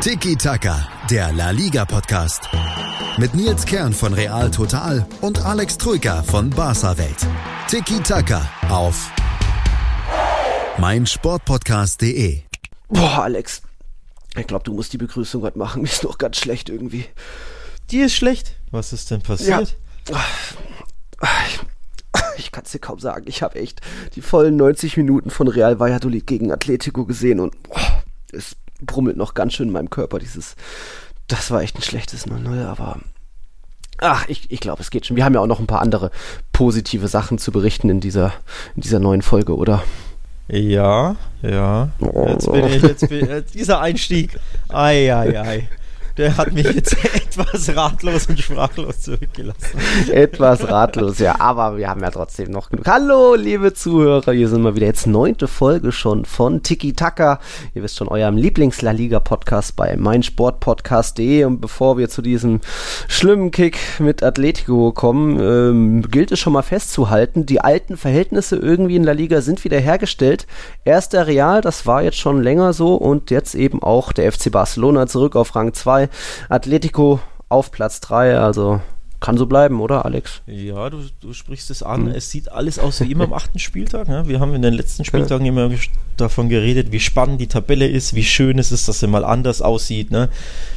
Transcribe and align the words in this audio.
Tiki 0.00 0.36
Taka, 0.36 0.88
der 1.10 1.32
La 1.32 1.50
Liga 1.50 1.84
Podcast. 1.84 2.48
Mit 3.16 3.34
Nils 3.34 3.64
Kern 3.64 3.92
von 3.92 4.12
Real 4.14 4.50
Total 4.50 5.04
und 5.20 5.44
Alex 5.44 5.78
Troika 5.78 6.22
von 6.22 6.50
Barca 6.50 6.96
Welt. 6.98 7.26
Tiki 7.66 8.00
Taka 8.00 8.48
auf 8.68 9.10
meinsportpodcast.de. 10.78 12.42
Boah, 12.88 13.22
Alex. 13.24 13.62
Ich 14.38 14.46
glaube, 14.46 14.64
du 14.64 14.74
musst 14.74 14.92
die 14.92 14.98
Begrüßung 14.98 15.42
heute 15.42 15.58
machen. 15.58 15.82
Mir 15.82 15.88
ist 15.88 16.04
noch 16.04 16.18
ganz 16.18 16.36
schlecht 16.36 16.68
irgendwie. 16.68 17.06
Die 17.90 17.98
ist 18.00 18.14
schlecht. 18.14 18.56
Was 18.70 18.92
ist 18.92 19.10
denn 19.10 19.22
passiert? 19.22 19.76
Ja. 20.08 20.18
Ich 22.36 22.52
kann 22.52 22.64
es 22.64 22.70
dir 22.70 22.78
kaum 22.78 23.00
sagen. 23.00 23.24
Ich 23.26 23.42
habe 23.42 23.58
echt 23.58 23.80
die 24.14 24.22
vollen 24.22 24.56
90 24.56 24.96
Minuten 24.98 25.30
von 25.30 25.48
Real 25.48 25.80
Valladolid 25.80 26.26
gegen 26.26 26.52
Atletico 26.52 27.06
gesehen 27.06 27.40
und 27.40 27.60
boah, 27.64 28.02
es 28.32 28.56
brummelt 28.80 29.16
noch 29.16 29.34
ganz 29.34 29.54
schön 29.54 29.68
in 29.68 29.72
meinem 29.72 29.90
Körper. 29.90 30.18
Dieses, 30.18 30.56
das 31.28 31.50
war 31.50 31.62
echt 31.62 31.76
ein 31.76 31.82
schlechtes 31.82 32.26
0-0, 32.26 32.64
aber 32.66 33.00
Ach, 33.98 34.28
ich, 34.28 34.50
ich 34.50 34.60
glaube, 34.60 34.82
es 34.82 34.90
geht 34.90 35.06
schon. 35.06 35.16
Wir 35.16 35.24
haben 35.24 35.32
ja 35.32 35.40
auch 35.40 35.46
noch 35.46 35.58
ein 35.58 35.66
paar 35.66 35.80
andere 35.80 36.10
positive 36.52 37.08
Sachen 37.08 37.38
zu 37.38 37.50
berichten 37.50 37.88
in 37.88 38.00
dieser, 38.00 38.34
in 38.74 38.82
dieser 38.82 38.98
neuen 38.98 39.22
Folge, 39.22 39.56
oder? 39.56 39.82
Ja, 40.48 41.16
ja. 41.40 41.88
Jetzt 42.26 42.52
bin 42.52 42.66
ich, 42.66 42.82
jetzt 42.82 43.08
bin, 43.08 43.30
ich, 43.30 43.52
dieser 43.52 43.80
Einstieg. 43.80 44.38
Ei, 44.68 45.14
ei, 45.14 45.40
ei 45.40 45.68
der 46.16 46.36
hat 46.36 46.52
mich 46.52 46.64
jetzt 46.64 46.96
etwas 47.14 47.74
ratlos 47.76 48.26
und 48.26 48.40
sprachlos 48.40 49.00
zurückgelassen. 49.02 49.78
etwas 50.10 50.66
ratlos, 50.66 51.18
ja, 51.18 51.38
aber 51.38 51.76
wir 51.76 51.88
haben 51.88 52.00
ja 52.00 52.10
trotzdem 52.10 52.50
noch 52.50 52.70
genug. 52.70 52.86
Hallo, 52.86 53.34
liebe 53.34 53.74
Zuhörer, 53.74 54.32
hier 54.32 54.48
sind 54.48 54.62
wir 54.62 54.74
wieder 54.74 54.86
jetzt 54.86 55.06
neunte 55.06 55.46
Folge 55.46 55.92
schon 55.92 56.24
von 56.24 56.62
Tiki 56.62 56.94
Taka. 56.94 57.38
Ihr 57.74 57.82
wisst 57.82 57.96
schon, 57.96 58.08
eurem 58.08 58.36
Lieblings-La 58.36 58.92
Liga-Podcast 58.92 59.76
bei 59.76 59.96
meinsportpodcast.de. 59.96 61.44
Und 61.44 61.60
bevor 61.60 61.98
wir 61.98 62.08
zu 62.08 62.22
diesem 62.22 62.60
schlimmen 63.08 63.50
Kick 63.50 63.78
mit 63.98 64.22
Atletico 64.22 64.92
kommen, 64.92 65.38
ähm, 65.38 66.02
gilt 66.10 66.32
es 66.32 66.38
schon 66.38 66.54
mal 66.54 66.62
festzuhalten, 66.62 67.44
die 67.44 67.60
alten 67.60 67.96
Verhältnisse 67.96 68.56
irgendwie 68.56 68.96
in 68.96 69.04
La 69.04 69.12
Liga 69.12 69.42
sind 69.42 69.64
wieder 69.64 69.78
hergestellt. 69.78 70.46
Erst 70.84 71.12
der 71.12 71.26
Real, 71.26 71.60
das 71.60 71.86
war 71.86 72.02
jetzt 72.02 72.18
schon 72.18 72.42
länger 72.42 72.72
so, 72.72 72.94
und 72.94 73.30
jetzt 73.30 73.54
eben 73.54 73.82
auch 73.82 74.12
der 74.12 74.32
FC 74.32 74.50
Barcelona 74.50 75.06
zurück 75.06 75.36
auf 75.36 75.54
Rang 75.54 75.74
2 75.74 76.05
Atletico 76.48 77.20
auf 77.48 77.70
Platz 77.70 78.00
3, 78.00 78.38
also 78.38 78.80
kann 79.20 79.38
so 79.38 79.46
bleiben, 79.46 79.80
oder 79.80 80.04
Alex? 80.04 80.42
Ja, 80.46 80.90
du, 80.90 80.98
du 81.20 81.32
sprichst 81.32 81.70
es 81.70 81.82
an. 81.82 82.04
Mhm. 82.04 82.08
Es 82.08 82.30
sieht 82.30 82.52
alles 82.52 82.78
aus 82.78 83.00
wie 83.00 83.10
immer 83.10 83.24
am 83.24 83.32
achten 83.32 83.58
Spieltag. 83.58 84.08
Ne? 84.08 84.28
Wir 84.28 84.40
haben 84.40 84.54
in 84.54 84.62
den 84.62 84.74
letzten 84.74 85.04
Spieltagen 85.04 85.46
immer 85.46 85.70
davon 86.16 86.48
geredet, 86.48 86.92
wie 86.92 87.00
spannend 87.00 87.40
die 87.40 87.46
Tabelle 87.46 87.88
ist, 87.88 88.14
wie 88.14 88.24
schön 88.24 88.58
es 88.58 88.72
ist, 88.72 88.88
dass 88.88 89.00
sie 89.00 89.06
mal 89.06 89.24
anders 89.24 89.62
aussieht. 89.62 90.10
Ne? 90.10 90.28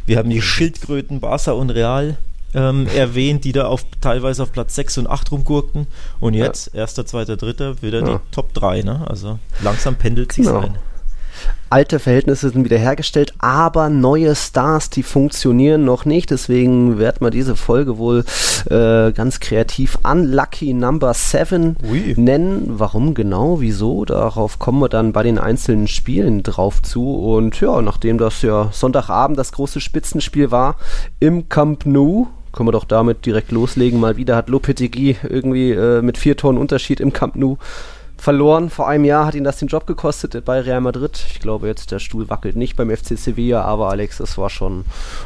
Wir 0.05 0.17
haben 0.17 0.29
die 0.29 0.41
Schildkröten 0.41 1.19
Barca 1.19 1.51
und 1.51 1.69
Real 1.69 2.17
ähm, 2.53 2.87
erwähnt, 2.95 3.43
die 3.43 3.51
da 3.51 3.65
auf, 3.65 3.85
teilweise 3.99 4.43
auf 4.43 4.53
Platz 4.53 4.73
6 4.75 4.99
und 4.99 5.07
8 5.07 5.31
rumgurkten. 5.31 5.87
Und 6.21 6.33
jetzt, 6.33 6.73
ja. 6.73 6.79
erster, 6.79 7.05
zweiter, 7.05 7.35
dritter, 7.35 7.81
wieder 7.81 7.99
ja. 7.99 8.05
die 8.05 8.31
Top 8.31 8.53
3. 8.53 8.83
Ne? 8.83 9.05
Also 9.07 9.37
langsam 9.61 9.95
pendelt 9.95 10.31
sich 10.31 10.45
genau. 10.45 10.61
ein 10.61 10.77
alte 11.69 11.99
Verhältnisse 11.99 12.49
sind 12.49 12.63
wiederhergestellt, 12.63 13.33
aber 13.39 13.89
neue 13.89 14.35
Stars, 14.35 14.89
die 14.89 15.03
funktionieren 15.03 15.85
noch 15.85 16.05
nicht. 16.05 16.31
Deswegen 16.31 16.97
wird 16.97 17.21
man 17.21 17.31
diese 17.31 17.55
Folge 17.55 17.97
wohl 17.97 18.25
äh, 18.69 19.11
ganz 19.11 19.39
kreativ 19.39 19.97
Unlucky 20.03 20.73
Number 20.73 21.13
7 21.13 21.77
nennen. 22.15 22.65
Warum 22.67 23.13
genau, 23.13 23.61
wieso? 23.61 24.05
Darauf 24.05 24.59
kommen 24.59 24.79
wir 24.79 24.89
dann 24.89 25.13
bei 25.13 25.23
den 25.23 25.37
einzelnen 25.37 25.87
Spielen 25.87 26.43
drauf 26.43 26.81
zu. 26.81 27.13
Und 27.13 27.59
ja, 27.61 27.81
nachdem 27.81 28.17
das 28.17 28.41
ja 28.41 28.69
Sonntagabend 28.71 29.37
das 29.37 29.51
große 29.51 29.79
Spitzenspiel 29.79 30.51
war 30.51 30.75
im 31.19 31.49
Camp 31.49 31.85
Nou, 31.85 32.27
können 32.51 32.67
wir 32.67 32.73
doch 32.73 32.85
damit 32.85 33.25
direkt 33.25 33.51
loslegen. 33.51 33.99
Mal 33.99 34.17
wieder 34.17 34.35
hat 34.35 34.49
Lopetegui 34.49 35.17
irgendwie 35.23 35.71
äh, 35.71 36.01
mit 36.01 36.17
vier 36.17 36.35
Tonnen 36.35 36.57
Unterschied 36.57 36.99
im 36.99 37.13
Camp 37.13 37.35
Nou 37.35 37.57
verloren. 38.19 38.69
Vor 38.69 38.87
einem 38.87 39.05
Jahr 39.05 39.25
hat 39.25 39.35
ihn 39.35 39.43
das 39.43 39.57
den 39.57 39.67
Job 39.67 39.87
gekostet 39.87 40.43
bei 40.45 40.59
Real 40.59 40.81
Madrid. 40.81 41.23
Ich 41.31 41.39
glaube 41.39 41.67
jetzt, 41.67 41.91
der 41.91 41.99
Stuhl 41.99 42.29
wackelt 42.29 42.55
nicht 42.55 42.75
beim 42.75 42.95
FC 42.95 43.17
Sevilla, 43.17 43.63
aber 43.63 43.89
Alex, 43.89 44.17
das 44.17 44.37
war 44.37 44.49
schon 44.49 44.85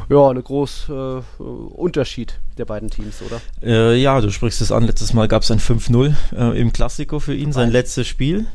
ja, 0.09 0.30
ein 0.30 0.44
großer 0.44 1.24
äh, 1.40 1.44
Unterschied 1.44 2.40
der 2.58 2.66
beiden 2.66 2.90
Teams, 2.90 3.22
oder? 3.22 3.42
Äh, 3.62 3.96
ja, 4.02 4.20
du 4.22 4.31
sprichst 4.31 4.62
es 4.62 4.72
an. 4.72 4.84
Letztes 4.84 5.14
Mal 5.14 5.28
gab 5.28 5.44
es 5.44 5.52
ein 5.52 5.59
5-0 5.59 6.14
äh, 6.36 6.59
im 6.59 6.72
Klassiko 6.72 7.20
für 7.20 7.34
ihn, 7.34 7.52
sein 7.52 7.72
letztes 7.72 8.08
Spiel. 8.08 8.46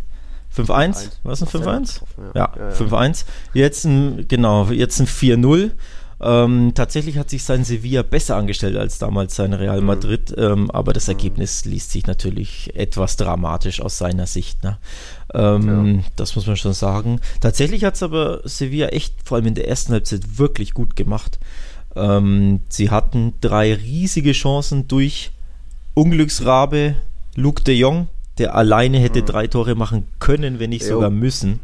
5-1? 0.57 1.11
War 1.23 1.33
es 1.33 1.43
ein 1.43 1.49
5-1? 1.49 2.01
Ja, 2.35 2.53
ja, 2.57 2.69
ja 2.71 2.75
5-1. 2.75 3.25
Jetzt 3.55 3.85
ein, 3.85 4.27
genau, 4.29 4.67
jetzt 4.67 5.01
ein 5.01 5.07
4-0. 5.07 5.73
Ähm, 6.21 6.73
tatsächlich 6.75 7.17
hat 7.17 7.31
sich 7.31 7.45
sein 7.45 7.65
Sevilla 7.65 8.03
besser 8.03 8.37
angestellt 8.37 8.77
als 8.77 8.99
damals 8.99 9.37
sein 9.37 9.53
Real 9.53 9.81
mhm. 9.81 9.87
Madrid, 9.87 10.37
mhm. 10.37 10.43
ähm, 10.43 10.71
aber 10.71 10.93
das 10.93 11.09
Ergebnis 11.09 11.65
liest 11.65 11.93
sich 11.93 12.07
natürlich 12.07 12.73
etwas 12.75 13.17
dramatisch 13.17 13.81
aus 13.81 13.99
seiner 13.99 14.27
Sicht. 14.27 14.65
Ne? 14.65 14.79
Ähm, 15.33 15.97
ja. 15.97 16.05
Das 16.17 16.35
muss 16.35 16.47
man 16.47 16.57
schon 16.57 16.73
sagen. 16.73 17.21
Tatsächlich 17.41 17.85
hat 17.85 17.95
es 17.95 18.03
aber 18.03 18.41
Sevilla 18.45 18.89
echt, 18.89 19.15
vor 19.25 19.37
allem 19.37 19.47
in 19.47 19.55
der 19.55 19.69
ersten 19.69 19.93
Halbzeit, 19.93 20.39
wirklich 20.39 20.75
gut 20.75 20.97
gemacht. 20.97 21.39
Ähm, 21.95 22.61
sie 22.69 22.91
hatten 22.91 23.35
drei 23.41 23.75
riesige 23.75 24.33
Chancen 24.33 24.89
durch 24.89 25.31
Unglücksrabe 25.95 26.97
Luke 27.37 27.63
de 27.63 27.75
Jong, 27.77 28.09
der 28.39 28.57
alleine 28.57 28.99
hätte 28.99 29.21
mhm. 29.21 29.27
drei 29.27 29.47
Tore 29.47 29.77
machen 29.77 30.09
können, 30.19 30.59
wenn 30.59 30.71
nicht 30.71 30.83
jo. 30.83 30.95
sogar 30.95 31.11
müssen. 31.11 31.61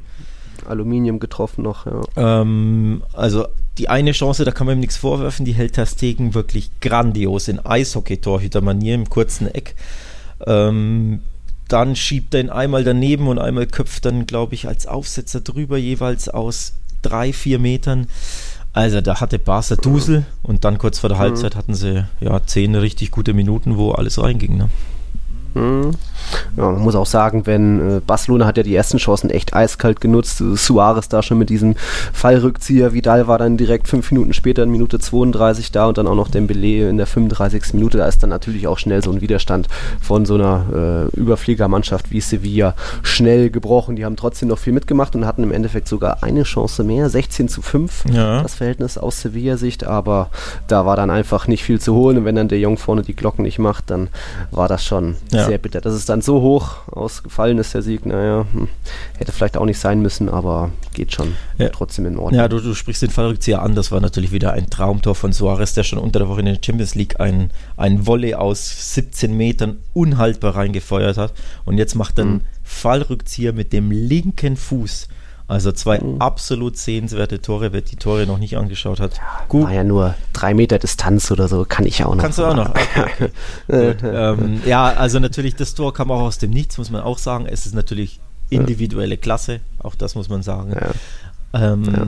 Aluminium 0.67 1.19
getroffen 1.19 1.63
noch, 1.63 1.87
ja. 1.87 2.01
Ähm, 2.17 3.03
also 3.13 3.47
die 3.79 3.89
eine 3.89 4.13
Chance, 4.13 4.45
da 4.45 4.53
kann 4.53 4.67
man 4.67 4.77
ihm 4.77 4.81
nichts 4.81 4.97
vorwerfen, 4.97 5.45
die 5.45 5.53
hält 5.53 5.75
Terstegen 5.75 6.35
wirklich 6.35 6.71
grandios 6.81 7.49
in 7.49 7.59
Eishockey-Torhüter-Manier 7.65 8.95
im 8.95 9.11
kurzen 9.11 9.53
Eck. 9.53 9.75
Ähm, 10.47 11.21
dann 11.69 11.97
schiebt 11.97 12.35
er 12.35 12.41
ihn 12.41 12.51
einmal 12.51 12.85
daneben 12.85 13.27
und 13.27 13.39
einmal 13.39 13.67
köpft 13.67 14.05
dann, 14.05 14.27
glaube 14.27 14.55
ich, 14.55 14.69
als 14.69 14.87
Aufsetzer 14.87 15.41
drüber 15.41 15.79
jeweils 15.79 16.29
aus 16.29 16.75
drei, 17.03 17.33
vier 17.33 17.59
Metern. 17.59 18.07
Also 18.73 19.01
da 19.01 19.21
hatte 19.21 19.39
Barca 19.39 19.77
Dusel 19.77 20.25
und 20.43 20.65
dann 20.65 20.79
kurz 20.79 20.99
vor 20.99 21.09
der 21.09 21.19
mhm. 21.19 21.23
Halbzeit 21.23 21.57
hatten 21.57 21.75
sie 21.75 22.05
ja 22.21 22.45
zehn 22.45 22.75
richtig 22.75 23.11
gute 23.11 23.33
Minuten, 23.33 23.77
wo 23.77 23.93
alles 23.93 24.21
reinging. 24.21 24.57
Ne? 24.57 24.69
Mhm. 25.55 25.93
Ja, 26.57 26.71
man 26.71 26.81
muss 26.81 26.95
auch 26.95 27.07
sagen, 27.07 27.47
wenn 27.47 27.97
äh, 27.97 28.01
Barcelona 28.01 28.47
hat 28.47 28.57
ja 28.57 28.63
die 28.63 28.75
ersten 28.75 28.99
Chancen 28.99 29.31
echt 29.31 29.55
eiskalt 29.55 30.01
genutzt. 30.01 30.39
Suarez 30.39 31.09
da 31.09 31.23
schon 31.23 31.39
mit 31.39 31.51
diesem 31.51 31.77
Fallrückzieher. 32.13 32.93
Vidal 32.93 33.27
war 33.27 33.39
dann 33.39 33.57
direkt 33.57 33.89
fünf 33.89 34.11
Minuten 34.11 34.33
später 34.33 34.63
in 34.63 34.71
Minute 34.71 34.99
32 34.99 35.73
da 35.73 35.87
und 35.87 35.99
dann 35.99 36.07
auch 36.07 36.15
noch 36.15 36.29
Dembele 36.29 36.89
in 36.89 36.97
der 36.97 37.07
35. 37.07 37.75
Minute. 37.75 37.99
Da 37.99 38.07
ist 38.07 38.23
dann 38.23 38.31
natürlich 38.31 38.67
auch 38.67 38.79
schnell 38.79 39.03
so 39.03 39.11
ein 39.11 39.21
Widerstand 39.21 39.69
von 40.01 40.27
so 40.27 40.35
einer 40.35 41.11
äh, 41.15 41.17
Überfliegermannschaft 41.17 42.11
wie 42.11 42.21
Sevilla 42.21 42.75
schnell 43.03 43.51
gebrochen. 43.51 43.97
Die 43.97 44.05
haben 44.05 44.17
trotzdem 44.17 44.49
noch 44.49 44.59
viel 44.59 44.73
mitgemacht 44.73 45.15
und 45.15 45.27
hatten 45.27 45.43
im 45.43 45.53
Endeffekt 45.53 45.89
sogar 45.89 46.23
eine 46.23 46.45
Chance 46.45 46.85
mehr. 46.85 47.09
16 47.11 47.49
zu 47.49 47.63
5 47.63 48.05
ja. 48.13 48.43
das 48.43 48.55
Verhältnis 48.55 48.99
aus 48.99 49.21
Sevilla-Sicht, 49.21 49.85
aber 49.85 50.31
da 50.69 50.87
war 50.87 50.97
dann 50.97 51.11
einfach 51.11 51.47
nicht 51.47 51.63
viel 51.65 51.81
zu 51.81 51.95
holen 51.95 52.19
und 52.19 52.25
wenn 52.25 52.35
dann 52.35 52.49
der 52.49 52.59
Jung 52.59 52.79
vorne 52.79 53.03
die 53.03 53.15
Glocken 53.15 53.45
nicht 53.45 53.59
macht, 53.59 53.91
dann 53.91 54.09
war 54.51 54.69
das 54.69 54.85
schon 54.85 55.17
ja. 55.33 55.44
Sehr 55.47 55.59
bitter. 55.59 55.81
Das 55.81 55.95
ist 55.95 56.09
dann 56.09 56.23
so 56.23 56.41
hoch 56.41 56.89
ausgefallen 56.91 57.59
ist, 57.59 57.75
der 57.75 57.83
Sieg. 57.83 58.07
Naja, 58.07 58.47
hm, 58.53 58.69
hätte 59.19 59.33
vielleicht 59.33 59.57
auch 59.57 59.65
nicht 59.65 59.79
sein 59.79 60.01
müssen, 60.01 60.29
aber 60.29 60.71
geht 60.93 61.13
schon 61.13 61.35
ja. 61.59 61.69
trotzdem 61.69 62.07
in 62.07 62.17
Ordnung. 62.17 62.41
Ja, 62.41 62.49
du, 62.49 62.61
du 62.61 62.75
sprichst 62.75 63.03
den 63.03 63.11
Fallrückzieher 63.11 63.63
an. 63.63 63.75
Das 63.75 63.93
war 63.93 64.01
natürlich 64.01 64.33
wieder 64.33 64.53
ein 64.53 64.71
Traumtor 64.71 65.15
von 65.15 65.33
Suarez, 65.33 65.75
der 65.75 65.83
schon 65.83 65.99
unter 65.99 66.19
der 66.19 66.29
Woche 66.29 66.41
in 66.41 66.47
der 66.47 66.59
Champions 66.65 66.95
League 66.95 67.21
ein, 67.21 67.51
ein 67.77 68.07
Volley 68.07 68.35
aus 68.35 68.95
17 68.95 69.37
Metern 69.37 69.79
unhaltbar 69.93 70.57
reingefeuert 70.57 71.17
hat. 71.17 71.33
Und 71.65 71.79
jetzt 71.79 71.95
macht 71.95 72.19
er 72.19 72.25
einen 72.25 72.35
mhm. 72.35 72.43
Fallrückzieher 72.63 73.53
mit 73.53 73.73
dem 73.73 73.91
linken 73.91 74.57
Fuß 74.57 75.09
also 75.47 75.73
zwei 75.73 75.99
mhm. 75.99 76.21
absolut 76.21 76.79
sehenswerte 76.79 77.41
Tore, 77.43 77.73
wer 77.73 77.83
die 77.83 77.97
Tore 77.97 78.27
noch 78.27 78.39
nicht 78.39 78.57
angeschaut 78.57 78.99
hat. 78.99 79.19
Ja, 79.19 79.45
Gut. 79.49 79.65
War 79.65 79.73
ja 79.73 79.85
nur 79.85 80.15
drei 80.33 80.55
Meter 80.55 80.79
Distanz 80.79 81.31
oder 81.31 81.49
so, 81.49 81.67
kann 81.69 81.85
ich 81.85 82.03
auch 82.03 82.15
noch. 82.15 82.23
Kannst 82.23 82.39
du 82.39 82.45
auch 82.45 82.57
noch. 82.57 82.73
Okay, 83.69 83.91
okay. 83.91 83.97
ähm, 84.03 84.63
ja, 84.65 84.87
also 84.87 85.19
natürlich, 85.19 85.55
das 85.55 85.75
Tor 85.75 85.93
kam 85.93 86.11
auch 86.11 86.21
aus 86.21 86.39
dem 86.39 86.51
Nichts, 86.51 86.79
muss 86.79 86.91
man 86.91 87.03
auch 87.03 87.19
sagen. 87.19 87.47
Es 87.47 87.67
ist 87.67 87.75
natürlich 87.75 88.21
individuelle 88.51 89.17
Klasse, 89.17 89.61
auch 89.83 89.95
das 89.95 90.15
muss 90.15 90.29
man 90.29 90.43
sagen. 90.43 90.73
Ja. 90.73 91.73
Ähm, 91.73 91.85
ja. 91.85 92.07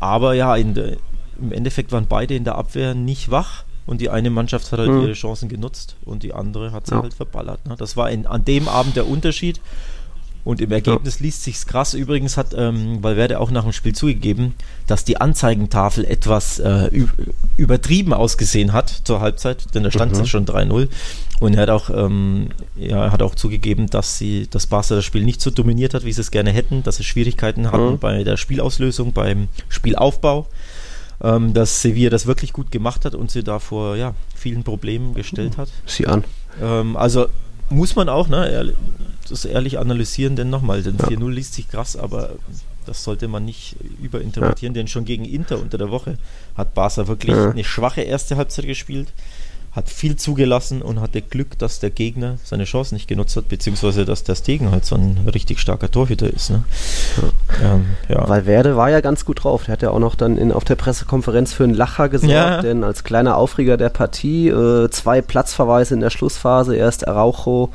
Aber 0.00 0.34
ja, 0.34 0.56
de, 0.56 0.98
im 1.40 1.52
Endeffekt 1.52 1.92
waren 1.92 2.06
beide 2.08 2.34
in 2.34 2.44
der 2.44 2.56
Abwehr 2.56 2.94
nicht 2.94 3.30
wach. 3.30 3.64
Und 3.86 4.00
die 4.00 4.10
eine 4.10 4.30
Mannschaft 4.30 4.72
hat 4.72 4.80
halt 4.80 4.90
mhm. 4.90 5.02
ihre 5.02 5.12
Chancen 5.12 5.48
genutzt 5.48 5.94
und 6.04 6.24
die 6.24 6.34
andere 6.34 6.72
hat 6.72 6.88
sie 6.88 6.96
halt 6.96 7.14
verballert. 7.14 7.64
Ne? 7.66 7.76
Das 7.78 7.96
war 7.96 8.10
in, 8.10 8.26
an 8.26 8.44
dem 8.44 8.66
Abend 8.66 8.96
der 8.96 9.06
Unterschied. 9.06 9.60
Und 10.46 10.60
im 10.60 10.70
Ergebnis 10.70 11.18
ja. 11.18 11.24
liest 11.24 11.42
sich's 11.42 11.66
krass. 11.66 11.92
Übrigens 11.92 12.36
hat 12.36 12.54
ähm, 12.56 13.02
Valverde 13.02 13.40
auch 13.40 13.50
nach 13.50 13.64
dem 13.64 13.72
Spiel 13.72 13.96
zugegeben, 13.96 14.54
dass 14.86 15.04
die 15.04 15.20
Anzeigentafel 15.20 16.04
etwas 16.04 16.60
äh, 16.60 16.88
übertrieben 17.56 18.12
ausgesehen 18.12 18.72
hat 18.72 18.88
zur 18.88 19.20
Halbzeit, 19.20 19.74
denn 19.74 19.82
da 19.82 19.90
stand 19.90 20.12
mhm. 20.12 20.20
es 20.20 20.28
schon 20.28 20.46
3-0. 20.46 20.88
Und 21.40 21.54
er 21.54 21.62
hat 21.62 21.70
auch, 21.70 21.90
ähm, 21.90 22.50
ja, 22.76 23.10
hat 23.10 23.22
auch 23.22 23.34
zugegeben, 23.34 23.88
dass 23.88 24.18
sie 24.18 24.46
das 24.48 24.68
Barca 24.68 24.94
das 24.94 25.04
Spiel 25.04 25.24
nicht 25.24 25.40
so 25.40 25.50
dominiert 25.50 25.94
hat, 25.94 26.04
wie 26.04 26.12
sie 26.12 26.20
es 26.20 26.30
gerne 26.30 26.52
hätten, 26.52 26.84
dass 26.84 26.98
sie 26.98 27.04
Schwierigkeiten 27.04 27.72
hatten 27.72 27.94
mhm. 27.94 27.98
bei 27.98 28.22
der 28.22 28.36
Spielauslösung, 28.36 29.12
beim 29.12 29.48
Spielaufbau. 29.68 30.46
ähm, 31.24 31.54
dass 31.54 31.82
Sevilla 31.82 32.10
das 32.10 32.26
wirklich 32.26 32.52
gut 32.52 32.70
gemacht 32.70 33.04
hat 33.04 33.16
und 33.16 33.32
sie 33.32 33.42
da 33.42 33.58
vor 33.58 33.96
ja, 33.96 34.14
vielen 34.36 34.62
Problemen 34.62 35.12
gestellt 35.14 35.58
hat. 35.58 35.70
Sie 35.86 36.06
an. 36.06 36.22
Ähm, 36.62 36.96
also 36.96 37.26
muss 37.68 37.96
man 37.96 38.08
auch, 38.08 38.28
ne, 38.28 38.72
das 39.30 39.44
ehrlich 39.44 39.78
analysieren, 39.78 40.36
denn 40.36 40.50
nochmal, 40.50 40.82
denn 40.82 40.96
ja. 40.98 41.06
4-0 41.06 41.30
liest 41.30 41.54
sich 41.54 41.68
krass, 41.68 41.96
aber 41.96 42.30
das 42.86 43.02
sollte 43.02 43.28
man 43.28 43.44
nicht 43.44 43.76
überinterpretieren, 44.00 44.74
ja. 44.74 44.80
denn 44.80 44.88
schon 44.88 45.04
gegen 45.04 45.24
Inter 45.24 45.60
unter 45.60 45.78
der 45.78 45.90
Woche 45.90 46.18
hat 46.56 46.74
Barca 46.74 47.06
wirklich 47.08 47.36
ja. 47.36 47.50
eine 47.50 47.64
schwache 47.64 48.02
erste 48.02 48.36
Halbzeit 48.36 48.66
gespielt 48.66 49.08
hat 49.76 49.90
viel 49.90 50.16
zugelassen 50.16 50.80
und 50.80 51.02
hatte 51.02 51.20
Glück, 51.20 51.58
dass 51.58 51.80
der 51.80 51.90
Gegner 51.90 52.38
seine 52.42 52.64
Chance 52.64 52.94
nicht 52.94 53.08
genutzt 53.08 53.36
hat, 53.36 53.50
beziehungsweise 53.50 54.06
dass 54.06 54.24
der 54.24 54.34
Stegen 54.34 54.70
halt 54.70 54.86
so 54.86 54.96
ein 54.96 55.28
richtig 55.30 55.60
starker 55.60 55.90
Torhüter 55.90 56.32
ist. 56.32 56.48
Ne? 56.48 56.64
Ja. 57.62 57.74
Ähm, 57.74 57.86
ja. 58.08 58.26
Valverde 58.26 58.76
war 58.78 58.88
ja 58.88 59.02
ganz 59.02 59.26
gut 59.26 59.44
drauf. 59.44 59.64
Der 59.64 59.74
hat 59.74 59.82
ja 59.82 59.90
auch 59.90 59.98
noch 59.98 60.14
dann 60.14 60.38
in, 60.38 60.50
auf 60.50 60.64
der 60.64 60.76
Pressekonferenz 60.76 61.52
für 61.52 61.64
einen 61.64 61.74
Lacher 61.74 62.08
gesorgt, 62.08 62.32
ja. 62.32 62.62
denn 62.62 62.84
als 62.84 63.04
kleiner 63.04 63.36
Aufreger 63.36 63.76
der 63.76 63.90
Partie 63.90 64.48
äh, 64.48 64.88
zwei 64.88 65.20
Platzverweise 65.20 65.92
in 65.92 66.00
der 66.00 66.10
Schlussphase. 66.10 66.74
Erst 66.74 67.06
Araujo 67.06 67.70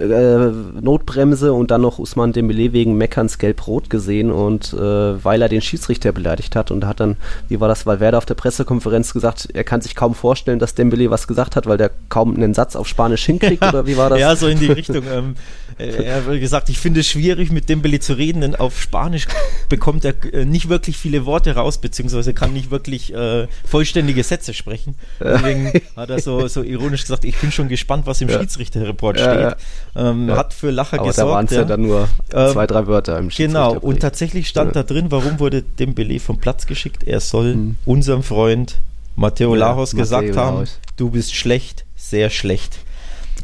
äh, 0.00 0.50
Notbremse 0.80 1.52
und 1.52 1.70
dann 1.70 1.82
noch 1.82 1.98
Usman 1.98 2.32
Dembele 2.32 2.72
wegen 2.72 2.96
Meckerns 2.96 3.36
gelb-rot 3.36 3.90
gesehen 3.90 4.32
und 4.32 4.72
äh, 4.72 5.22
weil 5.22 5.42
er 5.42 5.50
den 5.50 5.60
Schiedsrichter 5.60 6.12
beleidigt 6.12 6.56
hat 6.56 6.70
und 6.70 6.86
hat 6.86 7.00
dann, 7.00 7.16
wie 7.48 7.60
war 7.60 7.68
das, 7.68 7.84
Valverde 7.84 8.16
auf 8.16 8.24
der 8.24 8.34
Pressekonferenz 8.34 9.12
gesagt, 9.12 9.48
er 9.52 9.64
kann 9.64 9.82
sich 9.82 9.94
kaum 9.94 10.14
vorstellen, 10.14 10.58
dass 10.58 10.74
Dembele 10.74 11.10
was 11.10 11.26
gesagt 11.26 11.33
gesagt 11.34 11.56
hat, 11.56 11.66
weil 11.66 11.76
der 11.76 11.90
kaum 12.08 12.34
einen 12.36 12.54
Satz 12.54 12.76
auf 12.76 12.86
Spanisch 12.86 13.24
hinkriegt, 13.24 13.62
oder 13.62 13.86
wie 13.86 13.96
war 13.96 14.10
das? 14.10 14.20
Ja, 14.20 14.36
so 14.36 14.46
in 14.46 14.58
die 14.58 14.70
Richtung. 14.70 15.02
Ähm, 15.12 15.36
äh, 15.78 16.04
er 16.04 16.24
hat 16.24 16.40
gesagt, 16.40 16.68
ich 16.68 16.78
finde 16.78 17.00
es 17.00 17.08
schwierig, 17.08 17.50
mit 17.50 17.68
Dembele 17.68 18.00
zu 18.00 18.14
reden, 18.14 18.40
denn 18.40 18.56
auf 18.56 18.80
Spanisch 18.80 19.26
bekommt 19.68 20.04
er 20.04 20.14
äh, 20.32 20.44
nicht 20.44 20.68
wirklich 20.68 20.96
viele 20.96 21.26
Worte 21.26 21.54
raus, 21.56 21.78
beziehungsweise 21.78 22.34
kann 22.34 22.52
nicht 22.52 22.70
wirklich 22.70 23.12
äh, 23.12 23.48
vollständige 23.64 24.22
Sätze 24.22 24.54
sprechen. 24.54 24.94
Deswegen 25.20 25.72
hat 25.96 26.10
er 26.10 26.20
so, 26.20 26.46
so 26.46 26.62
ironisch 26.62 27.02
gesagt, 27.02 27.24
ich 27.24 27.36
bin 27.38 27.50
schon 27.50 27.68
gespannt, 27.68 28.06
was 28.06 28.20
im 28.20 28.28
ja. 28.28 28.38
Schiedsrichterreport 28.38 29.18
steht. 29.18 29.56
Ähm, 29.96 30.28
ja. 30.28 30.36
Hat 30.36 30.54
für 30.54 30.70
Lacher 30.70 30.98
Aber 30.98 31.08
gesorgt. 31.08 31.28
Da 31.28 31.34
waren 31.34 31.46
es 31.46 31.52
ja. 31.52 31.64
dann 31.64 31.82
nur 31.82 32.08
ähm, 32.32 32.52
zwei, 32.52 32.66
drei 32.66 32.86
Wörter 32.86 33.18
im 33.18 33.28
Genau, 33.28 33.76
und 33.76 34.00
tatsächlich 34.00 34.48
stand 34.48 34.76
da 34.76 34.82
drin, 34.82 35.06
warum 35.10 35.40
wurde 35.40 35.62
Dembele 35.62 36.20
vom 36.20 36.38
Platz 36.38 36.66
geschickt? 36.66 37.02
Er 37.02 37.20
soll 37.20 37.52
hm. 37.52 37.76
unserem 37.84 38.22
Freund 38.22 38.80
Matteo 39.16 39.54
Lajos 39.54 39.92
gesagt 39.94 40.28
Matteo 40.28 40.40
haben, 40.40 40.56
Laos. 40.58 40.80
du 40.96 41.10
bist 41.10 41.34
schlecht, 41.34 41.84
sehr 41.96 42.30
schlecht. 42.30 42.78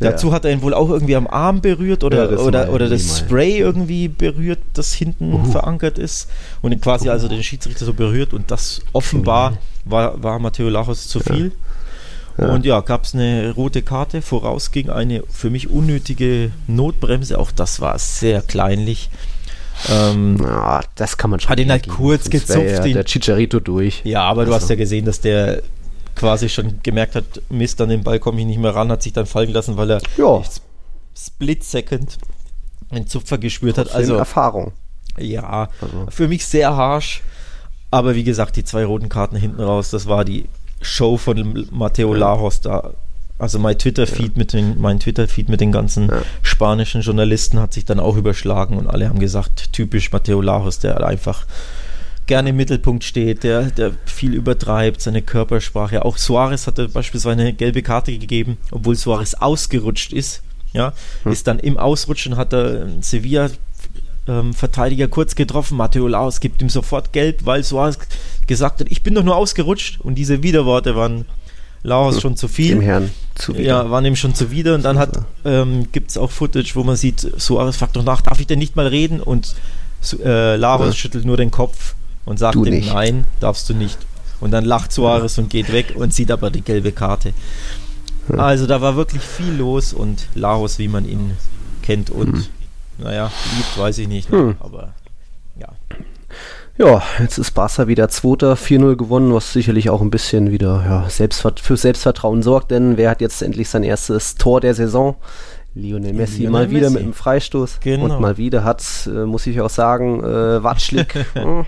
Ja. 0.00 0.12
Dazu 0.12 0.32
hat 0.32 0.46
er 0.46 0.52
ihn 0.52 0.62
wohl 0.62 0.72
auch 0.72 0.88
irgendwie 0.88 1.14
am 1.14 1.26
Arm 1.26 1.60
berührt 1.60 2.04
oder, 2.04 2.24
ja, 2.24 2.26
das, 2.26 2.40
oder, 2.40 2.72
oder 2.72 2.88
das 2.88 3.18
Spray 3.18 3.58
irgendwie 3.58 4.08
berührt, 4.08 4.60
das 4.72 4.94
hinten 4.94 5.34
uh. 5.34 5.44
verankert 5.44 5.98
ist 5.98 6.30
und 6.62 6.80
quasi 6.80 7.08
uh. 7.08 7.12
also 7.12 7.28
den 7.28 7.42
Schiedsrichter 7.42 7.84
so 7.84 7.92
berührt 7.92 8.32
und 8.32 8.50
das 8.50 8.80
offenbar 8.92 9.58
war, 9.84 10.22
war 10.22 10.38
Matteo 10.38 10.68
Lajos 10.68 11.06
zu 11.06 11.20
viel. 11.20 11.52
Ja. 12.38 12.54
Und 12.54 12.64
ja, 12.64 12.80
gab 12.80 13.04
es 13.04 13.14
eine 13.14 13.52
rote 13.54 13.82
Karte, 13.82 14.22
voraus 14.22 14.70
ging 14.70 14.88
eine 14.88 15.22
für 15.28 15.50
mich 15.50 15.68
unnötige 15.68 16.52
Notbremse, 16.66 17.38
auch 17.38 17.52
das 17.52 17.80
war 17.80 17.98
sehr 17.98 18.40
kleinlich. 18.40 19.10
Ähm, 19.88 20.36
ja, 20.40 20.80
das 20.94 21.16
kann 21.16 21.30
man 21.30 21.40
schon. 21.40 21.50
Hat 21.50 21.60
ihn 21.60 21.70
halt 21.70 21.88
kurz 21.88 22.28
gezupft. 22.28 22.58
Ja 22.60 22.80
der 22.80 23.04
Chicharito 23.04 23.60
durch. 23.60 24.02
Ja, 24.04 24.22
aber 24.22 24.40
also. 24.40 24.50
du 24.52 24.56
hast 24.56 24.70
ja 24.70 24.76
gesehen, 24.76 25.04
dass 25.04 25.20
der 25.20 25.62
quasi 26.14 26.48
schon 26.48 26.80
gemerkt 26.82 27.14
hat, 27.14 27.24
Mist, 27.48 27.80
an 27.80 27.88
den 27.88 28.02
Ball 28.02 28.18
komme 28.18 28.40
ich 28.40 28.46
nicht 28.46 28.58
mehr 28.58 28.74
ran, 28.74 28.90
hat 28.90 29.02
sich 29.02 29.12
dann 29.12 29.26
fallen 29.26 29.52
lassen, 29.52 29.76
weil 29.76 29.90
er 29.90 30.02
ja. 30.16 30.42
Split 31.16 31.64
Second 31.64 32.18
einen 32.90 33.06
Zupfer 33.06 33.38
gespürt 33.38 33.78
hat. 33.78 33.92
Also 33.92 34.16
Erfahrung. 34.16 34.72
Ja, 35.18 35.68
also. 35.80 36.06
für 36.10 36.28
mich 36.28 36.44
sehr 36.46 36.76
harsh. 36.76 37.22
Aber 37.90 38.14
wie 38.14 38.24
gesagt, 38.24 38.56
die 38.56 38.64
zwei 38.64 38.84
roten 38.84 39.08
Karten 39.08 39.36
hinten 39.36 39.60
raus, 39.60 39.90
das 39.90 40.06
war 40.06 40.24
die 40.24 40.46
Show 40.80 41.16
von 41.16 41.66
Matteo. 41.72 42.14
Lajos 42.14 42.60
da 42.60 42.92
also 43.40 43.58
mein 43.58 43.78
Twitter-Feed 43.78 44.32
ja. 44.34 44.38
mit 44.38 44.52
den, 44.52 44.80
mein 44.80 45.00
Twitter-Feed 45.00 45.48
mit 45.48 45.60
den 45.60 45.72
ganzen 45.72 46.08
ja. 46.08 46.22
spanischen 46.42 47.00
Journalisten 47.00 47.58
hat 47.58 47.72
sich 47.72 47.84
dann 47.84 47.98
auch 47.98 48.16
überschlagen 48.16 48.76
und 48.76 48.86
alle 48.86 49.08
haben 49.08 49.18
gesagt, 49.18 49.72
typisch 49.72 50.12
Mateo 50.12 50.40
Lajos, 50.40 50.78
der 50.78 51.04
einfach 51.06 51.46
gerne 52.26 52.50
im 52.50 52.56
Mittelpunkt 52.56 53.02
steht, 53.02 53.42
der, 53.42 53.62
der 53.70 53.92
viel 54.04 54.34
übertreibt, 54.34 55.00
seine 55.00 55.22
Körpersprache. 55.22 56.04
Auch 56.04 56.16
Suarez 56.16 56.66
hatte 56.66 56.88
beispielsweise 56.88 57.40
eine 57.40 57.52
gelbe 57.52 57.82
Karte 57.82 58.16
gegeben, 58.16 58.58
obwohl 58.70 58.94
Suarez 58.94 59.34
ausgerutscht 59.34 60.12
ist. 60.12 60.42
Ja, 60.72 60.92
hm. 61.24 61.32
ist 61.32 61.48
dann 61.48 61.58
im 61.58 61.76
Ausrutschen 61.76 62.36
hat 62.36 62.52
er 62.52 62.86
Sevilla 63.00 63.50
ähm, 64.28 64.54
Verteidiger 64.54 65.08
kurz 65.08 65.34
getroffen. 65.34 65.76
Matteo 65.76 66.06
Laos 66.06 66.38
gibt 66.38 66.62
ihm 66.62 66.68
sofort 66.68 67.12
gelb, 67.12 67.44
weil 67.44 67.64
Suarez 67.64 67.98
gesagt 68.46 68.80
hat, 68.80 68.86
ich 68.90 69.02
bin 69.02 69.14
doch 69.14 69.24
nur 69.24 69.34
ausgerutscht. 69.34 70.00
Und 70.00 70.14
diese 70.14 70.44
Widerworte 70.44 70.94
waren 70.94 71.24
Laos 71.82 72.16
hm. 72.16 72.20
schon 72.20 72.36
zu 72.36 72.48
viel. 72.48 72.70
Dem 72.70 72.80
Herrn 72.80 73.10
zuwider. 73.34 73.64
Ja, 73.64 73.90
waren 73.90 74.04
ihm 74.04 74.16
schon 74.16 74.34
zuwider. 74.34 74.74
Und 74.74 74.84
dann 74.84 74.98
hat 74.98 75.22
ähm, 75.44 75.90
gibt 75.92 76.10
es 76.10 76.18
auch 76.18 76.30
Footage, 76.30 76.72
wo 76.74 76.84
man 76.84 76.96
sieht, 76.96 77.20
Suarez 77.36 77.76
fragt 77.76 77.96
doch 77.96 78.04
nach, 78.04 78.20
darf 78.20 78.40
ich 78.40 78.46
denn 78.46 78.58
nicht 78.58 78.76
mal 78.76 78.86
reden? 78.86 79.20
Und 79.20 79.54
äh, 80.22 80.56
Laos 80.56 80.86
ja. 80.86 80.92
schüttelt 80.92 81.24
nur 81.24 81.36
den 81.36 81.50
Kopf 81.50 81.94
und 82.24 82.38
sagt 82.38 82.54
du 82.56 82.64
ihm, 82.64 82.74
nicht. 82.74 82.92
nein, 82.92 83.24
darfst 83.40 83.68
du 83.68 83.74
nicht. 83.74 83.98
Und 84.40 84.52
dann 84.52 84.64
lacht 84.64 84.92
Suarez 84.92 85.36
ja. 85.36 85.42
und 85.42 85.50
geht 85.50 85.72
weg 85.72 85.94
und 85.94 86.14
sieht 86.14 86.30
aber 86.30 86.50
die 86.50 86.62
gelbe 86.62 86.92
Karte. 86.92 87.32
Ja. 88.28 88.36
Also 88.36 88.66
da 88.66 88.80
war 88.80 88.96
wirklich 88.96 89.22
viel 89.22 89.52
los 89.54 89.92
und 89.92 90.26
Laos, 90.34 90.78
wie 90.78 90.88
man 90.88 91.08
ihn 91.08 91.32
kennt 91.82 92.10
und 92.10 92.32
hm. 92.32 92.46
naja, 92.98 93.30
liebt, 93.56 93.78
weiß 93.78 93.98
ich 93.98 94.08
nicht, 94.08 94.30
ne? 94.30 94.38
hm. 94.38 94.56
aber. 94.60 94.94
Ja, 96.80 97.02
jetzt 97.18 97.36
ist 97.36 97.50
Barca 97.50 97.88
wieder 97.88 98.08
Zweiter, 98.08 98.54
4-0 98.54 98.96
gewonnen, 98.96 99.34
was 99.34 99.52
sicherlich 99.52 99.90
auch 99.90 100.00
ein 100.00 100.10
bisschen 100.10 100.50
wieder 100.50 100.82
ja, 100.82 101.10
Selbstvert 101.10 101.60
für 101.60 101.76
Selbstvertrauen 101.76 102.42
sorgt, 102.42 102.70
denn 102.70 102.96
wer 102.96 103.10
hat 103.10 103.20
jetzt 103.20 103.42
endlich 103.42 103.68
sein 103.68 103.82
erstes 103.82 104.36
Tor 104.36 104.62
der 104.62 104.72
Saison? 104.72 105.16
Lionel 105.74 106.14
Messi 106.14 106.44
Lionel 106.44 106.52
mal 106.52 106.70
wieder 106.70 106.88
Messi. 106.88 106.94
mit 106.94 107.02
einem 107.02 107.12
Freistoß. 107.12 107.80
Genau. 107.80 108.04
Und 108.04 108.22
mal 108.22 108.38
wieder 108.38 108.64
hat, 108.64 108.82
äh, 109.06 109.26
muss 109.26 109.46
ich 109.46 109.60
auch 109.60 109.68
sagen, 109.68 110.24
äh, 110.24 110.64
Watschlik. 110.64 111.14
Hm, 111.34 111.66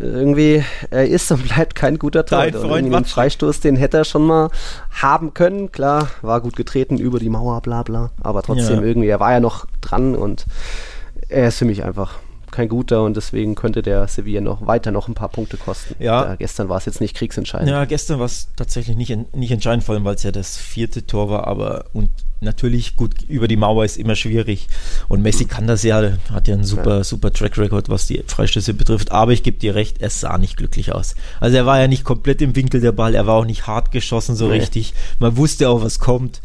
irgendwie, 0.00 0.64
er 0.90 1.06
ist 1.06 1.30
und 1.30 1.46
bleibt 1.46 1.76
kein 1.76 1.96
guter 1.96 2.26
Torhüter. 2.26 2.82
Den 2.82 3.04
Freistoß, 3.04 3.60
den 3.60 3.76
hätte 3.76 3.98
er 3.98 4.04
schon 4.04 4.26
mal 4.26 4.50
haben 4.90 5.34
können. 5.34 5.70
Klar, 5.70 6.08
war 6.22 6.40
gut 6.40 6.56
getreten 6.56 6.98
über 6.98 7.20
die 7.20 7.28
Mauer, 7.28 7.60
bla 7.60 7.84
bla. 7.84 8.10
Aber 8.20 8.42
trotzdem 8.42 8.80
ja. 8.80 8.82
irgendwie, 8.82 9.06
er 9.06 9.20
war 9.20 9.30
ja 9.30 9.38
noch 9.38 9.66
dran 9.80 10.16
und 10.16 10.46
er 11.28 11.46
ist 11.46 11.58
für 11.58 11.64
mich 11.64 11.84
einfach 11.84 12.18
kein 12.56 12.68
guter 12.68 13.04
und 13.04 13.16
deswegen 13.16 13.54
könnte 13.54 13.82
der 13.82 14.08
Sevilla 14.08 14.40
noch 14.40 14.66
weiter 14.66 14.90
noch 14.90 15.08
ein 15.08 15.14
paar 15.14 15.28
Punkte 15.28 15.58
kosten. 15.58 15.94
Ja. 16.02 16.24
Da, 16.24 16.36
gestern 16.36 16.68
war 16.68 16.78
es 16.78 16.86
jetzt 16.86 17.00
nicht 17.00 17.14
kriegsentscheidend. 17.14 17.68
Ja, 17.68 17.84
gestern 17.84 18.18
war 18.18 18.26
es 18.26 18.48
tatsächlich 18.56 18.96
nicht, 18.96 19.34
nicht 19.34 19.50
entscheidend, 19.50 19.84
vor 19.84 19.94
allem 19.94 20.04
weil 20.04 20.14
es 20.14 20.22
ja 20.22 20.32
das 20.32 20.56
vierte 20.56 21.06
Tor 21.06 21.28
war, 21.28 21.46
aber 21.46 21.84
und 21.92 22.10
natürlich 22.40 22.96
gut 22.96 23.22
über 23.28 23.46
die 23.46 23.56
Mauer 23.56 23.84
ist 23.84 23.96
immer 23.98 24.14
schwierig 24.14 24.68
und 25.08 25.22
Messi 25.22 25.44
mhm. 25.44 25.48
kann 25.48 25.66
das 25.66 25.82
ja, 25.82 26.12
hat 26.32 26.48
ja 26.48 26.54
einen 26.54 26.64
super, 26.64 26.98
ja. 26.98 27.04
super 27.04 27.32
Track 27.32 27.58
Record, 27.58 27.88
was 27.88 28.06
die 28.06 28.22
Freistöße 28.26 28.74
betrifft, 28.74 29.12
aber 29.12 29.32
ich 29.32 29.42
gebe 29.42 29.58
dir 29.58 29.74
recht, 29.74 29.98
es 30.00 30.20
sah 30.20 30.38
nicht 30.38 30.56
glücklich 30.56 30.92
aus. 30.92 31.14
Also 31.40 31.56
er 31.56 31.66
war 31.66 31.78
ja 31.78 31.88
nicht 31.88 32.04
komplett 32.04 32.40
im 32.40 32.56
Winkel 32.56 32.80
der 32.80 32.92
Ball, 32.92 33.14
er 33.14 33.26
war 33.26 33.36
auch 33.36 33.44
nicht 33.44 33.66
hart 33.66 33.92
geschossen 33.92 34.34
so 34.34 34.48
nee. 34.48 34.58
richtig, 34.58 34.94
man 35.18 35.36
wusste 35.36 35.68
auch, 35.68 35.82
was 35.82 35.98
kommt. 35.98 36.40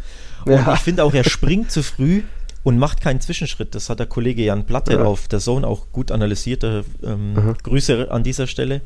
Und 0.46 0.54
ja. 0.54 0.74
ich 0.74 0.80
finde 0.80 1.04
auch, 1.04 1.14
er 1.14 1.24
springt 1.30 1.72
zu 1.72 1.84
früh 1.84 2.24
und 2.64 2.78
macht 2.78 3.02
keinen 3.02 3.22
Zwischenschritt. 3.22 3.74
Das 3.76 3.90
hat 3.90 4.00
der 4.00 4.06
Kollege 4.06 4.44
Jan 4.44 4.66
Platte 4.66 4.94
ja. 4.94 5.04
auf 5.04 5.28
der 5.28 5.40
Zone 5.40 5.66
auch 5.66 5.92
gut 5.92 6.12
analysiert. 6.12 6.64
Ähm, 6.64 7.34
mhm. 7.34 7.56
Grüße 7.64 8.12
an 8.12 8.24
dieser 8.24 8.48
Stelle. 8.48 8.82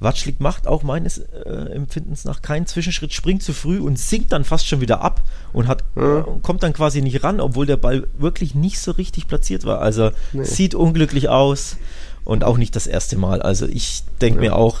Watschlik 0.00 0.40
macht 0.40 0.66
auch 0.66 0.82
meines 0.82 1.18
äh, 1.18 1.72
Empfindens 1.72 2.24
nach 2.24 2.40
keinen 2.40 2.66
Zwischenschritt, 2.66 3.12
springt 3.12 3.42
zu 3.42 3.52
früh 3.52 3.80
und 3.80 3.98
sinkt 3.98 4.32
dann 4.32 4.44
fast 4.44 4.66
schon 4.66 4.80
wieder 4.80 5.00
ab 5.00 5.22
und 5.52 5.66
hat, 5.66 5.84
mhm. 5.96 6.02
äh, 6.02 6.22
kommt 6.42 6.62
dann 6.62 6.72
quasi 6.72 7.02
nicht 7.02 7.24
ran, 7.24 7.40
obwohl 7.40 7.66
der 7.66 7.76
Ball 7.76 8.06
wirklich 8.16 8.54
nicht 8.54 8.78
so 8.78 8.92
richtig 8.92 9.26
platziert 9.26 9.64
war. 9.64 9.80
Also 9.80 10.10
nee. 10.32 10.44
sieht 10.44 10.74
unglücklich 10.74 11.28
aus 11.28 11.76
und 12.24 12.44
auch 12.44 12.58
nicht 12.58 12.76
das 12.76 12.86
erste 12.86 13.18
Mal. 13.18 13.42
Also 13.42 13.66
ich 13.66 14.04
denke 14.20 14.44
ja. 14.44 14.50
mir 14.50 14.56
auch, 14.56 14.78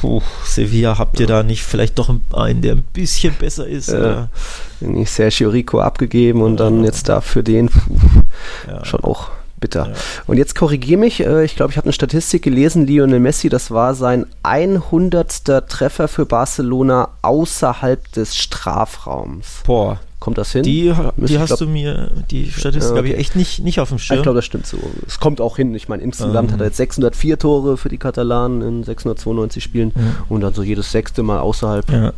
puh, 0.00 0.22
Sevilla, 0.44 0.98
habt 0.98 1.20
ihr 1.20 1.28
ja. 1.28 1.36
da 1.36 1.42
nicht 1.42 1.62
vielleicht 1.62 1.98
doch 1.98 2.14
einen, 2.32 2.62
der 2.62 2.74
ein 2.74 2.84
bisschen 2.92 3.34
besser 3.34 3.66
ist? 3.66 3.88
Ja. 3.88 4.28
Irgendwie 4.80 5.04
Sergio 5.04 5.50
Rico 5.50 5.80
abgegeben 5.80 6.42
und 6.42 6.58
ja. 6.58 6.64
dann 6.64 6.84
jetzt 6.84 7.08
dafür 7.08 7.42
den, 7.42 7.68
puh, 7.68 8.22
schon 8.82 9.00
auch 9.04 9.30
bitter. 9.64 9.92
Und 10.26 10.36
jetzt 10.36 10.54
korrigiere 10.54 11.00
mich, 11.00 11.20
äh, 11.20 11.44
ich 11.44 11.56
glaube, 11.56 11.70
ich 11.70 11.78
habe 11.78 11.86
eine 11.86 11.92
Statistik 11.92 12.42
gelesen, 12.42 12.86
Lionel 12.86 13.20
Messi, 13.20 13.48
das 13.48 13.70
war 13.70 13.94
sein 13.94 14.26
100. 14.42 15.68
Treffer 15.68 16.08
für 16.08 16.26
Barcelona 16.26 17.08
außerhalb 17.22 18.12
des 18.12 18.36
Strafraums. 18.36 19.62
Boah, 19.64 20.00
Kommt 20.24 20.38
das 20.38 20.52
hin? 20.52 20.62
Die, 20.62 20.90
die 21.18 21.38
hast 21.38 21.60
du 21.60 21.66
mir, 21.66 22.10
die 22.30 22.50
Statistik 22.50 22.92
okay. 22.92 22.96
habe 22.96 23.08
ich 23.08 23.18
echt 23.18 23.36
nicht, 23.36 23.62
nicht 23.62 23.78
auf 23.78 23.90
dem 23.90 23.98
Schirm. 23.98 24.16
Ich 24.16 24.22
glaube, 24.22 24.36
das 24.36 24.46
stimmt 24.46 24.66
so. 24.66 24.78
Es 25.06 25.20
kommt 25.20 25.38
auch 25.38 25.58
hin. 25.58 25.74
Ich 25.74 25.90
meine, 25.90 26.02
insgesamt 26.02 26.48
ähm. 26.48 26.54
hat 26.54 26.60
er 26.62 26.68
jetzt 26.68 26.78
604 26.78 27.38
Tore 27.38 27.76
für 27.76 27.90
die 27.90 27.98
Katalanen 27.98 28.62
in 28.62 28.84
692 28.84 29.62
Spielen 29.62 29.92
ja. 29.94 30.00
und 30.30 30.40
dann 30.40 30.54
so 30.54 30.62
jedes 30.62 30.90
sechste 30.90 31.22
Mal 31.22 31.40
außerhalb. 31.40 31.92
Ja. 31.92 32.14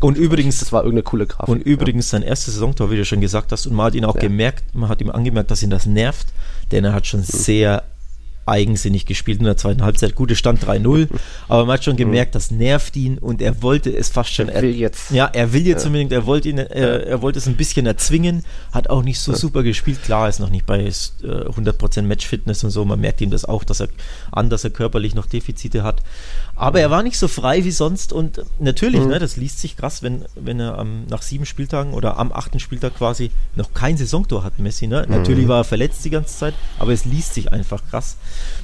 Und 0.00 0.18
übrigens, 0.18 0.58
das 0.58 0.72
war 0.72 0.82
irgendeine 0.82 1.04
coole 1.04 1.28
Grafik. 1.28 1.48
Und 1.48 1.60
übrigens 1.60 2.10
sein 2.10 2.22
erstes 2.22 2.54
Saisontor, 2.54 2.90
wie 2.90 2.96
du 2.96 3.04
schon 3.04 3.20
gesagt 3.20 3.52
hast, 3.52 3.68
und 3.68 3.76
man 3.76 3.86
hat 3.86 3.94
ihn 3.94 4.04
auch 4.04 4.18
gemerkt, 4.18 4.74
man 4.74 4.88
hat 4.88 5.00
ihm 5.00 5.10
angemerkt, 5.10 5.52
dass 5.52 5.62
ihn 5.62 5.70
das 5.70 5.86
nervt, 5.86 6.26
denn 6.72 6.84
er 6.84 6.92
hat 6.92 7.06
schon 7.06 7.20
mhm. 7.20 7.24
sehr 7.24 7.84
eigensinnig 8.48 9.06
gespielt 9.06 9.38
in 9.38 9.44
der 9.44 9.56
zweiten 9.56 9.82
Halbzeit. 9.82 10.14
Gute 10.14 10.36
Stand 10.36 10.64
3-0, 10.64 11.08
aber 11.48 11.66
man 11.66 11.74
hat 11.74 11.84
schon 11.84 11.96
gemerkt, 11.96 12.34
das 12.34 12.50
nervt 12.50 12.96
ihn 12.96 13.18
und 13.18 13.42
er 13.42 13.62
wollte 13.62 13.94
es 13.94 14.08
fast 14.08 14.34
schon. 14.34 14.48
Er 14.48 14.62
will 14.62 14.74
jetzt. 14.74 15.10
Ja, 15.10 15.26
er 15.26 15.52
will 15.52 15.66
jetzt 15.66 15.82
ja. 15.82 15.86
unbedingt, 15.86 16.12
er 16.12 16.26
wollte 16.26 16.48
ihn, 16.48 16.58
äh, 16.58 17.02
er 17.02 17.22
wollte 17.22 17.38
es 17.38 17.46
ein 17.46 17.56
bisschen 17.56 17.86
erzwingen, 17.86 18.44
hat 18.72 18.90
auch 18.90 19.02
nicht 19.02 19.20
so 19.20 19.32
ja. 19.32 19.38
super 19.38 19.62
gespielt. 19.62 20.02
Klar, 20.02 20.28
ist 20.28 20.40
noch 20.40 20.50
nicht 20.50 20.66
bei 20.66 20.80
äh, 20.80 20.90
100% 20.90 22.02
Matchfitness 22.02 22.64
und 22.64 22.70
so. 22.70 22.84
Man 22.84 23.00
merkt 23.00 23.20
ihm 23.20 23.30
das 23.30 23.44
auch, 23.44 23.64
dass 23.64 23.80
er 23.80 23.88
an, 24.32 24.50
dass 24.50 24.64
er 24.64 24.70
körperlich 24.70 25.14
noch 25.14 25.26
Defizite 25.26 25.82
hat. 25.82 26.02
Aber 26.56 26.80
er 26.80 26.90
war 26.90 27.02
nicht 27.02 27.18
so 27.18 27.28
frei 27.28 27.64
wie 27.64 27.70
sonst 27.70 28.12
und 28.12 28.42
natürlich, 28.58 29.00
mhm. 29.00 29.08
ne, 29.08 29.18
das 29.18 29.36
liest 29.36 29.60
sich 29.60 29.76
krass, 29.76 30.02
wenn, 30.02 30.24
wenn 30.34 30.58
er 30.58 30.78
am, 30.78 31.06
nach 31.06 31.22
sieben 31.22 31.46
Spieltagen 31.46 31.94
oder 31.94 32.18
am 32.18 32.32
achten 32.32 32.58
Spieltag 32.58 32.96
quasi 32.96 33.30
noch 33.54 33.74
kein 33.74 33.96
Saisontor 33.96 34.44
hat, 34.44 34.58
Messi. 34.58 34.86
Ne? 34.86 35.04
Mhm. 35.06 35.14
Natürlich 35.14 35.48
war 35.48 35.58
er 35.58 35.64
verletzt 35.64 36.04
die 36.04 36.10
ganze 36.10 36.36
Zeit, 36.36 36.54
aber 36.78 36.92
es 36.92 37.04
liest 37.04 37.34
sich 37.34 37.52
einfach 37.52 37.82
krass. 37.90 38.16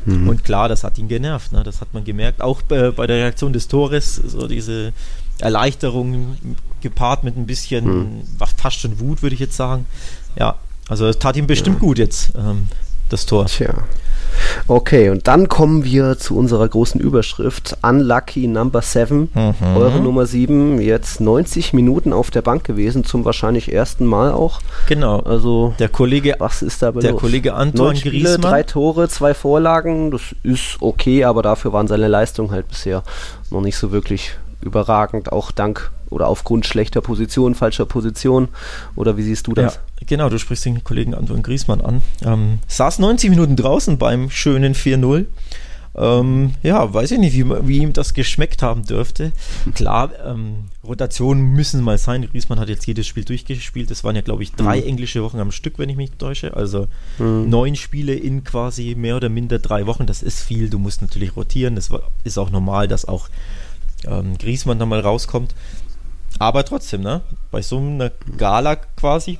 Mhm. 0.04 0.28
Und 0.28 0.44
klar, 0.44 0.68
das 0.68 0.84
hat 0.84 0.98
ihn 0.98 1.08
genervt, 1.08 1.52
ne? 1.52 1.62
das 1.62 1.80
hat 1.80 1.92
man 1.94 2.04
gemerkt. 2.04 2.40
Auch 2.40 2.62
bei, 2.62 2.90
bei 2.90 3.06
der 3.06 3.16
Reaktion 3.16 3.52
des 3.52 3.68
Tores, 3.68 4.16
so 4.16 4.46
diese 4.46 4.92
Erleichterung 5.38 6.36
gepaart 6.80 7.24
mit 7.24 7.36
ein 7.36 7.46
bisschen, 7.46 7.86
mhm. 7.86 8.22
fast 8.56 8.80
schon 8.80 9.00
Wut, 9.00 9.22
würde 9.22 9.34
ich 9.34 9.40
jetzt 9.40 9.56
sagen. 9.56 9.86
Ja, 10.38 10.56
also 10.88 11.06
es 11.06 11.18
tat 11.18 11.36
ihm 11.36 11.46
bestimmt 11.46 11.76
ja. 11.76 11.80
gut 11.80 11.98
jetzt, 11.98 12.32
ähm, 12.36 12.68
das 13.14 13.26
Tor. 13.26 13.46
Tja. 13.46 13.72
Okay, 14.66 15.10
und 15.10 15.28
dann 15.28 15.48
kommen 15.48 15.84
wir 15.84 16.18
zu 16.18 16.36
unserer 16.36 16.68
großen 16.68 17.00
Überschrift. 17.00 17.76
Unlucky 17.82 18.48
Number 18.48 18.82
7, 18.82 19.30
mhm. 19.32 19.54
eure 19.76 20.00
Nummer 20.00 20.26
7, 20.26 20.80
jetzt 20.80 21.20
90 21.20 21.72
Minuten 21.72 22.12
auf 22.12 22.30
der 22.30 22.42
Bank 22.42 22.64
gewesen, 22.64 23.04
zum 23.04 23.24
wahrscheinlich 23.24 23.72
ersten 23.72 24.06
Mal 24.06 24.32
auch. 24.32 24.60
Genau. 24.88 25.20
Also, 25.20 25.74
der 25.78 25.88
Kollege, 25.88 26.34
was 26.38 26.62
ist 26.62 26.82
da 26.82 26.90
Der 26.90 27.12
los? 27.12 27.20
Kollege 27.20 27.54
Anton 27.54 27.94
Spiele, 27.96 28.38
drei 28.38 28.64
Tore, 28.64 29.08
zwei 29.08 29.34
Vorlagen, 29.34 30.10
das 30.10 30.22
ist 30.42 30.78
okay, 30.80 31.24
aber 31.24 31.42
dafür 31.42 31.72
waren 31.72 31.86
seine 31.86 32.08
Leistungen 32.08 32.50
halt 32.50 32.68
bisher 32.68 33.02
noch 33.50 33.60
nicht 33.60 33.76
so 33.76 33.92
wirklich 33.92 34.32
überragend, 34.60 35.30
auch 35.30 35.52
dank 35.52 35.92
oder 36.14 36.28
aufgrund 36.28 36.64
schlechter 36.66 37.00
Position, 37.00 37.54
falscher 37.54 37.86
Position? 37.86 38.48
Oder 38.96 39.16
wie 39.16 39.22
siehst 39.22 39.46
du 39.46 39.52
das? 39.52 39.74
Ja, 39.74 40.06
genau, 40.06 40.28
du 40.28 40.38
sprichst 40.38 40.64
den 40.64 40.84
Kollegen 40.84 41.14
Anton 41.14 41.42
Griesmann 41.42 41.80
an. 41.80 42.02
Ähm, 42.24 42.60
saß 42.68 43.00
90 43.00 43.30
Minuten 43.30 43.56
draußen 43.56 43.98
beim 43.98 44.30
schönen 44.30 44.74
4-0. 44.74 45.26
Ähm, 45.96 46.54
ja, 46.62 46.92
weiß 46.92 47.12
ich 47.12 47.18
nicht, 47.18 47.34
wie, 47.34 47.44
wie, 47.68 47.78
ihm 47.78 47.92
das 47.92 48.14
geschmeckt 48.14 48.62
haben 48.62 48.84
dürfte. 48.84 49.32
Klar, 49.74 50.10
ähm, 50.26 50.64
Rotationen 50.82 51.52
müssen 51.52 51.82
mal 51.82 51.98
sein. 51.98 52.26
Griesmann 52.28 52.58
hat 52.58 52.68
jetzt 52.68 52.86
jedes 52.86 53.06
Spiel 53.06 53.24
durchgespielt. 53.24 53.90
Es 53.92 54.02
waren 54.02 54.16
ja, 54.16 54.22
glaube 54.22 54.42
ich, 54.42 54.52
drei 54.52 54.80
mhm. 54.80 54.88
englische 54.88 55.22
Wochen 55.22 55.38
am 55.38 55.52
Stück, 55.52 55.78
wenn 55.78 55.88
ich 55.88 55.96
mich 55.96 56.10
täusche. 56.12 56.56
Also 56.56 56.88
mhm. 57.18 57.48
neun 57.48 57.76
Spiele 57.76 58.14
in 58.14 58.42
quasi 58.42 58.96
mehr 58.96 59.16
oder 59.16 59.28
minder 59.28 59.60
drei 59.60 59.86
Wochen. 59.86 60.06
Das 60.06 60.22
ist 60.22 60.42
viel. 60.42 60.68
Du 60.68 60.80
musst 60.80 61.00
natürlich 61.00 61.36
rotieren. 61.36 61.76
Das 61.76 61.90
ist 62.24 62.38
auch 62.38 62.50
normal, 62.50 62.88
dass 62.88 63.04
auch 63.04 63.28
ähm, 64.06 64.36
Griesmann 64.38 64.80
da 64.80 64.86
mal 64.86 65.00
rauskommt. 65.00 65.54
Aber 66.38 66.64
trotzdem, 66.64 67.02
ne? 67.02 67.20
Bei 67.50 67.62
so 67.62 67.78
einer 67.78 68.10
Gala 68.36 68.76
quasi, 68.76 69.38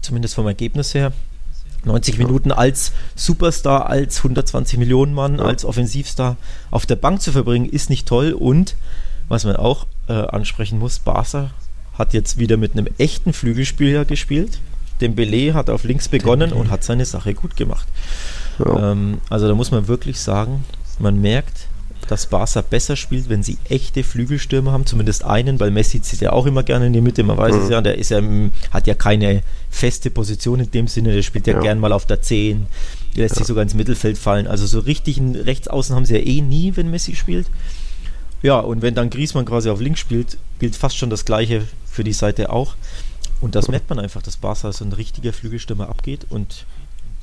zumindest 0.00 0.34
vom 0.34 0.46
Ergebnis 0.46 0.94
her, 0.94 1.12
90 1.84 2.14
ja. 2.14 2.26
Minuten 2.26 2.52
als 2.52 2.92
Superstar, 3.14 3.88
als 3.88 4.18
120 4.18 4.78
Millionen 4.78 5.14
Mann, 5.14 5.38
ja. 5.38 5.44
als 5.44 5.64
Offensivstar 5.64 6.36
auf 6.70 6.86
der 6.86 6.96
Bank 6.96 7.22
zu 7.22 7.32
verbringen, 7.32 7.68
ist 7.68 7.90
nicht 7.90 8.06
toll. 8.06 8.32
Und 8.32 8.76
was 9.28 9.44
man 9.44 9.56
auch 9.56 9.86
äh, 10.08 10.12
ansprechen 10.12 10.78
muss, 10.78 10.98
Barca 10.98 11.50
hat 11.94 12.12
jetzt 12.12 12.38
wieder 12.38 12.56
mit 12.56 12.72
einem 12.72 12.88
echten 12.98 13.32
Flügelspieler 13.32 14.04
gespielt. 14.04 14.58
Dembele 15.00 15.54
hat 15.54 15.70
auf 15.70 15.84
links 15.84 16.08
begonnen 16.08 16.52
und 16.52 16.70
hat 16.70 16.84
seine 16.84 17.04
Sache 17.04 17.34
gut 17.34 17.56
gemacht. 17.56 17.86
Ja. 18.58 18.92
Ähm, 18.92 19.20
also 19.30 19.48
da 19.48 19.54
muss 19.54 19.70
man 19.70 19.88
wirklich 19.88 20.20
sagen, 20.20 20.64
man 20.98 21.20
merkt, 21.20 21.68
dass 22.04 22.26
Barca 22.26 22.62
besser 22.62 22.96
spielt, 22.96 23.28
wenn 23.28 23.42
sie 23.42 23.58
echte 23.68 24.04
Flügelstürmer 24.04 24.72
haben, 24.72 24.86
zumindest 24.86 25.24
einen, 25.24 25.60
weil 25.60 25.70
Messi 25.70 26.00
zieht 26.00 26.20
ja 26.20 26.32
auch 26.32 26.46
immer 26.46 26.62
gerne 26.62 26.86
in 26.86 26.92
die 26.92 27.00
Mitte, 27.00 27.22
man 27.22 27.36
weiß 27.36 27.54
mhm. 27.54 27.62
es 27.62 27.70
ja, 27.70 27.80
der 27.80 27.98
ist 27.98 28.10
ja, 28.10 28.20
hat 28.70 28.86
ja 28.86 28.94
keine 28.94 29.42
feste 29.70 30.10
Position 30.10 30.60
in 30.60 30.70
dem 30.70 30.88
Sinne, 30.88 31.12
der 31.12 31.22
spielt 31.22 31.46
ja, 31.46 31.54
ja. 31.54 31.60
gern 31.60 31.78
mal 31.78 31.92
auf 31.92 32.06
der 32.06 32.22
10, 32.22 32.66
lässt 33.14 33.34
ja. 33.34 33.38
sich 33.38 33.46
sogar 33.46 33.62
ins 33.62 33.74
Mittelfeld 33.74 34.18
fallen, 34.18 34.46
also 34.46 34.66
so 34.66 34.78
richtig 34.78 35.18
einen 35.18 35.34
Rechtsaußen 35.34 35.94
haben 35.94 36.04
sie 36.04 36.14
ja 36.14 36.20
eh 36.20 36.40
nie, 36.40 36.76
wenn 36.76 36.90
Messi 36.90 37.14
spielt. 37.14 37.46
Ja, 38.42 38.58
und 38.58 38.82
wenn 38.82 38.94
dann 38.94 39.08
Griezmann 39.08 39.46
quasi 39.46 39.70
auf 39.70 39.80
links 39.80 40.00
spielt, 40.00 40.36
gilt 40.58 40.76
fast 40.76 40.98
schon 40.98 41.08
das 41.08 41.24
Gleiche 41.24 41.62
für 41.86 42.04
die 42.04 42.12
Seite 42.12 42.50
auch. 42.50 42.74
Und 43.40 43.54
das 43.54 43.68
merkt 43.68 43.88
man 43.88 43.98
einfach, 43.98 44.20
dass 44.20 44.36
Barca 44.36 44.70
so 44.70 44.84
ein 44.84 44.92
richtiger 44.92 45.32
Flügelstürmer 45.32 45.88
abgeht 45.88 46.26
und 46.28 46.66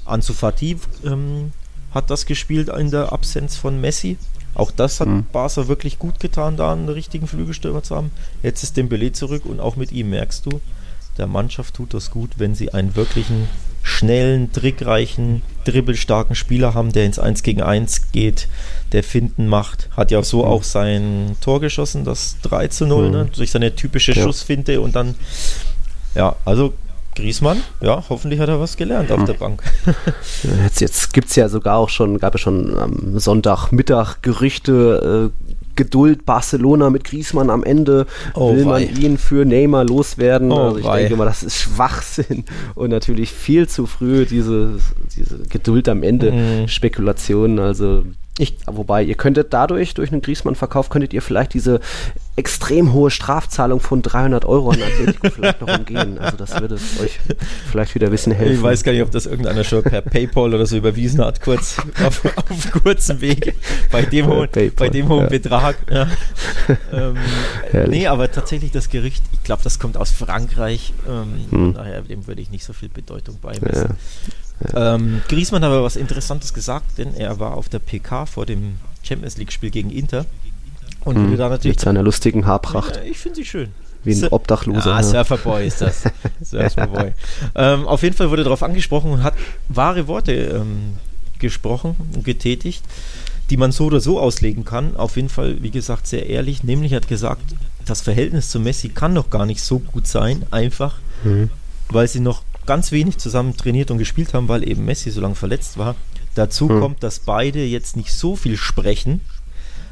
Ansu 0.06 0.34
Fati 0.34 0.78
ähm, 1.06 1.52
hat 1.94 2.10
das 2.10 2.26
gespielt 2.26 2.70
in 2.70 2.92
der 2.92 3.12
Absenz 3.12 3.56
von 3.56 3.80
Messi. 3.80 4.18
Auch 4.54 4.72
das 4.72 5.00
hat 5.00 5.08
mhm. 5.08 5.26
Barca 5.32 5.68
wirklich 5.68 6.00
gut 6.00 6.20
getan, 6.20 6.58
da 6.58 6.74
einen 6.74 6.90
richtigen 6.90 7.28
Flügelstürmer 7.28 7.84
zu 7.84 7.96
haben. 7.96 8.12
Jetzt 8.44 8.64
ist 8.64 8.78
Dembele 8.78 9.12
zurück 9.12 9.46
und 9.46 9.60
auch 9.60 9.76
mit 9.76 9.92
ihm 9.92 10.10
merkst 10.10 10.46
du, 10.46 10.62
der 11.18 11.28
Mannschaft 11.28 11.76
tut 11.76 11.94
das 11.94 12.12
gut, 12.12 12.32
wenn 12.38 12.56
sie 12.56 12.74
einen 12.74 12.96
wirklichen 12.96 13.48
schnellen, 13.84 14.52
trickreichen, 14.52 15.42
dribbelstarken 15.66 16.36
Spieler 16.36 16.74
haben, 16.74 16.92
der 16.92 17.06
ins 17.06 17.20
1 17.20 17.44
gegen 17.44 17.62
1 17.62 18.12
geht, 18.12 18.48
der 18.92 19.04
Finden 19.04 19.48
macht. 19.48 19.90
Hat 19.96 20.12
ja 20.12 20.22
so 20.24 20.40
mhm. 20.40 20.46
auch 20.46 20.64
sein 20.64 21.36
Tor 21.42 21.60
geschossen, 21.60 22.04
das 22.04 22.38
3 22.44 22.68
zu 22.68 22.86
0, 22.86 23.06
mhm. 23.06 23.12
ne? 23.12 23.30
durch 23.36 23.52
seine 23.52 23.76
typische 23.76 24.14
ja. 24.14 24.22
Schussfinte 24.22 24.82
und 24.82 24.96
dann, 24.96 25.16
ja, 26.16 26.36
also 26.46 26.74
Griesmann, 27.16 27.62
ja, 27.82 28.04
hoffentlich 28.10 28.40
hat 28.40 28.50
er 28.50 28.60
was 28.60 28.78
gelernt 28.78 29.10
mhm. 29.10 29.16
auf 29.16 29.26
der 29.26 29.34
Bank. 29.34 29.64
jetzt 30.64 30.82
jetzt 30.82 31.14
gibt 31.14 31.30
es 31.30 31.36
ja 31.36 31.50
sogar 31.50 31.78
auch 31.78 31.90
schon, 31.90 32.20
gab 32.20 32.36
es 32.36 32.42
schon 32.42 32.78
am 32.78 33.20
Sonntagmittag 33.20 34.22
Gerüchte, 34.22 35.32
äh, 35.32 35.52
Geduld 35.76 36.26
Barcelona 36.26 36.90
mit 36.90 37.06
Griesmann 37.06 37.50
am 37.50 37.64
Ende. 37.64 38.06
Oh, 38.34 38.56
will 38.56 38.66
man 38.66 38.84
ihn 38.84 39.18
für 39.18 39.46
Neymar 39.46 39.86
loswerden? 39.86 40.52
Oh, 40.52 40.60
also 40.60 40.78
ich 40.78 40.86
wei. 40.86 41.02
denke 41.02 41.16
mal, 41.16 41.26
das 41.26 41.44
ist 41.44 41.58
Schwachsinn 41.58 42.46
und 42.76 42.90
natürlich 42.90 43.32
viel 43.32 43.68
zu 43.68 43.86
früh 43.86 44.26
diese, 44.26 44.80
diese 45.16 45.40
Geduld 45.50 45.88
am 45.90 46.04
Ende, 46.04 46.32
mhm. 46.32 46.68
Spekulationen. 46.68 47.60
Also 47.60 48.04
ich, 48.42 48.58
wobei, 48.66 49.04
ihr 49.04 49.16
könntet 49.16 49.54
dadurch, 49.54 49.94
durch 49.94 50.12
einen 50.12 50.22
Griesmann-Verkauf, 50.22 50.90
könntet 50.90 51.14
ihr 51.14 51.22
vielleicht 51.22 51.54
diese 51.54 51.80
extrem 52.36 52.94
hohe 52.94 53.12
Strafzahlung 53.12 53.80
von 53.80 54.02
300 54.02 54.46
Euro 54.46 54.72
an 54.72 54.82
Atletico 54.82 55.30
vielleicht 55.30 55.62
noch 55.62 55.78
umgehen. 55.78 56.18
Also 56.18 56.38
das 56.38 56.60
würde 56.60 56.76
euch 56.76 57.20
vielleicht 57.70 57.94
wieder 57.94 58.10
bisschen 58.10 58.32
helfen. 58.32 58.56
Ich 58.56 58.62
weiß 58.64 58.84
gar 58.84 58.94
nicht, 58.94 59.04
ob 59.04 59.12
das 59.12 59.26
irgendeiner 59.26 59.64
schon 59.64 59.84
per 59.84 60.02
Paypal 60.02 60.54
oder 60.54 60.66
so 60.66 60.78
überwiesen 60.78 61.24
hat, 61.24 61.42
kurz 61.42 61.78
auf, 62.04 62.26
auf 62.26 62.72
kurzem 62.72 63.22
Weg 63.22 63.54
bei 63.92 64.02
dem 64.04 64.28
hohen, 64.28 64.50
bei 64.76 64.90
dem 64.90 65.10
hohen 65.10 65.24
ja. 65.24 65.30
Betrag. 65.30 65.76
Ja. 65.90 66.08
ähm, 66.94 67.18
nee, 67.88 68.08
aber 68.08 68.32
tatsächlich 68.32 68.72
das 68.72 68.90
Gericht, 68.90 69.24
ich 69.34 69.44
glaube, 69.44 69.62
das 69.64 69.78
kommt 69.78 69.98
aus 69.98 70.12
Frankreich. 70.12 70.94
Ähm, 71.08 71.46
hm. 71.52 71.74
Daher 71.74 72.02
dem 72.02 72.26
würde 72.28 72.42
ich 72.42 72.50
nicht 72.50 72.64
so 72.64 72.74
viel 72.74 72.90
Bedeutung 72.90 73.38
beimessen. 73.40 73.90
Ja. 73.90 73.96
Ähm, 74.76 75.22
Griesmann 75.28 75.64
hat 75.64 75.72
aber 75.72 75.84
was 75.84 75.96
Interessantes 75.96 76.54
gesagt, 76.54 76.98
denn 76.98 77.16
er 77.16 77.40
war 77.40 77.56
auf 77.56 77.70
der 77.70 77.80
PK 77.80 78.26
vor 78.26 78.46
dem 78.46 78.76
Champions 79.04 79.38
League-Spiel 79.38 79.72
gegen 79.72 79.90
Inter. 79.90 80.26
Und 81.04 81.16
hm, 81.16 81.38
da 81.38 81.50
natürlich. 81.50 81.78
Mit 81.78 81.82
seiner 81.82 82.04
lustigen 82.04 82.46
Haarpracht. 82.46 82.98
Ja, 82.98 83.04
ich 83.04 83.18
finde 83.18 83.38
sie 83.38 83.46
schön. 83.46 83.70
Wie 84.04 84.14
ein 84.14 84.28
Obdachloser. 84.30 84.96
Ah, 84.96 85.04
Surferboy 85.04 85.68
ist 85.68 85.82
das. 85.82 86.04
Surferboy. 86.42 87.14
ähm, 87.56 87.88
auf 87.88 88.02
jeden 88.02 88.16
Fall 88.16 88.30
wurde 88.30 88.44
darauf 88.44 88.64
angesprochen 88.64 89.12
und 89.12 89.24
hat 89.24 89.36
wahre 89.70 90.08
Worte 90.08 90.32
ähm, 90.34 90.98
gesprochen 91.40 91.96
und 92.16 92.24
getätigt, 92.24 92.84
die 93.50 93.58
man 93.58 93.72
so 93.72 93.86
oder 93.86 94.00
so 94.00 94.20
auslegen 94.20 94.66
kann. 94.66 94.96
Auf 94.96 95.18
jeden 95.18 95.30
Fall, 95.30 95.62
wie 95.62 95.72
gesagt, 95.72 96.08
sehr 96.08 96.28
ehrlich. 96.28 96.64
Nämlich 96.64 96.94
hat 96.94 97.08
gesagt, 97.08 97.44
das 97.86 98.02
Verhältnis 98.02 98.50
zu 98.50 98.60
Messi 98.60 98.90
kann 98.90 99.14
noch 99.14 99.30
gar 99.30 99.46
nicht 99.46 99.62
so 99.62 99.80
gut 99.80 100.08
sein, 100.08 100.44
einfach, 100.50 100.98
mhm. 101.24 101.50
weil 101.90 102.08
sie 102.08 102.22
noch 102.22 102.44
ganz 102.72 102.94
wenig 102.94 103.18
zusammen 103.18 103.58
trainiert 103.58 103.92
und 103.92 103.98
gespielt 103.98 104.34
haben, 104.34 104.48
weil 104.48 104.66
eben 104.66 104.86
Messi 104.86 105.12
so 105.12 105.20
lange 105.20 105.36
verletzt 105.36 105.78
war. 105.78 105.96
Dazu 106.36 106.70
hm. 106.70 106.80
kommt, 106.80 107.04
dass 107.04 107.20
beide 107.20 107.66
jetzt 107.66 107.98
nicht 107.98 108.14
so 108.14 108.38
viel 108.38 108.56
sprechen. 108.56 109.20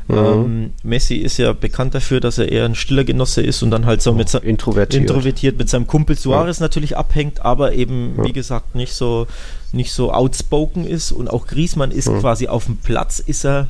Mhm. 0.08 0.18
Ähm, 0.18 0.74
Messi 0.82 1.16
ist 1.16 1.38
ja 1.40 1.52
bekannt 1.52 1.94
dafür, 1.94 2.22
dass 2.22 2.38
er 2.38 2.50
eher 2.50 2.64
ein 2.64 2.76
stiller 2.76 3.04
Genosse 3.04 3.42
ist 3.42 3.64
und 3.64 3.70
dann 3.70 3.86
halt 3.86 4.02
so 4.02 4.14
mit 4.14 4.34
introvertiert. 4.34 5.04
introvertiert 5.04 5.58
mit 5.58 5.70
seinem 5.70 5.88
Kumpel 5.88 6.18
Suarez 6.18 6.60
ja. 6.60 6.64
natürlich 6.64 6.96
abhängt, 6.96 7.42
aber 7.42 7.74
eben, 7.74 8.14
ja. 8.18 8.24
wie 8.24 8.32
gesagt, 8.32 8.76
nicht 8.76 8.94
so, 8.94 9.28
nicht 9.74 9.92
so 9.92 10.14
outspoken 10.14 10.88
ist. 10.88 11.12
Und 11.12 11.30
auch 11.30 11.48
Griesmann 11.48 11.92
ist 11.92 12.08
ja. 12.08 12.18
quasi 12.22 12.48
auf 12.48 12.66
dem 12.66 12.78
Platz, 12.78 13.20
ist 13.20 13.46
er 13.46 13.68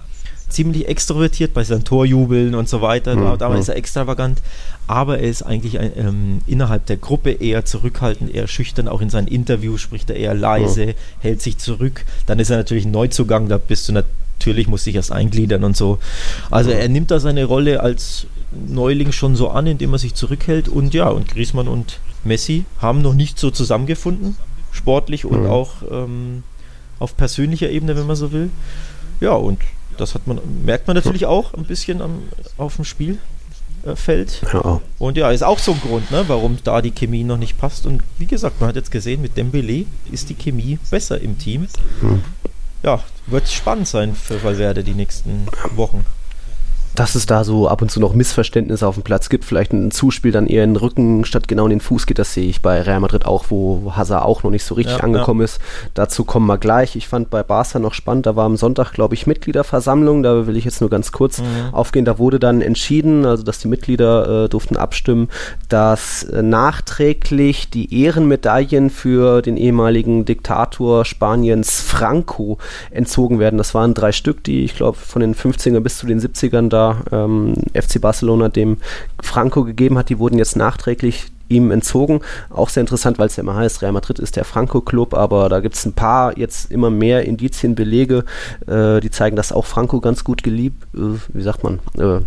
ziemlich 0.50 0.88
extrovertiert 0.88 1.54
bei 1.54 1.64
seinen 1.64 1.84
Torjubeln 1.84 2.56
und 2.56 2.68
so 2.68 2.82
weiter. 2.82 3.16
Mhm. 3.16 3.38
Da, 3.38 3.54
ist 3.56 3.70
er 3.70 3.76
extravagant. 3.76 4.42
Aber 4.88 5.20
er 5.20 5.30
ist 5.30 5.44
eigentlich 5.44 5.80
ein, 5.80 5.92
ähm, 5.96 6.42
innerhalb 6.48 6.86
der 6.88 6.98
Gruppe 6.98 7.32
eher 7.32 7.66
zurückhaltend, 7.66 8.34
eher 8.34 8.48
schüchtern. 8.48 8.88
Auch 8.88 9.02
in 9.02 9.10
seinen 9.10 9.28
Interviews 9.28 9.82
spricht 9.82 10.10
er 10.10 10.16
eher 10.16 10.34
leise, 10.34 10.88
mhm. 10.88 10.94
hält 11.20 11.42
sich 11.42 11.58
zurück. 11.58 12.06
Dann 12.26 12.40
ist 12.40 12.50
er 12.50 12.58
natürlich 12.58 12.86
ein 12.86 12.92
Neuzugang, 12.92 13.50
da 13.50 13.58
bist 13.58 13.88
du 13.88 13.94
natürlich, 13.94 14.68
musst 14.68 14.86
dich 14.86 14.96
erst 14.96 15.12
eingliedern 15.12 15.64
und 15.64 15.78
so. 15.78 16.00
Also 16.50 16.72
er 16.72 16.90
nimmt 16.90 17.12
da 17.12 17.20
seine 17.20 17.46
Rolle 17.46 17.82
als 17.82 18.26
Neuling 18.52 19.12
schon 19.12 19.36
so 19.36 19.50
an, 19.50 19.68
indem 19.68 19.94
er 19.94 20.00
sich 20.00 20.16
zurückhält. 20.16 20.68
Und 20.68 20.94
ja, 20.94 21.08
und 21.10 21.28
Griezmann 21.28 21.68
und 21.68 22.00
Messi 22.24 22.66
haben 22.80 23.02
noch 23.02 23.14
nicht 23.14 23.40
so 23.40 23.52
zusammengefunden, 23.52 24.38
sportlich 24.72 25.26
und 25.26 25.44
mhm. 25.44 25.50
auch 25.50 25.70
ähm, 25.92 26.44
auf 26.98 27.16
persönlicher 27.16 27.70
Ebene, 27.70 27.96
wenn 27.96 28.08
man 28.08 28.16
so 28.16 28.32
will. 28.32 28.50
Ja, 29.20 29.32
und 29.32 29.60
das 30.00 30.16
hat 30.16 30.28
man, 30.28 30.40
merkt 30.64 30.88
man 30.88 30.96
natürlich 30.96 31.26
auch 31.26 31.54
ein 31.54 31.66
bisschen 31.66 32.02
am, 32.02 32.24
auf 32.58 32.76
dem 32.76 32.86
Spielfeld. 32.86 34.42
Ja. 34.54 34.82
Und 34.98 35.18
ja, 35.18 35.32
ist 35.32 35.44
auch 35.44 35.60
so 35.60 35.74
ein 35.74 35.82
Grund, 35.82 36.12
ne, 36.12 36.26
warum 36.28 36.58
da 36.64 36.82
die 36.82 36.92
Chemie 36.92 37.24
noch 37.24 37.38
nicht 37.38 37.58
passt. 37.58 37.86
Und 37.86 38.02
wie 38.18 38.26
gesagt, 38.26 38.60
man 38.60 38.70
hat 38.70 38.76
jetzt 38.76 38.92
gesehen, 38.92 39.22
mit 39.22 39.38
Dembele 39.38 39.86
ist 40.12 40.30
die 40.30 40.36
Chemie 40.36 40.80
besser 40.90 41.20
im 41.20 41.38
Team. 41.38 41.68
Hm. 42.02 42.24
Ja, 42.84 43.04
wird 43.28 43.50
spannend 43.50 43.88
sein 43.88 44.16
für 44.16 44.42
Valverde 44.44 44.84
die 44.84 44.94
nächsten 44.94 45.48
Wochen 45.76 46.06
dass 47.00 47.16
es 47.16 47.26
da 47.26 47.46
so 47.46 47.70
ab 47.70 47.82
und 47.82 47.90
zu 47.90 48.02
noch 48.02 48.14
Missverständnisse 48.14 48.86
auf 48.86 48.96
dem 48.96 49.04
Platz 49.04 49.30
gibt, 49.30 49.46
vielleicht 49.46 49.72
ein 49.72 49.90
Zuspiel 49.90 50.34
dann 50.34 50.48
eher 50.48 50.66
in 50.66 50.72
den 50.72 50.76
Rücken 50.76 51.24
statt 51.24 51.48
genau 51.48 51.64
in 51.64 51.70
den 51.70 51.80
Fuß 51.80 52.06
geht, 52.06 52.20
das 52.20 52.34
sehe 52.34 52.50
ich 52.50 52.62
bei 52.62 52.82
Real 52.82 53.00
Madrid 53.00 53.26
auch, 53.26 53.46
wo 53.48 53.94
Hazard 53.96 54.26
auch 54.26 54.44
noch 54.44 54.52
nicht 54.52 54.66
so 54.66 54.76
richtig 54.76 54.98
ja, 54.98 55.04
angekommen 55.04 55.40
ja. 55.40 55.46
ist. 55.46 55.62
Dazu 55.94 56.26
kommen 56.26 56.46
wir 56.48 56.58
gleich. 56.58 56.98
Ich 56.98 57.08
fand 57.08 57.30
bei 57.30 57.42
Barca 57.42 57.80
noch 57.80 57.94
spannend, 57.94 58.26
da 58.26 58.36
war 58.36 58.44
am 58.44 58.58
Sonntag, 58.58 58.92
glaube 58.92 59.14
ich, 59.14 59.28
Mitgliederversammlung, 59.28 60.24
da 60.24 60.46
will 60.46 60.58
ich 60.58 60.66
jetzt 60.66 60.82
nur 60.82 60.90
ganz 60.90 61.14
kurz 61.14 61.40
mhm. 61.40 61.74
aufgehen. 61.74 62.04
Da 62.04 62.20
wurde 62.20 62.38
dann 62.38 62.62
entschieden, 62.62 63.26
also 63.26 63.44
dass 63.44 63.60
die 63.60 63.70
Mitglieder 63.70 64.44
äh, 64.44 64.50
durften 64.50 64.76
abstimmen, 64.76 65.30
dass 65.70 66.24
äh, 66.24 66.42
nachträglich 66.42 67.70
die 67.70 68.04
Ehrenmedaillen 68.04 68.90
für 68.90 69.42
den 69.42 69.56
ehemaligen 69.56 70.26
Diktator 70.26 71.06
Spaniens 71.06 71.80
Franco 71.80 72.58
entzogen 72.92 73.40
werden. 73.40 73.58
Das 73.58 73.74
waren 73.74 73.94
drei 73.94 74.12
Stück, 74.12 74.44
die 74.44 74.66
ich 74.66 74.76
glaube 74.76 74.98
von 74.98 75.22
den 75.22 75.34
50er 75.34 75.80
bis 75.80 75.98
zu 75.98 76.06
den 76.06 76.20
70ern 76.20 76.68
da 76.68 76.89
ähm, 77.12 77.56
FC 77.74 78.02
Barcelona 78.02 78.50
dem 78.50 78.78
Franco 79.22 79.64
gegeben 79.64 79.98
hat, 79.98 80.10
die 80.10 80.20
wurden 80.20 80.38
jetzt 80.38 80.56
nachträglich 80.56 81.28
ihm 81.50 81.72
entzogen. 81.72 82.22
Auch 82.50 82.70
sehr 82.70 82.82
interessant, 82.82 83.20
weil 83.20 83.28
es 83.28 83.36
ja 83.36 83.44
immer 83.44 83.56
heißt, 83.56 83.82
Real 83.82 83.92
Madrid 83.92 84.20
ist 84.20 84.36
der 84.36 84.46
Franco-Club, 84.46 85.14
aber 85.14 85.50
da 85.50 85.60
gibt 85.60 85.76
es 85.76 85.86
ein 85.86 85.94
paar 85.94 86.38
jetzt 86.38 86.72
immer 86.72 86.90
mehr 86.90 87.26
Indizien, 87.26 87.76
Belege, 87.76 88.24
äh, 88.68 89.00
die 89.00 89.12
zeigen, 89.12 89.36
dass 89.36 89.52
auch 89.52 89.66
Franco 89.66 90.00
ganz 90.00 90.24
gut 90.24 90.44
geliebt, 90.44 90.84
äh, 90.96 91.20
wie 91.34 91.42
sagt 91.42 91.64
man, 91.64 91.80
äh, 91.98 92.22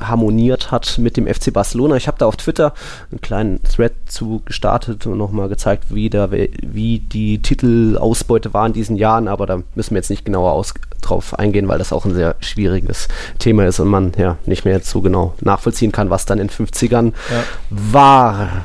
harmoniert 0.00 0.70
hat 0.70 0.98
mit 0.98 1.16
dem 1.16 1.26
FC 1.26 1.52
Barcelona. 1.52 1.96
Ich 1.96 2.08
habe 2.08 2.18
da 2.18 2.26
auf 2.26 2.36
Twitter 2.36 2.72
einen 3.10 3.20
kleinen 3.20 3.62
Thread 3.62 3.92
zu 4.06 4.42
gestartet 4.44 5.06
und 5.06 5.18
nochmal 5.18 5.48
gezeigt, 5.48 5.86
wie, 5.90 6.10
da, 6.10 6.30
wie 6.30 6.98
die 6.98 7.40
Titelausbeute 7.40 8.54
war 8.54 8.66
in 8.66 8.72
diesen 8.72 8.96
Jahren, 8.96 9.28
aber 9.28 9.46
da 9.46 9.62
müssen 9.74 9.90
wir 9.90 9.98
jetzt 9.98 10.10
nicht 10.10 10.24
genauer 10.24 10.52
aus, 10.52 10.74
drauf 11.00 11.38
eingehen, 11.38 11.68
weil 11.68 11.78
das 11.78 11.92
auch 11.92 12.04
ein 12.04 12.14
sehr 12.14 12.36
schwieriges 12.40 13.08
Thema 13.38 13.66
ist 13.66 13.80
und 13.80 13.88
man 13.88 14.12
ja 14.16 14.36
nicht 14.46 14.64
mehr 14.64 14.80
so 14.80 15.00
genau 15.00 15.34
nachvollziehen 15.40 15.92
kann, 15.92 16.10
was 16.10 16.26
dann 16.26 16.38
in 16.38 16.48
den 16.48 16.66
50ern 16.66 17.12
ja. 17.30 17.44
war. 17.70 18.64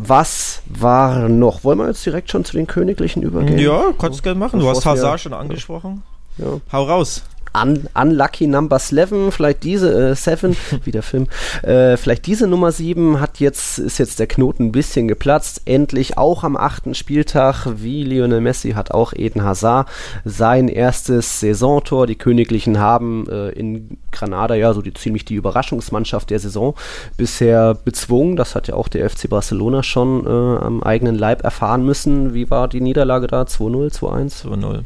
Was 0.00 0.62
war 0.66 1.28
noch? 1.28 1.64
Wollen 1.64 1.78
wir 1.78 1.88
jetzt 1.88 2.06
direkt 2.06 2.30
schon 2.30 2.44
zu 2.44 2.52
den 2.52 2.68
Königlichen 2.68 3.22
übergehen? 3.22 3.58
Ja, 3.58 3.86
kannst 3.98 4.20
du 4.20 4.22
gerne 4.22 4.38
machen. 4.38 4.60
Du 4.60 4.68
hast 4.68 4.86
Hazard 4.86 5.20
schon 5.20 5.34
angesprochen. 5.34 6.02
Ja. 6.38 6.60
Hau 6.72 6.84
raus. 6.84 7.24
Un 7.56 7.88
Unlucky 7.94 8.46
Number 8.46 8.78
7, 8.78 9.32
vielleicht 9.32 9.62
diese, 9.64 10.10
äh, 10.10 10.14
Seven, 10.14 10.56
wie 10.84 10.90
der 10.90 11.02
Film, 11.02 11.26
äh, 11.62 11.96
vielleicht 11.96 12.26
diese 12.26 12.46
Nummer 12.46 12.72
7 12.72 13.20
hat 13.20 13.40
jetzt, 13.40 13.78
ist 13.78 13.98
jetzt 13.98 14.18
der 14.18 14.26
Knoten 14.26 14.66
ein 14.66 14.72
bisschen 14.72 15.08
geplatzt. 15.08 15.62
Endlich 15.64 16.18
auch 16.18 16.44
am 16.44 16.56
achten 16.56 16.94
Spieltag, 16.94 17.66
wie 17.76 18.04
Lionel 18.04 18.40
Messi, 18.40 18.72
hat 18.72 18.90
auch 18.90 19.12
Eden 19.12 19.42
Hazard 19.42 19.88
sein 20.24 20.68
erstes 20.68 21.40
Saisontor. 21.40 22.06
Die 22.06 22.16
Königlichen 22.16 22.78
haben 22.78 23.28
äh, 23.28 23.50
in 23.50 23.98
Granada 24.12 24.54
ja 24.54 24.74
so 24.74 24.82
die, 24.82 24.94
ziemlich 24.94 25.24
die 25.24 25.34
Überraschungsmannschaft 25.34 26.30
der 26.30 26.38
Saison 26.38 26.74
bisher 27.16 27.74
bezwungen. 27.74 28.36
Das 28.36 28.54
hat 28.54 28.68
ja 28.68 28.74
auch 28.74 28.88
der 28.88 29.08
FC 29.08 29.28
Barcelona 29.28 29.82
schon 29.82 30.26
äh, 30.26 30.28
am 30.28 30.82
eigenen 30.82 31.16
Leib 31.16 31.44
erfahren 31.44 31.84
müssen. 31.84 32.34
Wie 32.34 32.50
war 32.50 32.68
die 32.68 32.80
Niederlage 32.80 33.26
da? 33.26 33.42
2-0, 33.42 33.94
2-1? 33.98 34.44
2-0. 34.46 34.82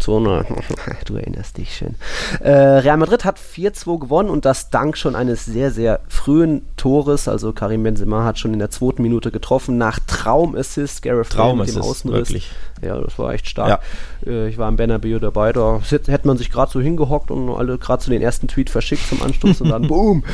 2-0. 0.00 0.44
Du 1.04 1.16
erinnerst 1.16 1.56
dich 1.56 1.74
schön. 1.74 1.94
Äh, 2.40 2.50
Real 2.50 2.96
Madrid 2.96 3.24
hat 3.24 3.38
4-2 3.38 4.00
gewonnen 4.00 4.30
und 4.30 4.44
das 4.44 4.70
dank 4.70 4.96
schon 4.96 5.14
eines 5.14 5.44
sehr, 5.44 5.70
sehr 5.70 6.00
frühen 6.08 6.62
Tores. 6.76 7.28
Also 7.28 7.52
Karim 7.52 7.82
Benzema 7.82 8.24
hat 8.24 8.38
schon 8.38 8.52
in 8.52 8.58
der 8.58 8.70
zweiten 8.70 9.02
Minute 9.02 9.30
getroffen 9.30 9.78
nach 9.78 9.98
Traumassist. 10.06 11.02
Gareth 11.02 11.30
Traum 11.30 11.58
mit 11.58 11.68
dem 11.68 11.82
Außenriss. 11.82 12.28
Wirklich. 12.30 12.50
Ja, 12.82 12.98
das 13.00 13.18
war 13.18 13.32
echt 13.32 13.48
stark. 13.48 13.82
Ja. 14.24 14.32
Äh, 14.32 14.48
ich 14.48 14.58
war 14.58 14.68
im 14.68 14.76
Bernabeu 14.76 15.18
dabei. 15.18 15.52
Da 15.52 15.80
hätte 15.90 16.26
man 16.26 16.36
sich 16.38 16.50
gerade 16.50 16.70
so 16.70 16.80
hingehockt 16.80 17.30
und 17.30 17.48
alle 17.50 17.78
gerade 17.78 18.02
so 18.02 18.10
den 18.10 18.22
ersten 18.22 18.48
Tweet 18.48 18.70
verschickt 18.70 19.08
zum 19.08 19.22
Anstoß 19.22 19.60
und 19.62 19.70
dann 19.70 19.82
boom. 19.88 20.24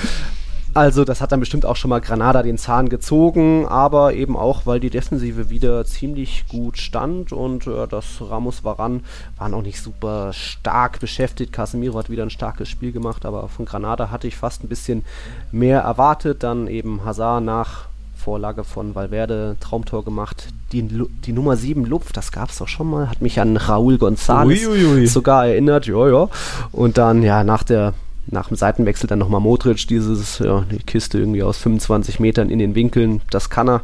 Also 0.77 1.05
das 1.05 1.23
hat 1.23 1.33
dann 1.33 1.41
bestimmt 1.41 1.65
auch 1.65 1.77
schon 1.77 1.89
mal 1.89 2.03
Granada 2.03 2.43
den 2.43 2.59
Zahn 2.59 2.91
gezogen, 2.91 3.67
aber 3.67 4.13
eben 4.13 4.37
auch, 4.37 4.67
weil 4.67 4.79
die 4.79 4.91
Defensive 4.91 5.49
wieder 5.49 5.87
ziemlich 5.87 6.45
gut 6.49 6.77
stand 6.77 7.33
und 7.33 7.67
äh, 7.67 7.89
das 7.89 8.21
Ramos 8.21 8.63
Varan 8.63 9.01
waren 9.39 9.55
auch 9.55 9.63
nicht 9.63 9.81
super 9.81 10.35
stark 10.35 11.01
beschäftigt. 11.01 11.51
Casemiro 11.51 11.99
hat 11.99 12.11
wieder 12.11 12.25
ein 12.25 12.31
starkes 12.31 12.69
Spiel 12.69 12.93
gemacht, 12.93 13.25
aber 13.25 13.49
von 13.49 13.65
Granada 13.65 14.11
hatte 14.11 14.29
ich 14.29 14.37
fast 14.37 14.65
ein 14.65 14.69
bisschen 14.69 15.03
mehr 15.51 15.81
erwartet. 15.81 16.43
Dann 16.43 16.67
eben 16.67 17.07
Hazard 17.07 17.43
nach 17.43 17.87
Vorlage 18.15 18.63
von 18.63 18.95
Valverde, 18.95 19.57
Traumtor 19.61 20.05
gemacht. 20.05 20.49
Die, 20.73 20.83
die 20.83 21.33
Nummer 21.33 21.57
7 21.57 21.87
Lupf, 21.87 22.13
das 22.13 22.33
gab 22.33 22.51
es 22.51 22.59
doch 22.59 22.69
schon 22.69 22.91
mal, 22.91 23.09
hat 23.09 23.23
mich 23.23 23.41
an 23.41 23.57
Raúl 23.57 23.95
González 23.97 25.07
sogar 25.07 25.47
erinnert, 25.47 25.87
ja, 25.87 26.07
ja. 26.07 26.29
Und 26.71 26.99
dann, 26.99 27.23
ja, 27.23 27.45
nach 27.45 27.63
der 27.63 27.95
nach 28.27 28.49
dem 28.49 28.57
Seitenwechsel 28.57 29.07
dann 29.09 29.19
nochmal 29.19 29.41
Modric, 29.41 29.87
dieses, 29.87 30.39
ja, 30.41 30.65
die 30.71 30.79
Kiste 30.79 31.19
irgendwie 31.19 31.43
aus 31.43 31.59
25 31.59 32.21
Metern 32.21 32.51
in 32.51 32.59
den 32.59 32.75
Winkeln, 32.75 33.21
das 33.31 33.51
kann 33.51 33.69
er. 33.69 33.83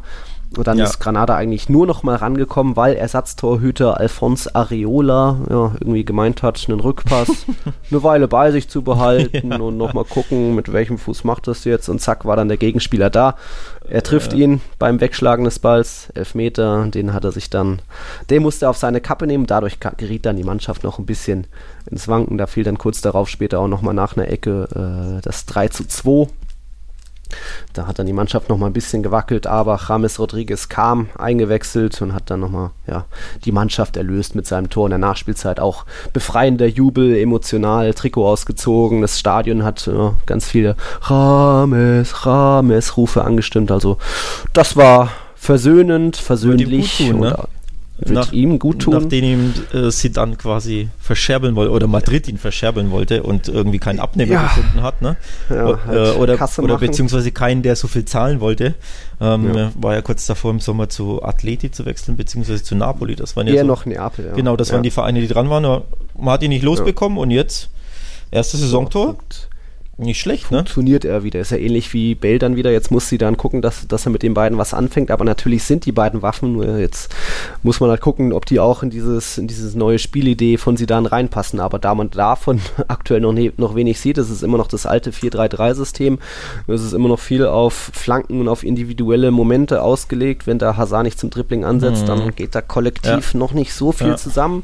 Und 0.57 0.67
dann 0.67 0.77
ja. 0.77 0.85
ist 0.85 0.99
Granada 0.99 1.35
eigentlich 1.35 1.69
nur 1.69 1.87
noch 1.87 2.03
mal 2.03 2.15
rangekommen, 2.15 2.75
weil 2.75 2.95
Ersatztorhüter 2.95 3.99
Alphonse 3.99 4.53
Areola 4.53 5.37
ja, 5.49 5.71
irgendwie 5.79 6.05
gemeint 6.05 6.43
hat, 6.43 6.63
einen 6.67 6.79
Rückpass 6.79 7.45
eine 7.91 8.03
Weile 8.03 8.27
bei 8.27 8.51
sich 8.51 8.69
zu 8.69 8.81
behalten 8.83 9.51
ja. 9.51 9.57
und 9.57 9.77
noch 9.77 9.93
mal 9.93 10.05
gucken, 10.05 10.55
mit 10.55 10.71
welchem 10.71 10.97
Fuß 10.97 11.23
macht 11.23 11.47
das 11.47 11.63
jetzt. 11.63 11.89
Und 11.89 11.99
zack, 11.99 12.25
war 12.25 12.35
dann 12.35 12.47
der 12.47 12.57
Gegenspieler 12.57 13.09
da. 13.09 13.35
Er 13.87 14.03
trifft 14.03 14.33
ihn 14.33 14.61
beim 14.79 15.01
Wegschlagen 15.01 15.43
des 15.43 15.59
Balls, 15.59 16.09
Elfmeter, 16.13 16.85
den 16.87 17.13
hat 17.13 17.25
er 17.25 17.31
sich 17.31 17.49
dann, 17.49 17.81
den 18.29 18.41
musste 18.41 18.65
er 18.65 18.69
auf 18.69 18.77
seine 18.77 19.01
Kappe 19.01 19.27
nehmen. 19.27 19.45
Dadurch 19.45 19.79
geriet 19.97 20.25
dann 20.25 20.37
die 20.37 20.43
Mannschaft 20.43 20.83
noch 20.83 20.99
ein 20.99 21.05
bisschen 21.05 21.47
ins 21.89 22.07
Wanken. 22.07 22.37
Da 22.37 22.47
fiel 22.47 22.63
dann 22.63 22.77
kurz 22.77 23.01
darauf 23.01 23.27
später 23.27 23.59
auch 23.59 23.67
noch 23.67 23.81
mal 23.81 23.93
nach 23.93 24.15
einer 24.15 24.29
Ecke 24.29 24.67
äh, 24.73 25.21
das 25.21 25.45
3 25.45 25.67
zu 25.69 25.87
2 25.87 26.27
da 27.73 27.87
hat 27.87 27.99
dann 27.99 28.05
die 28.05 28.13
Mannschaft 28.13 28.49
noch 28.49 28.57
mal 28.57 28.67
ein 28.67 28.73
bisschen 28.73 29.03
gewackelt, 29.03 29.47
aber 29.47 29.79
James 29.87 30.19
Rodriguez 30.19 30.69
kam 30.69 31.09
eingewechselt 31.17 32.01
und 32.01 32.13
hat 32.13 32.29
dann 32.29 32.41
noch 32.41 32.49
mal 32.49 32.71
ja, 32.87 33.05
die 33.45 33.51
Mannschaft 33.51 33.97
erlöst 33.97 34.35
mit 34.35 34.47
seinem 34.47 34.69
Tor 34.69 34.87
in 34.87 34.91
der 34.91 34.99
Nachspielzeit. 34.99 35.59
Auch 35.59 35.85
befreiender 36.11 36.67
Jubel, 36.67 37.17
emotional, 37.17 37.93
Trikot 37.93 38.27
ausgezogen. 38.27 39.01
Das 39.01 39.19
Stadion 39.19 39.63
hat 39.63 39.85
ja, 39.87 40.13
ganz 40.25 40.49
viele 40.49 40.75
James, 41.09 42.13
James 42.25 42.97
Rufe 42.97 43.23
angestimmt. 43.23 43.71
Also 43.71 43.97
das 44.53 44.75
war 44.75 45.09
versöhnend, 45.35 46.17
versöhnlich. 46.17 46.97
Tun, 46.97 47.19
ne? 47.19 47.47
Wird 48.05 48.15
nach, 48.15 48.31
ihm 48.31 48.59
gut 48.59 48.79
tun. 48.79 48.93
Nachdem 48.93 49.23
ihm 49.23 49.53
äh, 49.73 49.91
sie 49.91 50.11
dann 50.11 50.37
quasi 50.37 50.89
verscherbeln 50.99 51.55
wollte, 51.55 51.71
oder 51.71 51.87
Madrid 51.87 52.27
ihn 52.27 52.37
verscherbeln 52.37 52.91
wollte 52.91 53.23
und 53.23 53.47
irgendwie 53.47 53.79
keinen 53.79 53.99
Abnehmer 53.99 54.33
ja. 54.33 54.43
gefunden 54.43 54.81
hat, 54.81 55.01
ne? 55.01 55.17
Ja, 55.49 55.79
halt 55.85 56.17
oder, 56.17 56.37
oder 56.59 56.77
beziehungsweise 56.77 57.31
keinen, 57.31 57.63
der 57.63 57.75
so 57.75 57.87
viel 57.87 58.05
zahlen 58.05 58.39
wollte. 58.39 58.75
Ähm, 59.21 59.55
ja. 59.55 59.71
War 59.75 59.93
ja 59.93 60.01
kurz 60.01 60.25
davor 60.25 60.51
im 60.51 60.59
Sommer 60.59 60.89
zu 60.89 61.23
Atleti 61.23 61.71
zu 61.71 61.85
wechseln, 61.85 62.17
beziehungsweise 62.17 62.63
zu 62.63 62.75
Napoli. 62.75 63.15
Das 63.15 63.35
waren 63.35 63.47
ja 63.47 63.53
Eher 63.53 63.61
so, 63.61 63.67
noch 63.67 63.85
Neapel, 63.85 64.25
ja. 64.27 64.33
Genau, 64.33 64.55
das 64.55 64.71
waren 64.71 64.83
die 64.83 64.91
Vereine, 64.91 65.21
die 65.21 65.27
dran 65.27 65.49
waren. 65.49 65.63
Man 66.17 66.33
hat 66.33 66.43
ihn 66.43 66.49
nicht 66.49 66.63
losbekommen 66.63 67.17
und 67.17 67.31
jetzt 67.31 67.69
erstes 68.31 68.61
Saisontor. 68.61 69.17
Nicht 69.95 70.19
schlecht, 70.19 70.49
ne? 70.49 70.57
Funktioniert 70.57 71.05
er 71.05 71.23
wieder. 71.23 71.39
Ist 71.39 71.51
ja 71.51 71.57
ähnlich 71.57 71.93
wie 71.93 72.15
Bell 72.15 72.39
dann 72.39 72.55
wieder. 72.55 72.71
Jetzt 72.71 72.89
muss 72.89 73.09
sie 73.09 73.19
dann 73.19 73.37
gucken, 73.37 73.61
dass, 73.61 73.87
dass 73.87 74.07
er 74.07 74.11
mit 74.11 74.23
den 74.23 74.33
beiden 74.33 74.57
was 74.57 74.73
anfängt. 74.73 75.11
Aber 75.11 75.23
natürlich 75.23 75.65
sind 75.65 75.85
die 75.85 75.91
beiden 75.91 76.23
Waffen. 76.23 76.53
Nur 76.53 76.79
jetzt 76.79 77.13
muss 77.61 77.79
man 77.79 77.91
halt 77.91 78.01
gucken, 78.01 78.33
ob 78.33 78.47
die 78.47 78.59
auch 78.59 78.81
in 78.81 78.89
dieses, 78.89 79.37
in 79.37 79.47
dieses 79.47 79.75
neue 79.75 79.99
Spielidee 79.99 80.57
von 80.57 80.77
sie 80.77 80.87
dann 80.87 81.05
reinpassen. 81.05 81.59
Aber 81.59 81.77
da 81.77 81.93
man 81.93 82.09
davon 82.09 82.59
aktuell 82.87 83.21
noch, 83.21 83.33
ne, 83.33 83.53
noch 83.57 83.75
wenig 83.75 83.99
sieht, 83.99 84.17
ist 84.17 84.31
es 84.31 84.41
immer 84.41 84.57
noch 84.57 84.67
das 84.67 84.87
alte 84.87 85.11
4-3-3-System. 85.11 86.17
Es 86.65 86.81
ist 86.81 86.93
immer 86.93 87.09
noch 87.09 87.19
viel 87.19 87.45
auf 87.45 87.91
Flanken 87.93 88.41
und 88.41 88.47
auf 88.47 88.63
individuelle 88.63 89.29
Momente 89.29 89.83
ausgelegt. 89.83 90.47
Wenn 90.47 90.57
der 90.57 90.75
Hazard 90.75 91.03
nicht 91.03 91.19
zum 91.19 91.29
Dribbling 91.29 91.65
ansetzt, 91.65 92.03
mhm. 92.03 92.07
dann 92.07 92.35
geht 92.35 92.55
da 92.55 92.61
kollektiv 92.61 93.33
ja. 93.33 93.39
noch 93.39 93.53
nicht 93.53 93.75
so 93.75 93.91
viel 93.91 94.07
ja. 94.07 94.15
zusammen. 94.15 94.63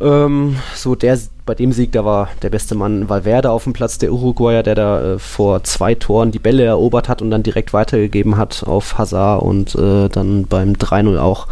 Ähm, 0.00 0.56
so 0.74 0.94
der, 0.94 1.18
bei 1.44 1.54
dem 1.54 1.72
Sieg, 1.72 1.92
da 1.92 2.04
war 2.04 2.28
der 2.42 2.50
beste 2.50 2.74
Mann 2.74 3.08
Valverde 3.08 3.50
auf 3.50 3.64
dem 3.64 3.72
Platz, 3.72 3.98
der 3.98 4.12
Uruguayer, 4.12 4.62
der 4.62 4.74
da 4.74 5.14
äh, 5.14 5.18
vor 5.18 5.64
zwei 5.64 5.94
Toren 5.94 6.32
die 6.32 6.38
Bälle 6.38 6.64
erobert 6.64 7.08
hat 7.08 7.22
und 7.22 7.30
dann 7.30 7.42
direkt 7.42 7.72
weitergegeben 7.72 8.36
hat 8.36 8.64
auf 8.66 8.98
Hazard 8.98 9.42
und 9.42 9.74
äh, 9.74 10.08
dann 10.08 10.46
beim 10.46 10.72
3-0 10.72 11.18
auch 11.18 11.46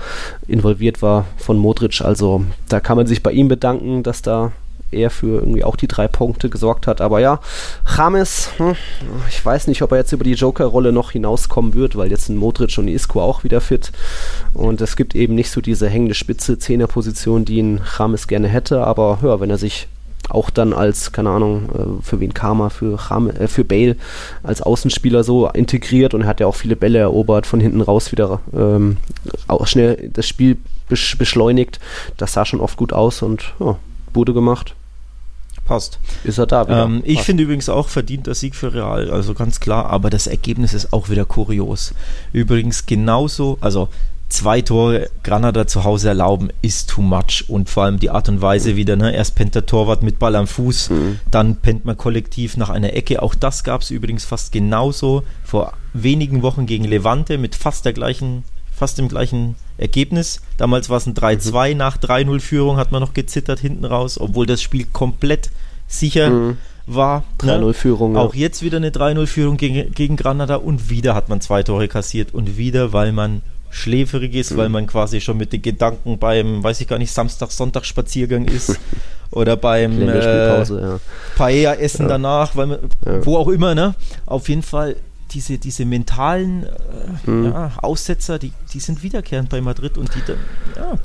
involviert 0.46 1.02
war 1.02 1.26
von 1.36 1.58
Modric. 1.58 2.00
Also 2.02 2.44
da 2.68 2.80
kann 2.80 2.96
man 2.96 3.06
sich 3.06 3.22
bei 3.22 3.32
ihm 3.32 3.48
bedanken, 3.48 4.02
dass 4.02 4.22
da 4.22 4.52
er 4.94 5.10
für 5.10 5.40
irgendwie 5.40 5.64
auch 5.64 5.76
die 5.76 5.88
drei 5.88 6.08
Punkte 6.08 6.50
gesorgt 6.50 6.86
hat. 6.86 7.00
Aber 7.00 7.20
ja, 7.20 7.40
James, 7.96 8.50
hm, 8.56 8.76
ich 9.28 9.44
weiß 9.44 9.66
nicht, 9.66 9.82
ob 9.82 9.92
er 9.92 9.98
jetzt 9.98 10.12
über 10.12 10.24
die 10.24 10.34
Joker-Rolle 10.34 10.92
noch 10.92 11.10
hinauskommen 11.10 11.74
wird, 11.74 11.96
weil 11.96 12.10
jetzt 12.10 12.28
ein 12.28 12.36
Modric 12.36 12.78
und 12.78 12.88
Isco 12.88 13.20
auch 13.20 13.44
wieder 13.44 13.60
fit. 13.60 13.92
Und 14.52 14.80
es 14.80 14.96
gibt 14.96 15.14
eben 15.14 15.34
nicht 15.34 15.50
so 15.50 15.60
diese 15.60 15.88
hängende 15.88 16.14
Spitze, 16.14 16.58
Zehnerposition, 16.58 17.44
die 17.44 17.62
ein 17.62 17.80
James 17.98 18.28
gerne 18.28 18.48
hätte. 18.48 18.84
Aber 18.84 19.18
ja, 19.22 19.40
wenn 19.40 19.50
er 19.50 19.58
sich 19.58 19.88
auch 20.30 20.50
dann 20.50 20.72
als, 20.72 21.12
keine 21.12 21.30
Ahnung, 21.30 21.68
äh, 21.74 22.02
für 22.02 22.20
wen 22.20 22.34
Karma, 22.34 22.70
für, 22.70 23.10
Ram, 23.10 23.30
äh, 23.30 23.48
für 23.48 23.64
Bale 23.64 23.96
als 24.42 24.62
Außenspieler 24.62 25.24
so 25.24 25.48
integriert 25.48 26.14
und 26.14 26.22
er 26.22 26.26
hat 26.28 26.40
ja 26.40 26.46
auch 26.46 26.54
viele 26.54 26.76
Bälle 26.76 26.98
erobert, 26.98 27.46
von 27.46 27.60
hinten 27.60 27.80
raus 27.80 28.12
wieder 28.12 28.40
ähm, 28.56 28.96
auch 29.48 29.66
schnell 29.66 30.10
das 30.12 30.26
Spiel 30.26 30.56
beschleunigt. 30.88 31.80
Das 32.16 32.32
sah 32.32 32.44
schon 32.44 32.60
oft 32.60 32.76
gut 32.76 32.92
aus 32.92 33.22
und 33.22 33.54
ja, 33.60 33.76
wurde 34.12 34.34
gemacht. 34.34 34.74
Passt. 35.64 35.98
Ist 36.24 36.38
er 36.38 36.46
da 36.46 36.66
wieder? 36.66 36.84
Ähm, 36.84 37.02
ich 37.04 37.22
finde 37.22 37.44
übrigens 37.44 37.68
auch 37.68 37.88
verdient 37.88 38.26
der 38.26 38.34
Sieg 38.34 38.54
für 38.54 38.74
Real, 38.74 39.10
also 39.10 39.32
ganz 39.34 39.60
klar, 39.60 39.86
aber 39.86 40.10
das 40.10 40.26
Ergebnis 40.26 40.74
ist 40.74 40.92
auch 40.92 41.08
wieder 41.08 41.24
kurios. 41.24 41.94
Übrigens 42.32 42.84
genauso, 42.86 43.56
also 43.60 43.88
zwei 44.28 44.60
Tore 44.62 45.10
Granada 45.22 45.66
zu 45.66 45.84
Hause 45.84 46.08
erlauben, 46.08 46.50
ist 46.60 46.90
too 46.90 47.02
much. 47.02 47.44
Und 47.48 47.70
vor 47.70 47.84
allem 47.84 47.98
die 47.98 48.10
Art 48.10 48.28
und 48.28 48.42
Weise 48.42 48.76
wieder, 48.76 48.96
ne? 48.96 49.14
Erst 49.14 49.36
pennt 49.36 49.54
der 49.54 49.64
Torwart 49.64 50.02
mit 50.02 50.18
Ball 50.18 50.36
am 50.36 50.46
Fuß, 50.46 50.90
mhm. 50.90 51.20
dann 51.30 51.56
pennt 51.56 51.84
man 51.84 51.96
kollektiv 51.96 52.56
nach 52.56 52.70
einer 52.70 52.92
Ecke. 52.94 53.22
Auch 53.22 53.34
das 53.34 53.64
gab 53.64 53.82
es 53.82 53.90
übrigens 53.90 54.24
fast 54.24 54.52
genauso 54.52 55.22
vor 55.44 55.72
wenigen 55.92 56.42
Wochen 56.42 56.66
gegen 56.66 56.84
Levante 56.84 57.38
mit 57.38 57.54
fast 57.54 57.84
der 57.84 57.92
gleichen, 57.92 58.44
fast 58.72 58.98
dem 58.98 59.08
gleichen 59.08 59.54
Ergebnis. 59.78 60.40
Damals 60.56 60.88
war 60.88 60.98
es 60.98 61.06
ein 61.06 61.14
3-2 61.14 61.72
mhm. 61.72 61.78
nach 61.78 61.98
3-0-Führung, 61.98 62.76
hat 62.76 62.92
man 62.92 63.00
noch 63.00 63.14
gezittert 63.14 63.60
hinten 63.60 63.84
raus, 63.84 64.18
obwohl 64.20 64.46
das 64.46 64.62
Spiel 64.62 64.86
komplett 64.92 65.50
sicher 65.88 66.30
mhm. 66.30 66.56
war. 66.86 67.24
3-0-Führung. 67.40 68.12
Ne? 68.12 68.20
Auch 68.20 68.34
jetzt 68.34 68.62
wieder 68.62 68.76
eine 68.76 68.90
3-0-Führung 68.90 69.56
gegen, 69.56 69.92
gegen 69.92 70.16
Granada 70.16 70.56
und 70.56 70.90
wieder 70.90 71.14
hat 71.14 71.28
man 71.28 71.40
zwei 71.40 71.62
Tore 71.62 71.88
kassiert 71.88 72.32
und 72.32 72.56
wieder, 72.56 72.92
weil 72.92 73.12
man 73.12 73.42
schläferig 73.70 74.34
ist, 74.34 74.52
mhm. 74.52 74.56
weil 74.56 74.68
man 74.68 74.86
quasi 74.86 75.20
schon 75.20 75.36
mit 75.36 75.52
den 75.52 75.60
Gedanken 75.60 76.18
beim, 76.18 76.62
weiß 76.62 76.80
ich 76.80 76.86
gar 76.86 76.98
nicht, 76.98 77.12
Samstag, 77.12 77.50
Sonntag 77.50 77.84
Spaziergang 77.84 78.44
ist 78.44 78.78
oder 79.32 79.56
beim 79.56 80.00
äh, 80.00 80.62
ja. 80.62 81.00
Paella-Essen 81.36 82.02
ja. 82.02 82.08
danach, 82.08 82.54
weil 82.54 82.66
man, 82.66 82.78
ja. 83.04 83.26
wo 83.26 83.36
auch 83.36 83.48
immer, 83.48 83.74
ne? 83.74 83.94
Auf 84.26 84.48
jeden 84.48 84.62
Fall 84.62 84.94
diese, 85.34 85.58
diese 85.58 85.84
mentalen 85.84 86.64
äh, 86.64 87.30
mhm. 87.30 87.44
ja, 87.46 87.72
Aussetzer, 87.76 88.38
die, 88.38 88.52
die 88.72 88.80
sind 88.80 89.02
wiederkehrend 89.02 89.50
bei 89.50 89.60
Madrid 89.60 89.98
und 89.98 90.10
die, 90.14 90.20
ja, 90.76 90.98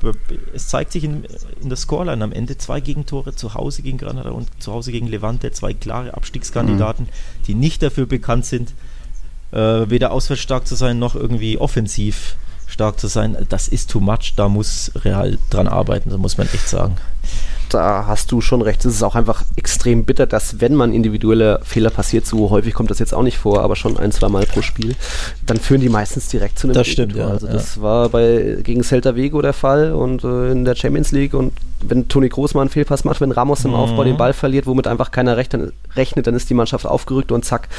es 0.53 0.67
zeigt 0.67 0.91
sich 0.91 1.03
in, 1.03 1.25
in 1.61 1.69
der 1.69 1.77
Scoreline 1.77 2.23
am 2.23 2.31
Ende 2.31 2.57
zwei 2.57 2.79
Gegentore 2.79 3.35
zu 3.35 3.55
Hause 3.55 3.81
gegen 3.81 3.97
Granada 3.97 4.29
und 4.29 4.47
zu 4.59 4.71
Hause 4.71 4.91
gegen 4.91 5.07
Levante, 5.07 5.51
zwei 5.51 5.73
klare 5.73 6.13
Abstiegskandidaten, 6.13 7.05
mhm. 7.05 7.43
die 7.47 7.55
nicht 7.55 7.81
dafür 7.81 8.05
bekannt 8.05 8.45
sind, 8.45 8.73
äh, 9.51 9.89
weder 9.89 10.11
auswärts 10.11 10.43
stark 10.43 10.67
zu 10.67 10.75
sein 10.75 10.99
noch 10.99 11.15
irgendwie 11.15 11.57
offensiv 11.57 12.35
stark 12.67 12.99
zu 12.99 13.07
sein, 13.07 13.35
das 13.49 13.67
ist 13.67 13.89
too 13.89 13.99
much, 13.99 14.33
da 14.35 14.47
muss 14.47 14.91
Real 15.03 15.39
dran 15.49 15.67
arbeiten, 15.67 16.11
so 16.11 16.19
muss 16.19 16.37
man 16.37 16.47
echt 16.53 16.69
sagen 16.69 16.95
da 17.69 18.05
hast 18.07 18.31
du 18.31 18.41
schon 18.41 18.61
recht. 18.61 18.83
Es 18.85 18.95
ist 18.95 19.03
auch 19.03 19.15
einfach 19.15 19.43
extrem 19.55 20.03
bitter, 20.03 20.25
dass 20.25 20.59
wenn 20.59 20.75
man 20.75 20.93
individuelle 20.93 21.59
Fehler 21.63 21.89
passiert, 21.89 22.25
so 22.25 22.49
häufig 22.49 22.73
kommt 22.73 22.89
das 22.89 22.99
jetzt 22.99 23.13
auch 23.13 23.21
nicht 23.21 23.37
vor, 23.37 23.61
aber 23.61 23.75
schon 23.75 23.97
ein, 23.97 24.11
zwei 24.11 24.29
Mal 24.29 24.45
pro 24.45 24.61
Spiel, 24.61 24.95
dann 25.45 25.57
führen 25.57 25.81
die 25.81 25.89
meistens 25.89 26.27
direkt 26.27 26.59
zu 26.59 26.67
einem 26.67 26.73
Das 26.73 26.87
stimmt, 26.87 27.15
ja. 27.15 27.27
Also 27.27 27.47
das 27.47 27.75
ja. 27.75 27.81
war 27.81 28.09
bei 28.09 28.57
gegen 28.63 28.83
Celta 28.83 29.15
Vigo 29.15 29.41
der 29.41 29.53
Fall 29.53 29.93
und 29.93 30.23
äh, 30.23 30.51
in 30.51 30.65
der 30.65 30.75
Champions 30.75 31.11
League 31.11 31.33
und 31.33 31.53
wenn 31.81 32.07
Toni 32.07 32.29
Groß 32.29 32.55
mal 32.55 32.61
einen 32.61 32.69
Fehlpass 32.69 33.03
macht, 33.03 33.21
wenn 33.21 33.31
Ramos 33.31 33.63
im 33.63 33.71
mhm. 33.71 33.77
Aufbau 33.77 34.03
den 34.03 34.17
Ball 34.17 34.33
verliert, 34.33 34.67
womit 34.67 34.87
einfach 34.87 35.11
keiner 35.11 35.37
rechnet, 35.37 35.73
rechnet, 35.95 36.27
dann 36.27 36.35
ist 36.35 36.49
die 36.49 36.53
Mannschaft 36.53 36.85
aufgerückt 36.85 37.31
und 37.31 37.45
zack, 37.45 37.69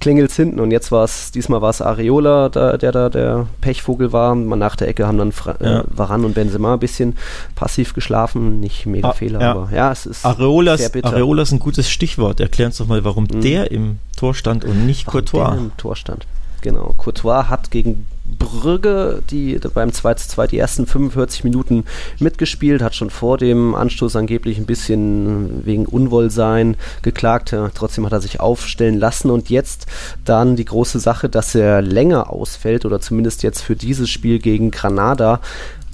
klingelt's 0.00 0.36
hinten. 0.36 0.60
Und 0.60 0.70
jetzt 0.70 0.90
war 0.92 1.04
es, 1.04 1.30
diesmal 1.30 1.60
war 1.60 1.70
es 1.70 1.82
Areola, 1.82 2.48
da, 2.48 2.76
der 2.76 2.92
da 2.92 3.08
der 3.08 3.46
Pechvogel 3.60 4.12
war. 4.12 4.34
Man 4.34 4.58
nach 4.58 4.76
der 4.76 4.88
Ecke 4.88 5.06
haben 5.06 5.18
dann 5.18 5.32
Fra 5.32 5.56
ja. 5.60 5.80
äh, 5.80 5.84
Varan 5.88 6.24
und 6.24 6.34
Benzema 6.34 6.74
ein 6.74 6.80
bisschen 6.80 7.16
passiv 7.54 7.94
geschlafen, 7.94 8.60
nicht 8.60 8.86
mega 8.86 8.99
ah, 9.08 9.12
Fehler 9.12 9.40
ja. 9.40 9.50
aber 9.52 9.70
ja, 9.74 9.92
es 9.92 10.06
ist 10.06 10.24
Areola 10.24 10.74
ist, 10.74 11.04
Areola 11.04 11.42
ist 11.42 11.52
ein 11.52 11.58
gutes 11.58 11.90
Stichwort. 11.90 12.40
Erklär 12.40 12.68
uns 12.68 12.78
doch 12.78 12.86
mal, 12.86 13.04
warum 13.04 13.24
mhm. 13.24 13.40
der 13.40 13.70
im 13.70 13.98
Tor 14.16 14.34
stand 14.34 14.64
und 14.64 14.86
nicht 14.86 15.06
warum 15.06 15.20
Courtois. 15.20 15.50
Der 15.50 15.58
im 15.58 15.76
Tor 15.76 15.96
stand. 15.96 16.26
Genau, 16.62 16.94
Courtois 16.98 17.48
hat 17.48 17.70
gegen 17.70 18.06
Brügge, 18.38 19.22
die 19.30 19.58
beim 19.74 19.92
2 19.92 20.14
zu 20.14 20.28
2 20.28 20.46
die 20.48 20.58
ersten 20.58 20.86
45 20.86 21.44
Minuten 21.44 21.84
mitgespielt, 22.18 22.82
hat 22.82 22.94
schon 22.94 23.10
vor 23.10 23.38
dem 23.38 23.74
Anstoß 23.74 24.16
angeblich 24.16 24.58
ein 24.58 24.66
bisschen 24.66 25.64
wegen 25.64 25.86
Unwohlsein 25.86 26.76
geklagt. 27.02 27.54
Trotzdem 27.74 28.06
hat 28.06 28.12
er 28.12 28.20
sich 28.20 28.40
aufstellen 28.40 28.98
lassen 28.98 29.30
und 29.30 29.50
jetzt 29.50 29.86
dann 30.24 30.56
die 30.56 30.64
große 30.64 31.00
Sache, 31.00 31.28
dass 31.28 31.54
er 31.54 31.82
länger 31.82 32.30
ausfällt 32.30 32.84
oder 32.84 33.00
zumindest 33.00 33.42
jetzt 33.42 33.62
für 33.62 33.76
dieses 33.76 34.10
Spiel 34.10 34.38
gegen 34.38 34.70
Granada 34.70 35.40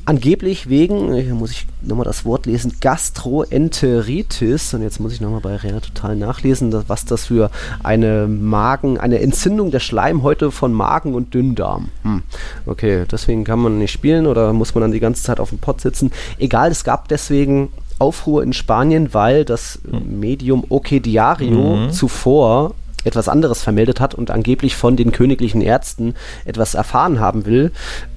angeblich 0.07 0.69
wegen, 0.69 1.13
hier 1.15 1.35
muss 1.35 1.51
ich 1.51 1.67
nochmal 1.83 2.05
das 2.05 2.25
Wort 2.25 2.47
lesen, 2.47 2.77
Gastroenteritis. 2.81 4.73
Und 4.73 4.83
jetzt 4.83 5.01
muss 5.01 5.13
ich 5.13 5.21
nochmal 5.21 5.41
bei 5.41 5.57
Rena 5.57 5.81
total 5.81 6.17
nachlesen, 6.17 6.73
was 6.87 7.05
das 7.05 7.27
für 7.27 7.51
eine 7.83 8.27
Magen, 8.29 8.99
eine 8.99 9.21
Entzündung 9.21 9.71
der 9.71 9.81
Schleimhäute 9.81 10.51
von 10.51 10.73
Magen 10.73 11.15
und 11.15 11.35
Dünndarm. 11.35 11.91
Hm. 12.03 12.23
Okay, 12.65 13.05
deswegen 13.11 13.45
kann 13.45 13.59
man 13.59 13.79
nicht 13.79 13.93
spielen 13.93 14.27
oder 14.27 14.53
muss 14.53 14.75
man 14.75 14.83
dann 14.83 14.93
die 14.93 15.01
ganze 15.01 15.23
Zeit 15.23 15.41
auf 15.41 15.51
dem 15.51 15.59
Pott 15.59 15.81
sitzen. 15.81 16.13
Egal, 16.39 16.71
es 16.71 16.85
gab 16.85 17.09
deswegen 17.09 17.69
Aufruhr 17.99 18.43
in 18.43 18.53
Spanien, 18.53 19.13
weil 19.13 19.45
das 19.45 19.81
hm. 19.91 20.21
Medium 20.21 20.65
OK 20.69 21.03
Diario 21.03 21.77
mhm. 21.77 21.91
zuvor 21.91 22.75
etwas 23.07 23.29
anderes 23.29 23.63
vermeldet 23.63 24.01
hat 24.01 24.15
und 24.15 24.31
angeblich 24.31 24.77
von 24.77 24.97
den 24.97 25.13
königlichen 25.13 25.63
Ärzten 25.63 26.15
etwas 26.45 26.75
erfahren 26.75 27.21
haben 27.21 27.47
will, 27.47 27.71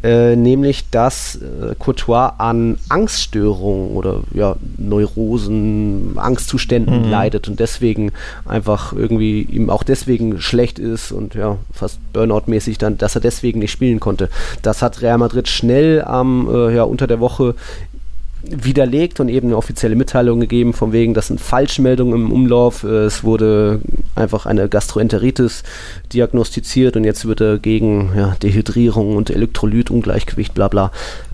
äh, 0.03 0.35
nämlich 0.35 0.89
dass 0.89 1.35
äh, 1.35 1.75
Courtois 1.77 2.33
an 2.37 2.77
Angststörungen 2.89 3.95
oder 3.95 4.21
ja, 4.33 4.55
Neurosen, 4.77 6.17
Angstzuständen 6.17 7.05
mhm. 7.05 7.11
leidet 7.11 7.47
und 7.47 7.59
deswegen 7.59 8.11
einfach 8.45 8.93
irgendwie 8.93 9.41
ihm 9.43 9.69
auch 9.69 9.83
deswegen 9.83 10.41
schlecht 10.41 10.79
ist 10.79 11.11
und 11.11 11.35
ja, 11.35 11.57
fast 11.71 11.99
Burnout-mäßig 12.13 12.77
dann, 12.77 12.97
dass 12.97 13.15
er 13.15 13.21
deswegen 13.21 13.59
nicht 13.59 13.71
spielen 13.71 13.99
konnte. 13.99 14.29
Das 14.61 14.81
hat 14.81 15.01
Real 15.01 15.17
Madrid 15.17 15.47
schnell 15.47 16.03
am, 16.03 16.49
äh, 16.53 16.75
ja, 16.75 16.83
unter 16.83 17.07
der 17.07 17.19
Woche 17.19 17.55
widerlegt 18.43 19.19
und 19.19 19.29
eben 19.29 19.47
eine 19.47 19.57
offizielle 19.57 19.95
Mitteilung 19.95 20.39
gegeben, 20.39 20.73
von 20.73 20.91
wegen, 20.91 21.13
das 21.13 21.27
sind 21.27 21.41
Falschmeldungen 21.41 22.13
im 22.25 22.31
Umlauf. 22.31 22.83
Äh, 22.83 23.05
es 23.05 23.23
wurde 23.23 23.81
einfach 24.15 24.45
eine 24.45 24.69
Gastroenteritis 24.69 25.63
diagnostiziert 26.13 26.95
und 26.95 27.03
jetzt 27.03 27.25
wird 27.25 27.41
er 27.41 27.57
gegen 27.57 28.11
ja, 28.15 28.35
Dehydrierung 28.41 29.15
und 29.15 29.29
Elektrolytungleichgewicht 29.29 30.53
bla 30.53 30.67
bla 30.67 30.91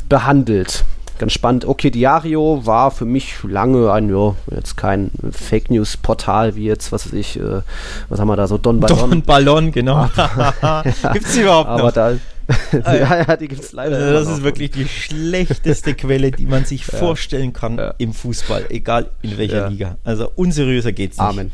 behandelt. 0.09 0.85
Ganz 1.17 1.31
spannend. 1.31 1.63
Okay, 1.63 1.91
Diario 1.91 2.65
war 2.65 2.91
für 2.91 3.05
mich 3.05 3.35
lange 3.43 3.91
ein, 3.91 4.09
ja, 4.09 4.35
jetzt 4.53 4.75
kein 4.75 5.11
Fake 5.31 5.71
News 5.71 5.95
Portal 5.95 6.55
wie 6.55 6.65
jetzt, 6.65 6.91
was 6.91 7.05
weiß 7.05 7.13
ich, 7.13 7.39
äh, 7.39 7.61
was 8.09 8.19
haben 8.19 8.27
wir 8.27 8.35
da 8.35 8.47
so, 8.47 8.57
Don 8.57 8.81
Ballon. 8.81 9.11
Don 9.11 9.21
Ballon, 9.21 9.71
genau. 9.71 10.09
Gibt 11.13 11.25
es 11.25 11.37
überhaupt 11.37 11.69
noch? 11.69 11.79
Aber 11.79 11.91
da, 11.93 12.15
ja, 12.71 13.23
ja, 13.23 13.37
die 13.37 13.47
gibt 13.47 13.61
es 13.63 13.71
leider. 13.71 13.97
Also 13.97 14.13
das 14.13 14.37
ist 14.37 14.43
wirklich 14.43 14.71
die 14.71 14.87
schlechteste 14.87 15.93
Quelle, 15.95 16.31
die 16.31 16.45
man 16.45 16.65
sich 16.65 16.87
ja. 16.87 16.97
vorstellen 16.97 17.53
kann 17.53 17.77
ja. 17.77 17.93
im 17.97 18.13
Fußball, 18.13 18.65
egal 18.69 19.09
in 19.21 19.37
welcher 19.37 19.57
ja. 19.57 19.67
Liga. 19.67 19.97
Also 20.03 20.31
unseriöser 20.35 20.91
geht's 20.91 21.17
nicht. 21.17 21.25
Amen. 21.25 21.51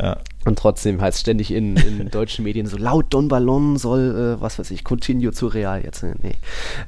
Ja. 0.00 0.18
Und 0.44 0.58
trotzdem 0.58 1.00
heißt 1.00 1.20
ständig 1.20 1.52
in, 1.52 1.76
in 1.76 2.08
deutschen 2.10 2.44
Medien 2.44 2.66
so 2.66 2.76
laut 2.76 3.06
Don 3.10 3.28
Ballon 3.28 3.76
soll, 3.76 4.36
äh, 4.36 4.40
was 4.40 4.58
weiß 4.58 4.70
ich, 4.70 4.84
Coutinho 4.84 5.30
zu 5.30 5.46
Real 5.46 5.82
jetzt. 5.84 6.02
Nee. 6.02 6.34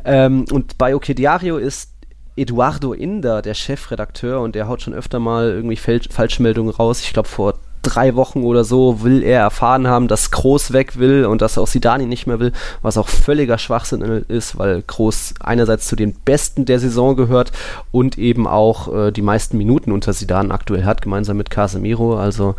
Ähm, 0.04 0.46
und 0.50 0.78
bei 0.78 0.96
OK 0.96 1.14
Diario 1.14 1.58
ist 1.58 1.90
Eduardo 2.36 2.92
Inder, 2.92 3.42
der 3.42 3.54
Chefredakteur, 3.54 4.40
und 4.40 4.56
der 4.56 4.66
haut 4.66 4.82
schon 4.82 4.94
öfter 4.94 5.20
mal 5.20 5.50
irgendwie 5.50 5.76
Falschmeldungen 5.76 6.74
raus. 6.74 7.00
Ich 7.02 7.12
glaube, 7.12 7.28
vor 7.28 7.54
drei 7.84 8.16
Wochen 8.16 8.42
oder 8.42 8.64
so 8.64 9.02
will 9.02 9.22
er 9.22 9.40
erfahren 9.40 9.86
haben, 9.86 10.08
dass 10.08 10.30
Groß 10.30 10.72
weg 10.72 10.98
will 10.98 11.26
und 11.26 11.42
dass 11.42 11.58
auch 11.58 11.66
Sidani 11.66 12.06
nicht 12.06 12.26
mehr 12.26 12.40
will, 12.40 12.52
was 12.82 12.98
auch 12.98 13.08
völliger 13.08 13.58
Schwachsinn 13.58 14.02
ist, 14.28 14.58
weil 14.58 14.82
Groß 14.82 15.34
einerseits 15.40 15.86
zu 15.86 15.96
den 15.96 16.14
Besten 16.14 16.64
der 16.64 16.80
Saison 16.80 17.16
gehört 17.16 17.52
und 17.92 18.18
eben 18.18 18.46
auch 18.46 18.92
äh, 18.92 19.10
die 19.12 19.22
meisten 19.22 19.56
Minuten 19.56 19.92
unter 19.92 20.12
Sidan 20.12 20.50
aktuell 20.50 20.84
hat, 20.84 21.02
gemeinsam 21.02 21.36
mit 21.36 21.50
Casemiro. 21.50 22.16
Also 22.18 22.56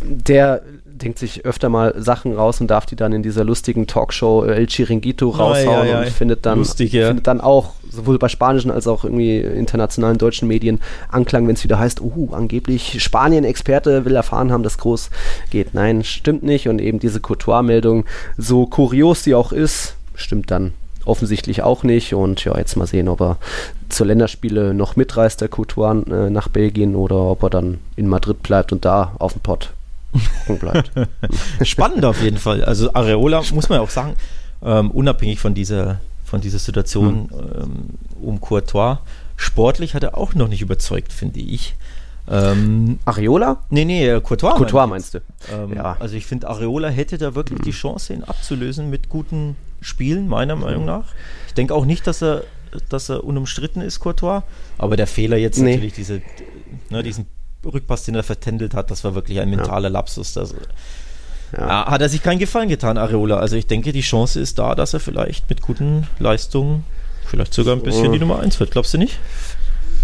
der 0.00 0.62
denkt 0.94 1.18
sich 1.18 1.44
öfter 1.44 1.68
mal 1.68 1.94
Sachen 1.96 2.34
raus 2.34 2.60
und 2.60 2.68
darf 2.68 2.86
die 2.86 2.96
dann 2.96 3.12
in 3.12 3.22
dieser 3.22 3.44
lustigen 3.44 3.86
Talkshow 3.86 4.44
El 4.44 4.66
Chiringuito 4.66 5.30
raushauen 5.30 5.66
ja, 5.66 5.84
ja, 5.84 5.98
und 6.00 6.08
findet 6.08 6.46
dann, 6.46 6.58
Lustig, 6.58 6.92
findet 6.92 7.26
dann 7.26 7.40
auch 7.40 7.72
sowohl 7.90 8.18
bei 8.18 8.28
spanischen 8.28 8.70
als 8.70 8.86
auch 8.86 9.04
irgendwie 9.04 9.38
internationalen 9.38 10.18
deutschen 10.18 10.48
Medien 10.48 10.80
Anklang, 11.08 11.46
wenn 11.46 11.54
es 11.54 11.64
wieder 11.64 11.78
heißt, 11.78 12.00
uh, 12.00 12.32
angeblich 12.32 13.02
Spanien-Experte 13.02 14.04
will 14.04 14.16
erfahren 14.16 14.52
haben, 14.52 14.62
dass 14.62 14.78
groß 14.78 15.10
geht. 15.50 15.74
Nein, 15.74 16.04
stimmt 16.04 16.42
nicht 16.42 16.68
und 16.68 16.80
eben 16.80 16.98
diese 16.98 17.20
Courtois-Meldung, 17.20 18.04
so 18.36 18.66
kurios 18.66 19.24
sie 19.24 19.34
auch 19.34 19.52
ist, 19.52 19.96
stimmt 20.14 20.50
dann 20.50 20.72
offensichtlich 21.04 21.62
auch 21.62 21.82
nicht. 21.82 22.14
Und 22.14 22.44
ja, 22.44 22.56
jetzt 22.56 22.76
mal 22.76 22.86
sehen, 22.86 23.08
ob 23.08 23.20
er 23.20 23.36
zur 23.88 24.06
Länderspiele 24.06 24.74
noch 24.74 24.96
mitreist, 24.96 25.40
der 25.40 25.48
Couture 25.48 26.02
äh, 26.10 26.30
nach 26.30 26.48
Belgien, 26.48 26.96
oder 26.96 27.16
ob 27.16 27.42
er 27.42 27.50
dann 27.50 27.78
in 27.96 28.08
Madrid 28.08 28.42
bleibt 28.42 28.72
und 28.72 28.84
da 28.84 29.12
auf 29.18 29.34
dem 29.34 29.40
Pott 29.40 29.70
bleibt. 30.58 30.90
Spannend 31.62 32.04
auf 32.04 32.22
jeden 32.22 32.38
Fall. 32.38 32.64
Also 32.64 32.92
Areola, 32.94 33.42
muss 33.52 33.68
man 33.68 33.78
ja 33.78 33.82
auch 33.82 33.90
sagen, 33.90 34.14
ähm, 34.62 34.90
unabhängig 34.90 35.40
von 35.40 35.54
dieser, 35.54 36.00
von 36.24 36.40
dieser 36.40 36.58
Situation 36.58 37.30
hm. 37.30 37.62
ähm, 37.62 37.72
um 38.20 38.40
Courtois, 38.40 38.98
sportlich 39.36 39.94
hat 39.94 40.02
er 40.02 40.16
auch 40.16 40.34
noch 40.34 40.48
nicht 40.48 40.62
überzeugt, 40.62 41.12
finde 41.12 41.40
ich. 41.40 41.74
Ähm, 42.26 42.98
Areola? 43.04 43.58
Nee, 43.68 43.84
nee, 43.84 44.08
äh, 44.08 44.20
Courtois. 44.20 44.54
Courtois 44.54 44.86
meinst 44.86 45.14
du? 45.14 45.18
Ähm, 45.52 45.74
ja. 45.74 45.96
Also 45.98 46.16
ich 46.16 46.26
finde, 46.26 46.48
Areola 46.48 46.88
hätte 46.88 47.18
da 47.18 47.34
wirklich 47.34 47.58
mhm. 47.58 47.64
die 47.64 47.72
Chance, 47.72 48.14
ihn 48.14 48.24
abzulösen 48.24 48.88
mit 48.88 49.08
guten 49.08 49.56
Spielen, 49.80 50.28
meiner 50.28 50.56
Meinung 50.56 50.82
mhm. 50.82 50.86
nach. 50.86 51.04
Ich 51.48 51.54
denke 51.54 51.74
auch 51.74 51.84
nicht, 51.84 52.06
dass 52.06 52.22
er, 52.22 52.44
dass 52.88 53.10
er 53.10 53.24
unumstritten 53.24 53.82
ist, 53.82 54.00
Courtois. 54.00 54.42
Aber 54.78 54.96
der 54.96 55.06
Fehler 55.06 55.36
jetzt 55.36 55.58
nee. 55.58 55.72
natürlich, 55.72 55.92
diese, 55.92 56.22
ne, 56.88 57.02
diesen 57.02 57.26
Rückpass, 57.72 58.04
den 58.04 58.14
er 58.14 58.22
vertändelt 58.22 58.74
hat, 58.74 58.90
das 58.90 59.04
war 59.04 59.14
wirklich 59.14 59.40
ein 59.40 59.50
mentaler 59.50 59.88
ja. 59.88 59.92
Lapsus. 59.92 60.32
Das, 60.34 60.54
ja. 61.52 61.86
Hat 61.86 62.00
er 62.00 62.08
sich 62.08 62.22
keinen 62.22 62.38
Gefallen 62.38 62.68
getan, 62.68 62.98
Areola. 62.98 63.38
Also 63.38 63.56
ich 63.56 63.66
denke, 63.66 63.92
die 63.92 64.00
Chance 64.00 64.40
ist 64.40 64.58
da, 64.58 64.74
dass 64.74 64.94
er 64.94 65.00
vielleicht 65.00 65.48
mit 65.48 65.62
guten 65.62 66.06
Leistungen 66.18 66.84
vielleicht 67.26 67.54
sogar 67.54 67.74
ein 67.74 67.82
bisschen 67.82 68.12
die 68.12 68.18
Nummer 68.18 68.40
1 68.40 68.58
wird. 68.60 68.70
Glaubst 68.70 68.94
du 68.94 68.98
nicht? 68.98 69.18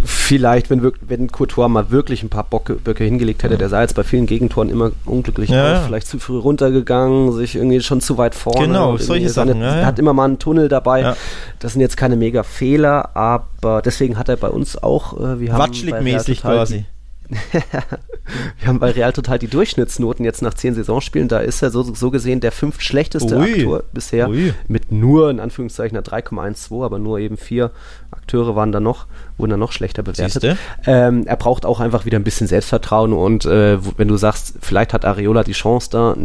vielleicht, 0.05 0.71
wenn, 0.71 0.93
wenn 1.03 1.31
Courtois 1.31 1.69
mal 1.69 1.91
wirklich 1.91 2.23
ein 2.23 2.29
paar 2.29 2.45
Bocke, 2.45 2.75
Böcke 2.75 3.05
hingelegt 3.05 3.43
hätte, 3.43 3.55
ja. 3.55 3.59
der 3.59 3.69
sei 3.69 3.83
jetzt 3.83 3.95
bei 3.95 4.03
vielen 4.03 4.27
Gegentoren 4.27 4.71
immer 4.71 4.93
unglücklich 5.05 5.51
ja, 5.51 5.79
aus, 5.79 5.87
vielleicht 5.87 6.07
zu 6.07 6.19
früh 6.19 6.39
runtergegangen, 6.39 7.33
sich 7.33 7.57
irgendwie 7.57 7.81
schon 7.81 8.01
zu 8.01 8.17
weit 8.17 8.35
vorne. 8.35 8.67
Genau, 8.67 8.97
solche 8.97 9.29
Sachen. 9.29 9.61
Er 9.61 9.87
hat 9.87 9.99
immer 9.99 10.13
mal 10.13 10.25
einen 10.25 10.39
Tunnel 10.39 10.69
dabei. 10.69 11.15
Das 11.59 11.73
sind 11.73 11.81
jetzt 11.81 11.97
keine 11.97 12.17
mega 12.17 12.43
Fehler, 12.43 13.17
aber 13.17 13.83
deswegen 13.83 14.19
hat 14.19 14.29
er 14.29 14.37
bei 14.37 14.49
uns 14.49 14.83
auch, 14.83 15.19
äh, 15.19 15.41
wir 15.41 15.53
haben 15.53 15.61
Watschlig-mäßig 15.61 16.41
quasi. 16.41 16.87
Wir 17.31 18.69
haben 18.69 18.79
bei 18.79 18.91
Real 18.91 19.13
total 19.13 19.39
die 19.39 19.49
Durchschnittsnoten 19.49 20.25
jetzt 20.25 20.43
nach 20.43 20.55
zehn 20.55 20.75
Saisonspielen. 20.75 21.29
Da 21.29 21.41
ist 21.41 21.63
er 21.63 21.71
so, 21.71 21.83
so 21.83 22.11
gesehen 22.11 22.41
der 22.41 22.53
fünftschlechteste 22.53 23.37
Ui. 23.37 23.51
Akteur 23.51 23.85
bisher 23.93 24.29
Ui. 24.29 24.55
mit 24.69 24.93
nur 24.93 25.31
in 25.31 25.41
Anführungszeichen 25.41 25.99
3,12, 25.99 26.85
aber 26.85 26.99
nur 26.99 27.19
eben 27.19 27.37
vier 27.37 27.71
Akteure 28.11 28.57
waren 28.57 28.73
da 28.73 28.81
noch 28.81 29.07
wurden 29.41 29.51
dann 29.51 29.61
noch 29.61 29.73
schlechter 29.73 30.03
bewertet. 30.03 30.57
Ähm, 30.87 31.27
er 31.27 31.37
braucht 31.37 31.67
auch 31.67 31.81
einfach 31.81 32.05
wieder 32.05 32.19
ein 32.19 32.25
bisschen 32.25 32.47
Selbstvertrauen 32.47 33.13
und 33.13 33.45
äh, 33.45 33.79
wenn 33.97 34.09
du 34.09 34.17
sagst, 34.17 34.55
vielleicht 34.61 34.93
hat 34.93 35.05
Areola 35.05 35.45
die 35.45 35.53
Chance 35.53 35.89
da, 35.91 36.17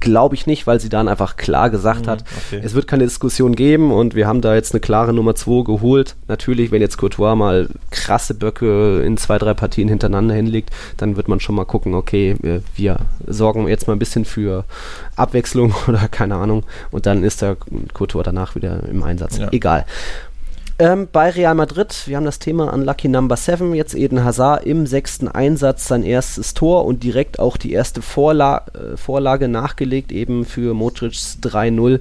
glaube 0.00 0.34
ich 0.34 0.46
nicht, 0.46 0.66
weil 0.66 0.80
sie 0.80 0.88
dann 0.88 1.08
einfach 1.08 1.36
klar 1.36 1.70
gesagt 1.70 2.06
mhm, 2.06 2.10
hat, 2.10 2.24
okay. 2.46 2.60
es 2.62 2.74
wird 2.74 2.86
keine 2.86 3.04
Diskussion 3.04 3.54
geben 3.54 3.92
und 3.92 4.14
wir 4.14 4.26
haben 4.26 4.40
da 4.40 4.54
jetzt 4.54 4.72
eine 4.72 4.80
klare 4.80 5.12
Nummer 5.12 5.34
2 5.34 5.64
geholt. 5.64 6.16
Natürlich, 6.26 6.70
wenn 6.70 6.80
jetzt 6.80 6.98
Courtois 6.98 7.34
mal 7.34 7.68
krasse 7.90 8.34
Böcke 8.34 9.02
in 9.02 9.16
zwei, 9.16 9.38
drei 9.38 9.54
Partien 9.54 9.88
hintereinander 9.88 10.34
hinlegt, 10.34 10.70
dann 10.96 11.16
wird 11.16 11.28
man 11.28 11.40
schon 11.40 11.54
mal 11.54 11.64
gucken, 11.64 11.94
okay, 11.94 12.36
wir, 12.40 12.62
wir 12.74 12.98
sorgen 13.26 13.68
jetzt 13.68 13.86
mal 13.86 13.94
ein 13.94 13.98
bisschen 13.98 14.24
für 14.24 14.64
Abwechslung 15.16 15.74
oder 15.88 16.08
keine 16.08 16.36
Ahnung 16.36 16.64
und 16.90 17.06
dann 17.06 17.24
ist 17.24 17.42
der 17.42 17.56
Courtois 17.94 18.22
danach 18.22 18.54
wieder 18.54 18.82
im 18.88 19.02
Einsatz. 19.02 19.38
Ja. 19.38 19.48
Egal. 19.52 19.84
Ähm, 20.80 21.08
bei 21.10 21.30
Real 21.30 21.56
Madrid, 21.56 22.04
wir 22.06 22.16
haben 22.16 22.24
das 22.24 22.38
Thema 22.38 22.72
an 22.72 22.84
Lucky 22.84 23.08
Number 23.08 23.34
7, 23.34 23.74
jetzt 23.74 23.96
Eden 23.96 24.22
Hazard 24.22 24.64
im 24.64 24.86
sechsten 24.86 25.26
Einsatz 25.26 25.88
sein 25.88 26.04
erstes 26.04 26.54
Tor 26.54 26.84
und 26.84 27.02
direkt 27.02 27.40
auch 27.40 27.56
die 27.56 27.72
erste 27.72 28.00
Vorla 28.00 28.64
äh, 28.74 28.96
Vorlage 28.96 29.48
nachgelegt, 29.48 30.12
eben 30.12 30.44
für 30.44 30.74
Modric's 30.74 31.38
3-0. 31.42 31.98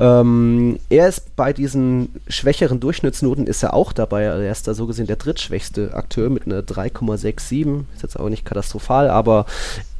Ähm, 0.00 0.78
er 0.88 1.08
ist 1.08 1.36
bei 1.36 1.52
diesen 1.52 2.08
schwächeren 2.26 2.80
Durchschnittsnoten 2.80 3.46
ist 3.46 3.62
er 3.62 3.74
auch 3.74 3.92
dabei. 3.92 4.22
Er 4.22 4.50
ist 4.50 4.66
da 4.66 4.72
so 4.72 4.86
gesehen 4.86 5.06
der 5.06 5.16
drittschwächste 5.16 5.92
Akteur 5.92 6.30
mit 6.30 6.46
einer 6.46 6.62
3,67. 6.62 7.84
Ist 7.94 8.02
jetzt 8.02 8.18
auch 8.18 8.30
nicht 8.30 8.46
katastrophal, 8.46 9.10
aber 9.10 9.44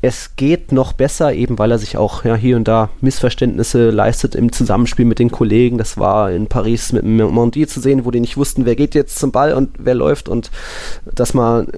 es 0.03 0.37
geht 0.37 0.73
noch 0.73 0.95
besser, 0.95 1.35
eben 1.35 1.59
weil 1.59 1.71
er 1.71 1.79
sich 1.79 1.99
auch 1.99 2.25
ja, 2.25 2.35
hier 2.35 2.57
und 2.57 2.67
da 2.67 2.89
Missverständnisse 3.03 3.91
leistet 3.91 4.35
im 4.35 4.51
Zusammenspiel 4.51 5.05
mit 5.05 5.19
den 5.19 5.31
Kollegen. 5.31 5.77
Das 5.77 5.99
war 5.99 6.31
in 6.31 6.47
Paris 6.47 6.93
mit 6.93 7.05
Mondi 7.05 7.67
zu 7.67 7.81
sehen, 7.81 8.07
wo 8.07 8.11
die 8.11 8.21
nicht 8.21 8.39
wussten, 8.39 8.65
wer 8.65 8.77
geht 8.77 8.95
jetzt 8.95 9.19
zum 9.19 9.33
Ball 9.33 9.53
und 9.53 9.71
wer 9.79 9.95
läuft 9.95 10.31
und 10.31 10.51
dass 11.05 11.35
man 11.35 11.69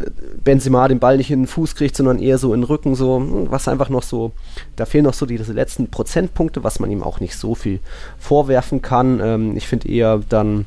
Benzema 0.45 0.87
den 0.87 1.01
Ball 1.01 1.17
nicht 1.17 1.33
in 1.33 1.41
den 1.41 1.47
Fuß 1.49 1.75
kriegt, 1.75 1.97
sondern 1.97 2.21
eher 2.21 2.39
so 2.39 2.55
in 2.55 2.61
den 2.61 2.67
Rücken, 2.67 2.95
so 2.95 3.47
was 3.51 3.67
einfach 3.67 3.89
noch 3.89 4.05
so, 4.05 4.31
da 4.77 4.87
fehlen 4.87 5.05
noch 5.05 5.15
so 5.15 5.27
diese 5.27 5.53
letzten 5.53 5.89
Prozentpunkte, 5.89 6.65
was 6.65 6.81
man 6.81 6.91
ihm 6.91 7.03
auch 7.03 7.21
nicht 7.21 7.37
so 7.37 7.55
viel 7.55 7.81
vorwerfen 8.19 8.83
kann. 8.83 9.21
Ähm, 9.21 9.57
ich 9.57 9.69
finde 9.69 9.89
eher 9.89 10.21
dann 10.29 10.67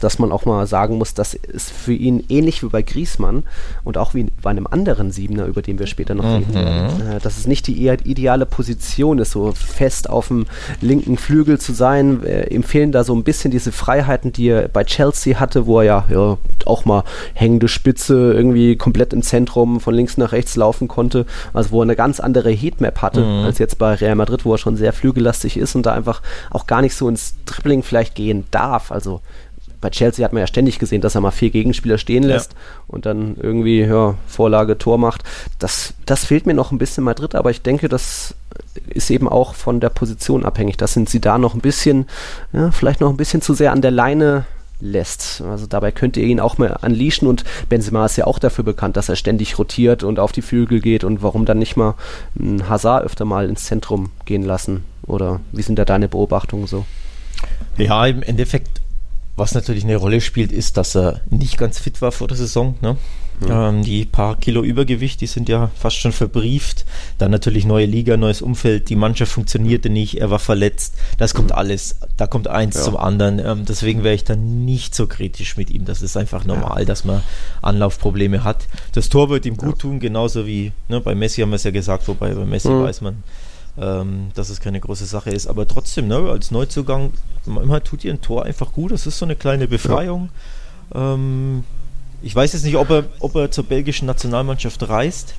dass 0.00 0.18
man 0.18 0.32
auch 0.32 0.44
mal 0.44 0.66
sagen 0.66 0.98
muss, 0.98 1.14
dass 1.14 1.34
es 1.34 1.70
für 1.70 1.92
ihn 1.92 2.24
ähnlich 2.28 2.62
wie 2.62 2.68
bei 2.68 2.82
Griesmann 2.82 3.44
und 3.84 3.98
auch 3.98 4.14
wie 4.14 4.28
bei 4.42 4.50
einem 4.50 4.66
anderen 4.66 5.10
Siebener, 5.10 5.46
über 5.46 5.62
den 5.62 5.78
wir 5.78 5.86
später 5.86 6.14
noch 6.14 6.24
reden 6.24 6.54
werden, 6.54 6.96
mhm. 6.96 7.12
äh, 7.12 7.20
dass 7.20 7.38
es 7.38 7.46
nicht 7.46 7.66
die 7.66 7.88
ideale 7.88 8.46
Position 8.46 9.18
ist, 9.18 9.32
so 9.32 9.52
fest 9.52 10.10
auf 10.10 10.28
dem 10.28 10.46
linken 10.80 11.16
Flügel 11.16 11.58
zu 11.58 11.72
sein. 11.72 12.22
Äh, 12.24 12.54
empfehlen 12.54 12.92
da 12.92 13.04
so 13.04 13.14
ein 13.14 13.24
bisschen 13.24 13.50
diese 13.50 13.72
Freiheiten, 13.72 14.32
die 14.32 14.48
er 14.48 14.68
bei 14.68 14.84
Chelsea 14.84 15.38
hatte, 15.38 15.66
wo 15.66 15.80
er 15.80 15.84
ja, 15.84 16.04
ja 16.10 16.38
auch 16.64 16.84
mal 16.84 17.04
hängende 17.34 17.68
Spitze 17.68 18.32
irgendwie 18.32 18.76
komplett 18.76 19.12
im 19.12 19.22
Zentrum 19.22 19.80
von 19.80 19.94
links 19.94 20.16
nach 20.16 20.32
rechts 20.32 20.56
laufen 20.56 20.88
konnte, 20.88 21.26
also 21.52 21.70
wo 21.70 21.80
er 21.80 21.84
eine 21.84 21.96
ganz 21.96 22.20
andere 22.20 22.50
Heatmap 22.50 23.02
hatte, 23.02 23.20
mhm. 23.20 23.44
als 23.44 23.58
jetzt 23.58 23.78
bei 23.78 23.94
Real 23.94 24.14
Madrid, 24.14 24.44
wo 24.44 24.52
er 24.52 24.58
schon 24.58 24.76
sehr 24.76 24.92
flügellastig 24.92 25.56
ist 25.56 25.74
und 25.74 25.86
da 25.86 25.92
einfach 25.92 26.22
auch 26.50 26.66
gar 26.66 26.82
nicht 26.82 26.94
so 26.94 27.08
ins 27.08 27.34
Dribbling 27.44 27.82
vielleicht 27.82 28.14
gehen 28.14 28.44
darf. 28.50 28.92
Also 28.92 29.20
bei 29.86 29.90
Chelsea 29.90 30.24
hat 30.24 30.32
man 30.32 30.40
ja 30.40 30.48
ständig 30.48 30.80
gesehen, 30.80 31.00
dass 31.00 31.14
er 31.14 31.20
mal 31.20 31.30
vier 31.30 31.50
Gegenspieler 31.50 31.96
stehen 31.96 32.24
lässt 32.24 32.54
ja. 32.54 32.58
und 32.88 33.06
dann 33.06 33.36
irgendwie 33.40 33.82
ja, 33.82 34.16
Vorlage, 34.26 34.78
Tor 34.78 34.98
macht. 34.98 35.22
Das, 35.60 35.94
das 36.06 36.24
fehlt 36.24 36.44
mir 36.44 36.54
noch 36.54 36.72
ein 36.72 36.78
bisschen 36.78 37.04
Madrid, 37.04 37.36
aber 37.36 37.52
ich 37.52 37.62
denke, 37.62 37.88
das 37.88 38.34
ist 38.88 39.10
eben 39.10 39.28
auch 39.28 39.54
von 39.54 39.78
der 39.78 39.90
Position 39.90 40.44
abhängig. 40.44 40.76
Das 40.76 40.92
sind 40.92 41.08
sie 41.08 41.20
da 41.20 41.38
noch 41.38 41.54
ein 41.54 41.60
bisschen, 41.60 42.06
ja, 42.52 42.72
vielleicht 42.72 43.00
noch 43.00 43.10
ein 43.10 43.16
bisschen 43.16 43.42
zu 43.42 43.54
sehr 43.54 43.70
an 43.70 43.80
der 43.80 43.92
Leine 43.92 44.44
lässt. 44.80 45.40
Also 45.42 45.68
dabei 45.68 45.92
könnt 45.92 46.16
ihr 46.16 46.24
ihn 46.24 46.40
auch 46.40 46.58
mal 46.58 46.76
unleashen 46.82 47.28
und 47.28 47.44
Benzema 47.68 48.06
ist 48.06 48.16
ja 48.16 48.26
auch 48.26 48.40
dafür 48.40 48.64
bekannt, 48.64 48.96
dass 48.96 49.08
er 49.08 49.14
ständig 49.14 49.56
rotiert 49.56 50.02
und 50.02 50.18
auf 50.18 50.32
die 50.32 50.42
Flügel 50.42 50.80
geht 50.80 51.04
und 51.04 51.22
warum 51.22 51.44
dann 51.44 51.60
nicht 51.60 51.76
mal 51.76 51.94
einen 52.36 52.68
Hazard 52.68 53.04
öfter 53.04 53.24
mal 53.24 53.48
ins 53.48 53.66
Zentrum 53.66 54.10
gehen 54.24 54.42
lassen? 54.42 54.82
Oder 55.06 55.38
wie 55.52 55.62
sind 55.62 55.78
da 55.78 55.84
deine 55.84 56.08
Beobachtungen 56.08 56.66
so? 56.66 56.86
Ja, 57.76 58.04
im 58.06 58.24
Endeffekt 58.24 58.80
was 59.36 59.54
natürlich 59.54 59.84
eine 59.84 59.96
Rolle 59.96 60.20
spielt, 60.20 60.50
ist, 60.50 60.76
dass 60.76 60.96
er 60.96 61.20
nicht 61.30 61.58
ganz 61.58 61.78
fit 61.78 62.00
war 62.02 62.10
vor 62.10 62.28
der 62.28 62.36
Saison. 62.36 62.74
Ne? 62.80 62.96
Ja. 63.46 63.68
Ähm, 63.68 63.82
die 63.82 64.06
paar 64.06 64.36
Kilo 64.36 64.62
Übergewicht, 64.62 65.20
die 65.20 65.26
sind 65.26 65.48
ja 65.48 65.70
fast 65.76 65.96
schon 65.96 66.12
verbrieft. 66.12 66.86
Dann 67.18 67.30
natürlich 67.30 67.66
neue 67.66 67.86
Liga, 67.86 68.16
neues 68.16 68.40
Umfeld. 68.40 68.88
Die 68.88 68.96
Mannschaft 68.96 69.32
funktionierte 69.32 69.90
nicht, 69.90 70.20
er 70.20 70.30
war 70.30 70.38
verletzt. 70.38 70.94
Das 71.18 71.34
kommt 71.34 71.52
alles, 71.52 71.96
da 72.16 72.26
kommt 72.26 72.48
eins 72.48 72.76
ja. 72.76 72.82
zum 72.82 72.96
anderen. 72.96 73.38
Ähm, 73.38 73.64
deswegen 73.66 74.04
wäre 74.04 74.14
ich 74.14 74.24
da 74.24 74.36
nicht 74.36 74.94
so 74.94 75.06
kritisch 75.06 75.56
mit 75.56 75.70
ihm. 75.70 75.84
Das 75.84 76.02
ist 76.02 76.16
einfach 76.16 76.44
normal, 76.44 76.80
ja. 76.80 76.84
dass 76.86 77.04
man 77.04 77.22
Anlaufprobleme 77.62 78.42
hat. 78.42 78.64
Das 78.92 79.08
Tor 79.10 79.28
wird 79.28 79.44
ihm 79.44 79.56
gut 79.56 79.80
tun, 79.80 80.00
genauso 80.00 80.46
wie 80.46 80.72
ne, 80.88 81.00
bei 81.00 81.14
Messi 81.14 81.42
haben 81.42 81.50
wir 81.50 81.56
es 81.56 81.64
ja 81.64 81.70
gesagt, 81.70 82.08
wobei 82.08 82.34
bei 82.34 82.46
Messi 82.46 82.68
mhm. 82.68 82.84
weiß 82.84 83.02
man, 83.02 83.22
ähm, 83.78 84.30
dass 84.34 84.50
es 84.50 84.60
keine 84.60 84.80
große 84.80 85.06
Sache 85.06 85.30
ist. 85.30 85.46
Aber 85.46 85.66
trotzdem, 85.66 86.08
ne, 86.08 86.16
als 86.16 86.50
Neuzugang, 86.50 87.12
manchmal 87.44 87.80
tut 87.80 88.04
ihr 88.04 88.12
ein 88.12 88.20
Tor 88.20 88.44
einfach 88.44 88.72
gut. 88.72 88.92
Das 88.92 89.06
ist 89.06 89.18
so 89.18 89.24
eine 89.24 89.36
kleine 89.36 89.68
Befreiung. 89.68 90.30
Ja. 90.94 91.14
Ähm, 91.14 91.64
ich 92.22 92.34
weiß 92.34 92.52
jetzt 92.54 92.64
nicht, 92.64 92.76
ob 92.76 92.90
er, 92.90 93.04
ob 93.20 93.34
er 93.34 93.50
zur 93.50 93.64
belgischen 93.64 94.06
Nationalmannschaft 94.06 94.88
reist. 94.88 95.34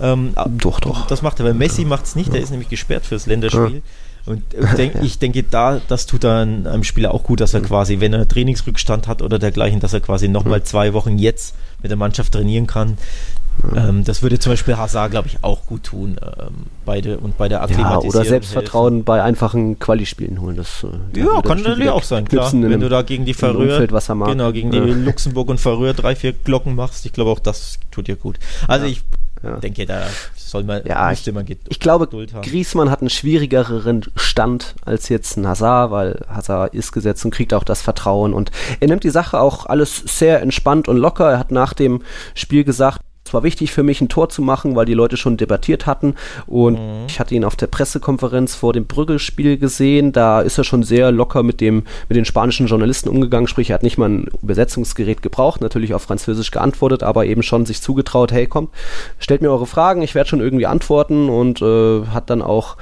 Ähm, 0.00 0.34
doch, 0.58 0.80
doch. 0.80 1.06
Das 1.06 1.22
macht 1.22 1.38
er, 1.40 1.46
weil 1.46 1.54
Messi 1.54 1.84
macht 1.84 2.06
es 2.06 2.16
nicht, 2.16 2.28
ja. 2.28 2.34
der 2.34 2.42
ist 2.42 2.50
nämlich 2.50 2.68
gesperrt 2.68 3.04
fürs 3.04 3.26
Länderspiel. 3.26 3.76
Ja. 3.76 3.80
Und 4.24 4.42
denk, 4.78 4.94
ich 5.02 5.18
denke, 5.18 5.42
da, 5.42 5.80
das 5.88 6.06
tut 6.06 6.22
dann 6.22 6.66
einem 6.66 6.84
Spieler 6.84 7.12
auch 7.12 7.24
gut, 7.24 7.40
dass 7.40 7.54
er 7.54 7.60
quasi, 7.60 7.98
wenn 7.98 8.12
er 8.12 8.28
Trainingsrückstand 8.28 9.08
hat 9.08 9.20
oder 9.20 9.40
dergleichen, 9.40 9.80
dass 9.80 9.92
er 9.92 10.00
quasi 10.00 10.28
nochmal 10.28 10.62
zwei 10.62 10.92
Wochen 10.92 11.18
jetzt 11.18 11.56
mit 11.82 11.90
der 11.90 11.98
Mannschaft 11.98 12.32
trainieren 12.32 12.68
kann. 12.68 12.98
Ähm, 13.76 14.04
das 14.04 14.22
würde 14.22 14.38
zum 14.38 14.52
Beispiel 14.52 14.76
Hazard, 14.76 15.10
glaube 15.10 15.28
ich, 15.28 15.38
auch 15.42 15.66
gut 15.66 15.84
tun. 15.84 16.16
Ähm, 16.20 16.66
beide 16.84 17.18
und 17.18 17.36
bei 17.38 17.48
der 17.48 17.62
Akklimatisierung. 17.62 18.04
Ja, 18.04 18.08
oder 18.08 18.24
Selbstvertrauen 18.24 18.94
helfen. 18.94 19.04
bei 19.04 19.22
einfachen 19.22 19.78
Quali-Spielen 19.78 20.40
holen. 20.40 20.56
Das, 20.56 20.84
äh, 20.84 21.20
ja, 21.20 21.40
kann 21.42 21.62
natürlich 21.62 21.90
auch 21.90 22.02
sein, 22.02 22.26
klar. 22.26 22.52
Wenn 22.52 22.80
du 22.80 22.88
da 22.88 23.02
gegen 23.02 23.24
die 23.24 23.34
Färöer, 23.34 23.86
genau, 23.86 24.52
gegen 24.52 24.70
die 24.70 24.78
ja. 24.78 24.84
Luxemburg 24.84 25.48
und 25.48 25.60
Färöer 25.60 25.94
drei, 25.94 26.16
vier 26.16 26.32
Glocken 26.32 26.74
machst, 26.74 27.06
ich 27.06 27.12
glaube 27.12 27.30
auch 27.30 27.38
das 27.38 27.78
tut 27.90 28.08
dir 28.08 28.16
gut. 28.16 28.38
Also 28.66 28.86
ja. 28.86 28.92
ich 28.92 29.02
ja. 29.42 29.56
denke, 29.56 29.86
da 29.86 30.02
soll 30.34 30.64
man, 30.64 30.82
ja, 30.84 31.08
müsste 31.08 31.32
man 31.32 31.46
Ich 31.68 31.80
glaube, 31.80 32.06
Griesmann 32.06 32.90
hat 32.90 33.00
einen 33.00 33.10
schwierigeren 33.10 34.04
Stand 34.16 34.74
als 34.84 35.08
jetzt 35.08 35.36
ein 35.36 35.46
Hazard, 35.46 35.90
weil 35.90 36.20
Hazard 36.28 36.74
ist 36.74 36.92
gesetzt 36.92 37.24
und 37.24 37.32
kriegt 37.32 37.54
auch 37.54 37.64
das 37.64 37.82
Vertrauen 37.82 38.34
und 38.34 38.50
er 38.80 38.88
nimmt 38.88 39.04
die 39.04 39.10
Sache 39.10 39.40
auch 39.40 39.66
alles 39.66 39.96
sehr 40.06 40.42
entspannt 40.42 40.88
und 40.88 40.96
locker. 40.96 41.32
Er 41.32 41.38
hat 41.38 41.50
nach 41.50 41.72
dem 41.72 42.02
Spiel 42.34 42.64
gesagt, 42.64 43.00
es 43.24 43.32
war 43.32 43.42
wichtig 43.42 43.72
für 43.72 43.82
mich, 43.82 44.00
ein 44.00 44.08
Tor 44.08 44.28
zu 44.28 44.42
machen, 44.42 44.74
weil 44.74 44.84
die 44.84 44.94
Leute 44.94 45.16
schon 45.16 45.36
debattiert 45.36 45.86
hatten. 45.86 46.14
Und 46.46 46.74
mhm. 46.74 47.06
ich 47.06 47.20
hatte 47.20 47.34
ihn 47.34 47.44
auf 47.44 47.56
der 47.56 47.68
Pressekonferenz 47.68 48.54
vor 48.54 48.72
dem 48.72 48.86
Brüggelspiel 48.86 49.58
gesehen. 49.58 50.12
Da 50.12 50.40
ist 50.40 50.58
er 50.58 50.64
schon 50.64 50.82
sehr 50.82 51.12
locker 51.12 51.42
mit, 51.42 51.60
dem, 51.60 51.84
mit 52.08 52.16
den 52.16 52.24
spanischen 52.24 52.66
Journalisten 52.66 53.08
umgegangen. 53.08 53.46
Sprich, 53.46 53.70
er 53.70 53.74
hat 53.74 53.84
nicht 53.84 53.96
mal 53.96 54.08
ein 54.08 54.26
Übersetzungsgerät 54.42 55.22
gebraucht, 55.22 55.60
natürlich 55.60 55.94
auf 55.94 56.02
Französisch 56.02 56.50
geantwortet, 56.50 57.02
aber 57.02 57.24
eben 57.26 57.42
schon 57.42 57.64
sich 57.64 57.80
zugetraut, 57.80 58.32
hey, 58.32 58.46
kommt, 58.46 58.70
stellt 59.18 59.40
mir 59.40 59.50
eure 59.50 59.66
Fragen, 59.66 60.02
ich 60.02 60.14
werde 60.14 60.28
schon 60.28 60.40
irgendwie 60.40 60.66
antworten 60.66 61.28
und 61.28 61.62
äh, 61.62 62.06
hat 62.06 62.28
dann 62.28 62.42
auch 62.42 62.76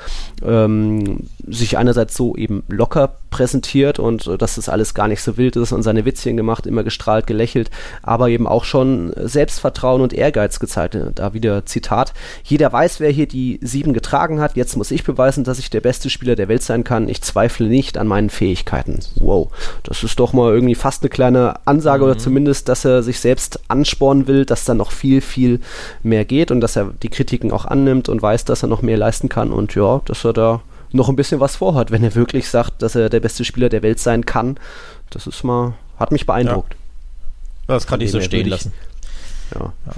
ähm, 0.45 1.29
sich 1.47 1.77
einerseits 1.77 2.17
so 2.17 2.35
eben 2.37 2.63
locker 2.69 3.17
präsentiert 3.31 3.99
und 3.99 4.27
äh, 4.27 4.37
dass 4.37 4.57
das 4.57 4.69
alles 4.69 4.95
gar 4.95 5.09
nicht 5.09 5.23
so 5.23 5.37
wild 5.37 5.57
ist 5.57 5.73
und 5.73 5.83
seine 5.83 6.05
Witzchen 6.05 6.37
gemacht, 6.37 6.67
immer 6.67 6.85
gestrahlt, 6.85 7.27
gelächelt, 7.27 7.71
aber 8.03 8.29
eben 8.29 8.47
auch 8.47 8.65
schon 8.65 9.13
Selbstvertrauen 9.17 10.03
und 10.03 10.13
Ehrgeiz 10.13 10.59
gezeigt. 10.59 10.97
Da 11.15 11.33
wieder 11.33 11.65
Zitat: 11.67 12.13
Jeder 12.45 12.73
weiß, 12.73 13.01
wer 13.01 13.11
hier 13.11 13.27
die 13.27 13.59
sieben 13.63 13.93
getragen 13.93 14.41
hat. 14.41 14.57
Jetzt 14.57 14.77
muss 14.77 14.91
ich 14.91 15.05
beweisen, 15.05 15.45
dass 15.45 15.59
ich 15.59 15.71
der 15.71 15.81
beste 15.81 16.11
Spieler 16.11 16.37
der 16.37 16.49
Welt 16.49 16.63
sein 16.63 16.85
kann. 16.85 17.09
Ich 17.09 17.23
zweifle 17.23 17.69
nicht 17.69 17.97
an 17.97 18.07
meinen 18.07 18.31
Fähigkeiten. 18.31 19.01
Wow, 19.17 19.49
das 19.83 20.03
ist 20.03 20.19
doch 20.19 20.33
mal 20.33 20.53
irgendwie 20.53 20.75
fast 20.75 21.03
eine 21.03 21.11
kleine 21.11 21.55
Ansage 21.67 22.05
mhm. 22.05 22.11
oder 22.11 22.19
zumindest, 22.19 22.69
dass 22.69 22.85
er 22.85 23.03
sich 23.03 23.21
selbst 23.21 23.61
anspornen 23.69 24.27
will, 24.27 24.45
dass 24.45 24.65
da 24.65 24.75
noch 24.75 24.93
viel, 24.93 25.21
viel 25.21 25.61
mehr 26.03 26.25
geht 26.25 26.51
und 26.51 26.61
dass 26.61 26.77
er 26.77 26.93
die 27.03 27.09
Kritiken 27.09 27.53
auch 27.53 27.65
annimmt 27.65 28.09
und 28.09 28.21
weiß, 28.23 28.45
dass 28.45 28.63
er 28.63 28.69
noch 28.69 28.83
mehr 28.83 28.97
leisten 28.97 29.29
kann 29.29 29.53
und 29.53 29.75
ja, 29.75 30.01
dass 30.05 30.25
er 30.25 30.33
da 30.33 30.61
noch 30.93 31.09
ein 31.09 31.17
bisschen 31.17 31.41
was 31.41 31.57
vorhat, 31.57 31.91
wenn 31.91 32.03
er 32.03 32.15
wirklich 32.15 32.49
sagt, 32.49 32.83
dass 32.83 32.95
er 32.95 33.09
der 33.09 33.21
beste 33.21 33.45
Spieler 33.45 33.69
der 33.69 33.83
Welt 33.83 33.99
sein 33.99 34.27
kann. 34.27 34.59
Das 35.11 35.27
ist 35.27 35.45
mal, 35.45 35.75
hat 35.99 36.13
mich 36.13 36.27
beeindruckt. 36.27 36.75
Ja. 37.69 37.75
Das 37.75 37.87
kann 37.87 38.01
ich 38.01 38.11
so 38.11 38.21
stehen 38.21 38.49
lassen. 38.49 38.73
Ja. 39.55 39.73
ja. 39.87 39.93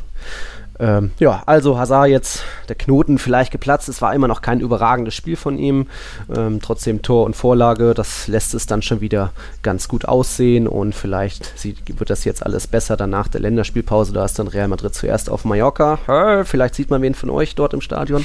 Ähm, 0.82 1.12
ja, 1.20 1.44
also 1.46 1.78
Hazard 1.78 2.08
jetzt 2.08 2.42
der 2.68 2.74
Knoten 2.74 3.18
vielleicht 3.18 3.52
geplatzt. 3.52 3.88
Es 3.88 4.02
war 4.02 4.12
immer 4.14 4.26
noch 4.26 4.42
kein 4.42 4.58
überragendes 4.58 5.14
Spiel 5.14 5.36
von 5.36 5.56
ihm. 5.56 5.86
Ähm, 6.34 6.60
trotzdem 6.60 7.02
Tor 7.02 7.24
und 7.24 7.36
Vorlage, 7.36 7.94
das 7.94 8.26
lässt 8.26 8.52
es 8.52 8.66
dann 8.66 8.82
schon 8.82 9.00
wieder 9.00 9.32
ganz 9.62 9.86
gut 9.86 10.06
aussehen 10.06 10.66
und 10.66 10.92
vielleicht 10.92 11.56
sieht, 11.56 12.00
wird 12.00 12.10
das 12.10 12.24
jetzt 12.24 12.44
alles 12.44 12.66
besser 12.66 12.96
dann 12.96 13.10
nach 13.10 13.28
der 13.28 13.40
Länderspielpause. 13.40 14.12
Da 14.12 14.24
ist 14.24 14.40
dann 14.40 14.48
Real 14.48 14.66
Madrid 14.66 14.92
zuerst 14.92 15.30
auf 15.30 15.44
Mallorca. 15.44 16.00
Hör, 16.06 16.44
vielleicht 16.44 16.74
sieht 16.74 16.90
man 16.90 17.00
wen 17.00 17.14
von 17.14 17.30
euch 17.30 17.54
dort 17.54 17.74
im 17.74 17.80
Stadion, 17.80 18.24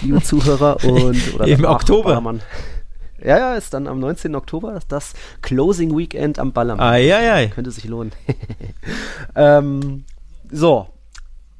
liebe 0.00 0.20
Zuhörer. 0.20 0.78
Und, 0.84 1.34
oder 1.34 1.46
Im 1.46 1.64
Oktober. 1.64 2.08
Ballermann. 2.08 2.40
Ja, 3.24 3.38
ja, 3.38 3.54
ist 3.54 3.72
dann 3.72 3.86
am 3.86 4.00
19. 4.00 4.34
Oktober 4.34 4.80
das 4.88 5.12
Closing 5.40 5.96
Weekend 5.96 6.40
am 6.40 6.52
Ballermann. 6.52 6.84
Ah, 6.84 6.96
ja, 6.96 7.20
ja. 7.20 7.46
Könnte 7.46 7.70
sich 7.70 7.84
lohnen. 7.84 8.10
ähm, 9.36 10.04
so, 10.50 10.88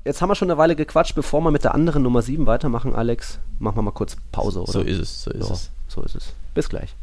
jetzt 0.04 0.22
haben 0.22 0.28
wir 0.28 0.34
schon 0.34 0.50
eine 0.50 0.58
Weile 0.58 0.76
gequatscht, 0.76 1.14
bevor 1.14 1.40
wir 1.42 1.50
mit 1.50 1.64
der 1.64 1.74
anderen 1.74 2.02
Nummer 2.02 2.22
7 2.22 2.46
weitermachen, 2.46 2.94
Alex. 2.94 3.38
Machen 3.58 3.76
wir 3.76 3.82
mal 3.82 3.92
kurz 3.92 4.16
Pause, 4.32 4.62
oder? 4.62 4.72
So 4.72 4.80
ist 4.80 4.98
es, 4.98 5.22
so 5.22 5.30
ist 5.30 5.46
so, 5.46 5.54
es. 5.54 5.70
So 5.88 6.02
ist 6.02 6.14
es. 6.16 6.34
Bis 6.54 6.68
gleich. 6.68 6.94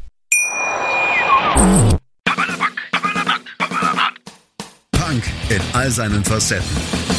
Punk 4.92 5.24
in 5.50 5.62
all 5.74 5.90
seinen 5.90 6.24
Facetten 6.24 7.18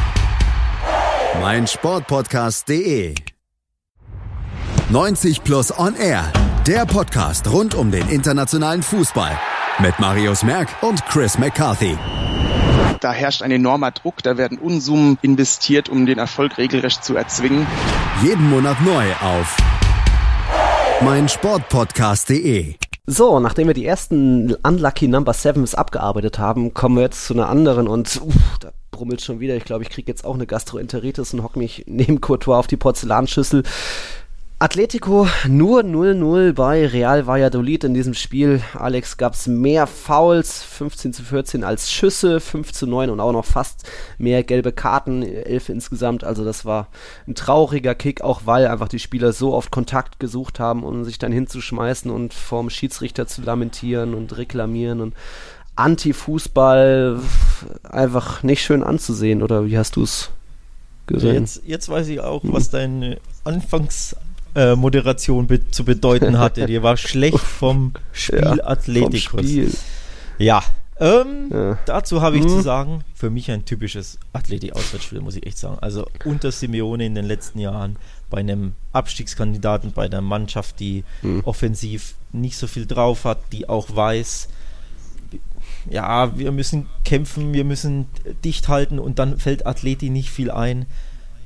meinsportpodcast.de 1.39 3.15
90 4.89 5.43
Plus 5.43 5.79
On 5.79 5.95
Air, 5.95 6.25
der 6.67 6.85
Podcast 6.85 7.49
rund 7.49 7.73
um 7.73 7.89
den 7.89 8.07
internationalen 8.09 8.83
Fußball 8.83 9.39
mit 9.79 9.97
Marius 9.99 10.43
Merck 10.43 10.67
und 10.81 11.03
Chris 11.05 11.37
McCarthy. 11.37 11.97
Da 12.99 13.13
herrscht 13.13 13.41
ein 13.41 13.51
enormer 13.51 13.91
Druck, 13.91 14.21
da 14.21 14.37
werden 14.37 14.57
Unsummen 14.57 15.17
investiert, 15.21 15.89
um 15.89 16.05
den 16.05 16.19
Erfolg 16.19 16.57
regelrecht 16.57 17.03
zu 17.03 17.15
erzwingen. 17.15 17.65
Jeden 18.21 18.49
Monat 18.49 18.81
neu 18.81 19.13
auf 19.21 19.57
meinsportpodcast.de. 21.01 22.75
So, 23.07 23.39
nachdem 23.39 23.67
wir 23.67 23.73
die 23.73 23.85
ersten 23.85 24.53
Unlucky 24.63 25.07
Number 25.07 25.33
Sevens 25.33 25.75
abgearbeitet 25.75 26.37
haben, 26.37 26.73
kommen 26.73 26.97
wir 26.97 27.03
jetzt 27.03 27.25
zu 27.25 27.33
einer 27.33 27.49
anderen 27.49 27.87
und 27.87 28.21
uff, 28.21 28.57
da 28.59 28.71
brummelt 28.91 29.21
schon 29.21 29.39
wieder. 29.39 29.55
Ich 29.55 29.65
glaube, 29.65 29.83
ich 29.83 29.89
kriege 29.89 30.11
jetzt 30.11 30.25
auch 30.25 30.35
eine 30.35 30.45
Gastroenteritis 30.45 31.33
und 31.33 31.43
hocke 31.43 31.57
mich 31.57 31.85
neben 31.87 32.21
Courtois 32.21 32.57
auf 32.57 32.67
die 32.67 32.77
Porzellanschüssel. 32.77 33.63
Atletico 34.61 35.27
nur 35.47 35.81
0-0 35.81 36.53
bei 36.53 36.85
Real 36.85 37.25
Valladolid 37.25 37.83
in 37.83 37.95
diesem 37.95 38.13
Spiel. 38.13 38.61
Alex 38.75 39.17
gab 39.17 39.33
es 39.33 39.47
mehr 39.47 39.87
Fouls, 39.87 40.61
15 40.61 41.13
zu 41.13 41.23
14 41.23 41.63
als 41.63 41.91
Schüsse, 41.91 42.39
5 42.39 42.71
zu 42.71 42.85
9 42.85 43.09
und 43.09 43.19
auch 43.19 43.31
noch 43.31 43.43
fast 43.45 43.89
mehr 44.19 44.43
gelbe 44.43 44.71
Karten, 44.71 45.23
11 45.23 45.69
insgesamt. 45.69 46.23
Also 46.23 46.45
das 46.45 46.63
war 46.63 46.89
ein 47.27 47.33
trauriger 47.33 47.95
Kick, 47.95 48.21
auch 48.21 48.41
weil 48.45 48.67
einfach 48.67 48.87
die 48.87 48.99
Spieler 48.99 49.33
so 49.33 49.55
oft 49.55 49.71
Kontakt 49.71 50.19
gesucht 50.19 50.59
haben, 50.59 50.83
um 50.83 51.05
sich 51.05 51.17
dann 51.17 51.31
hinzuschmeißen 51.31 52.11
und 52.11 52.31
vorm 52.31 52.69
Schiedsrichter 52.69 53.25
zu 53.25 53.41
lamentieren 53.41 54.13
und 54.13 54.37
reklamieren 54.37 55.01
und 55.01 55.15
Anti-Fußball 55.81 57.19
einfach 57.83 58.43
nicht 58.43 58.63
schön 58.63 58.83
anzusehen, 58.83 59.41
oder 59.41 59.65
wie 59.65 59.77
hast 59.77 59.95
du 59.95 60.03
es 60.03 60.29
gesehen? 61.07 61.41
Jetzt, 61.41 61.63
jetzt 61.65 61.89
weiß 61.89 62.07
ich 62.09 62.19
auch, 62.19 62.41
was 62.43 62.69
deine 62.69 63.17
Anfangsmoderation 63.43 65.45
äh, 65.45 65.47
be 65.47 65.71
zu 65.71 65.83
bedeuten 65.83 66.37
hatte. 66.37 66.67
Dir 66.67 66.83
war 66.83 66.97
schlecht 66.97 67.39
vom 67.39 67.93
Spiel 68.11 68.39
ja, 68.39 68.63
Athletikus. 68.63 69.29
Vom 69.29 69.39
Spiel. 69.39 69.71
Ja, 70.37 70.63
ähm, 70.99 71.49
ja. 71.51 71.79
Dazu 71.87 72.21
habe 72.21 72.37
ich 72.37 72.43
hm. 72.43 72.49
zu 72.49 72.61
sagen, 72.61 73.03
für 73.15 73.31
mich 73.31 73.49
ein 73.49 73.65
typisches 73.65 74.19
Athletik-Auswärtsspiel, 74.33 75.19
muss 75.19 75.35
ich 75.35 75.47
echt 75.47 75.57
sagen. 75.57 75.79
Also 75.81 76.05
unter 76.25 76.51
Simeone 76.51 77.07
in 77.07 77.15
den 77.15 77.25
letzten 77.25 77.57
Jahren 77.57 77.95
bei 78.29 78.37
einem 78.37 78.73
Abstiegskandidaten, 78.93 79.93
bei 79.93 80.07
der 80.07 80.21
Mannschaft, 80.21 80.79
die 80.79 81.03
hm. 81.21 81.41
offensiv 81.43 82.13
nicht 82.31 82.55
so 82.55 82.67
viel 82.67 82.85
drauf 82.85 83.25
hat, 83.25 83.39
die 83.51 83.67
auch 83.67 83.95
weiß, 83.95 84.47
ja, 85.89 86.37
wir 86.37 86.51
müssen 86.51 86.87
kämpfen, 87.03 87.53
wir 87.53 87.63
müssen 87.63 88.05
dicht 88.43 88.67
halten 88.67 88.99
und 88.99 89.19
dann 89.19 89.37
fällt 89.37 89.65
Athleti 89.65 90.09
nicht 90.09 90.29
viel 90.29 90.51
ein. 90.51 90.85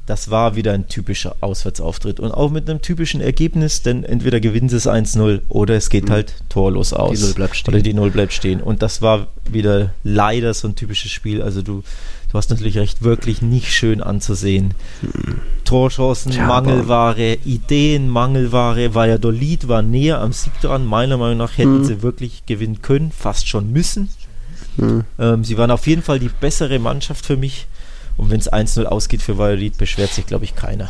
Das 0.06 0.30
war 0.30 0.56
wieder 0.56 0.74
ein 0.74 0.88
typischer 0.88 1.36
Auswärtsauftritt 1.42 2.20
und 2.20 2.32
auch 2.32 2.52
mit 2.52 2.70
einem 2.70 2.82
typischen 2.82 3.22
Ergebnis, 3.22 3.82
denn 3.82 4.04
entweder 4.04 4.40
gewinnen 4.40 4.70
sie 4.70 4.78
es 4.78 4.88
1-0 4.88 5.42
oder 5.50 5.76
es 5.76 5.90
geht 5.90 6.06
mhm. 6.06 6.12
halt 6.12 6.36
torlos 6.48 6.94
aus. 6.94 7.20
Die 7.20 7.26
Null 7.26 7.34
bleibt 7.34 7.56
stehen. 7.56 7.74
Oder 7.74 7.82
die 7.82 7.94
Null 7.94 8.12
bleibt 8.12 8.34
stehen. 8.34 8.62
Und 8.62 8.84
das 8.84 9.02
war 9.02 9.28
wieder 9.50 9.94
leider 10.04 10.54
so 10.54 10.68
ein 10.68 10.76
typisches 10.76 11.10
Spiel. 11.10 11.42
Also 11.42 11.64
du, 11.64 11.84
du 12.32 12.38
hast 12.38 12.52
natürlich 12.52 12.78
recht, 12.78 13.02
wirklich 13.02 13.42
nicht 13.42 13.74
schön 13.74 14.00
anzusehen. 14.00 14.76
Mhm. 15.02 15.42
Torchancen, 15.64 16.34
Tja, 16.34 16.46
Mangelware, 16.46 17.40
Ideen, 17.44 18.08
Mangelware. 18.08 18.94
Valladolid 18.94 19.68
war 19.68 19.82
näher 19.82 20.22
am 20.22 20.34
Sieg 20.34 20.54
dran. 20.62 20.86
Meiner 20.86 21.18
Meinung 21.18 21.38
nach 21.38 21.58
hätten 21.58 21.80
mhm. 21.80 21.86
sie 21.86 22.04
wirklich 22.04 22.46
gewinnen 22.46 22.84
können, 22.84 23.12
fast 23.12 23.48
schon 23.48 23.72
müssen. 23.72 24.10
Ähm, 24.78 25.44
sie 25.44 25.58
waren 25.58 25.72
auf 25.72 25.88
jeden 25.88 26.02
Fall 26.02 26.20
die 26.20 26.30
bessere 26.30 26.80
Mannschaft 26.80 27.26
für 27.26 27.38
mich. 27.38 27.68
Und 28.18 28.30
wenn 28.30 28.40
es 28.40 28.52
1-0 28.52 28.86
ausgeht 28.86 29.22
für 29.22 29.38
Valladolid, 29.38 29.78
beschwert 29.78 30.12
sich, 30.12 30.26
glaube 30.26 30.46
ich, 30.46 30.56
keiner. 30.56 30.90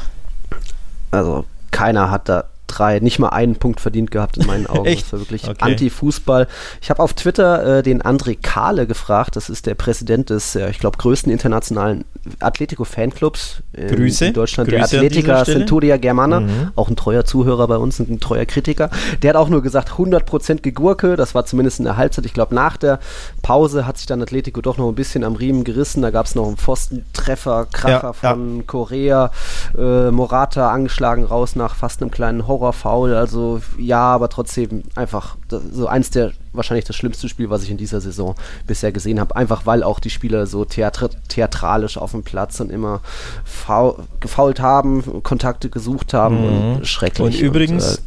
Also 1.12 1.45
keiner 1.71 2.12
hat 2.12 2.30
da 2.30 2.45
drei, 2.67 2.99
nicht 2.99 3.19
mal 3.19 3.30
einen 3.30 3.56
Punkt 3.56 3.80
verdient 3.80 4.12
gehabt 4.12 4.38
in 4.38 4.45
meinen 4.45 4.67
Augen. 4.67 4.86
das 4.86 5.12
war 5.13 5.19
wirklich 5.19 5.47
okay. 5.47 5.58
Anti-Fußball. 5.60 6.47
Ich 6.82 6.89
habe 6.89 7.01
auf 7.01 7.13
Twitter 7.13 7.80
äh, 7.80 7.84
den 7.84 8.01
André 8.01 8.38
Kahle 8.41 8.88
gefragt, 8.88 9.36
das 9.36 9.49
ist 9.49 9.65
der 9.65 9.75
Präsident 9.75 10.30
des, 10.30 10.56
äh, 10.56 10.69
ich 10.69 10.80
glaube, 10.80 10.97
größten 10.97 11.32
internationalen 11.32 12.06
Atletico-Fanclubs 12.39 13.62
in, 13.73 13.89
in, 13.89 14.34
Deutschland, 14.34 14.69
Grüße 14.69 14.69
der 14.69 14.84
Atletica 14.84 15.45
Centuria 15.45 15.97
Germana, 15.97 16.39
mhm. 16.41 16.71
auch 16.75 16.89
ein 16.89 16.95
treuer 16.95 17.23
Zuhörer 17.23 17.67
bei 17.67 17.78
uns, 17.78 17.99
ein 17.99 18.19
treuer 18.19 18.45
Kritiker. 18.45 18.89
Der 19.21 19.30
hat 19.30 19.36
auch 19.36 19.49
nur 19.49 19.62
gesagt, 19.62 19.91
100% 19.91 20.62
Gegurke, 20.62 21.15
das 21.15 21.36
war 21.36 21.45
zumindest 21.45 21.80
in 21.80 21.86
der 21.86 21.97
Halbzeit. 21.97 22.25
Ich 22.25 22.34
glaube, 22.34 22.56
nach 22.56 22.78
der 22.78 22.99
Pause 23.41 23.85
hat 23.85 23.98
sich 23.98 24.08
dann 24.08 24.21
Atletico 24.21 24.62
doch 24.62 24.77
noch 24.77 24.89
ein 24.89 24.96
bisschen 24.96 25.23
am 25.23 25.35
Riemen 25.35 25.63
gerissen. 25.63 26.02
Da 26.02 26.10
gab 26.10 26.25
es 26.25 26.35
noch 26.35 26.48
einen 26.48 26.58
Pfostentreffer, 26.58 27.67
Kracher 27.71 28.08
ja, 28.08 28.13
von 28.13 28.58
ja. 28.58 28.63
Korea, 28.65 29.31
äh, 29.77 30.10
Morata 30.10 30.71
angeschlagen 30.71 31.23
raus 31.23 31.56
nach 31.56 31.75
fast 31.75 32.02
einem 32.02 32.12
kleinen 32.12 32.48
Horror 32.48 32.54
Horrorfoul. 32.56 33.13
Also 33.13 33.62
ja, 33.77 34.01
aber 34.01 34.29
trotzdem 34.29 34.83
einfach 34.95 35.35
so 35.71 35.87
eins 35.87 36.10
der 36.10 36.31
wahrscheinlich 36.53 36.85
das 36.85 36.95
schlimmste 36.95 37.27
Spiel, 37.27 37.49
was 37.49 37.63
ich 37.63 37.71
in 37.71 37.77
dieser 37.77 38.01
Saison 38.01 38.35
bisher 38.65 38.91
gesehen 38.91 39.19
habe. 39.19 39.35
Einfach 39.35 39.65
weil 39.65 39.83
auch 39.83 39.99
die 39.99 40.10
Spieler 40.10 40.47
so 40.47 40.65
theatr 40.65 41.10
theatralisch 41.27 41.97
auf 41.97 42.12
dem 42.12 42.23
Platz 42.23 42.60
und 42.60 42.71
immer 42.71 43.01
faul, 43.43 43.95
gefault 44.19 44.60
haben, 44.60 45.23
Kontakte 45.23 45.69
gesucht 45.69 46.13
haben 46.13 46.37
mhm. 46.39 46.75
und 46.75 46.87
schrecklich. 46.87 47.25
Und 47.25 47.39
übrigens, 47.39 47.97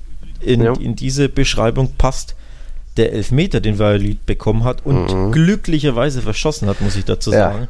und, 0.40 0.46
äh, 0.46 0.53
in, 0.53 0.62
ja. 0.62 0.72
in 0.74 0.96
diese 0.96 1.28
Beschreibung 1.28 1.92
passt 1.99 2.34
der 2.96 3.12
Elfmeter, 3.12 3.61
den 3.61 3.78
Violet 3.78 4.24
bekommen 4.26 4.64
hat 4.64 4.84
und 4.84 5.12
mhm. 5.12 5.32
glücklicherweise 5.32 6.22
verschossen 6.22 6.68
hat, 6.68 6.80
muss 6.80 6.96
ich 6.96 7.05
dazu 7.05 7.30
sagen. 7.30 7.62
Ja. 7.62 7.68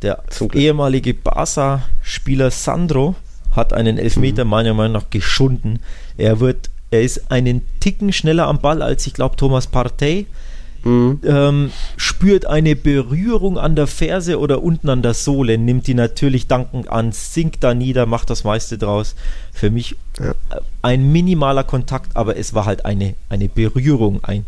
Der 0.00 0.22
ehemalige 0.54 1.14
Barca-Spieler 1.14 2.50
Sandro 2.50 3.14
hat 3.52 3.72
einen 3.72 3.98
Elfmeter 3.98 4.44
meiner 4.44 4.74
Meinung 4.74 4.92
nach 4.92 5.10
geschunden. 5.10 5.80
Er 6.16 6.40
wird, 6.40 6.70
er 6.90 7.02
ist 7.02 7.30
einen 7.30 7.62
Ticken 7.80 8.12
schneller 8.12 8.46
am 8.46 8.60
Ball 8.60 8.82
als 8.82 9.06
ich 9.06 9.14
glaube 9.14 9.36
Thomas 9.36 9.66
Partey. 9.66 10.26
Mhm. 10.84 11.20
Ähm, 11.24 11.72
spürt 11.96 12.46
eine 12.46 12.74
Berührung 12.74 13.56
an 13.56 13.76
der 13.76 13.86
Ferse 13.86 14.40
oder 14.40 14.62
unten 14.62 14.88
an 14.88 15.00
der 15.00 15.14
Sohle, 15.14 15.56
nimmt 15.56 15.86
die 15.86 15.94
natürlich 15.94 16.48
dankend 16.48 16.88
an, 16.88 17.12
sinkt 17.12 17.62
da 17.62 17.72
nieder, 17.72 18.04
macht 18.06 18.30
das 18.30 18.42
meiste 18.42 18.78
draus. 18.78 19.14
Für 19.52 19.70
mich 19.70 19.96
ja. 20.18 20.34
ein 20.82 21.12
minimaler 21.12 21.62
Kontakt, 21.62 22.16
aber 22.16 22.36
es 22.36 22.54
war 22.54 22.64
halt 22.64 22.84
eine, 22.84 23.14
eine 23.28 23.48
Berührung, 23.48 24.24
ein, 24.24 24.44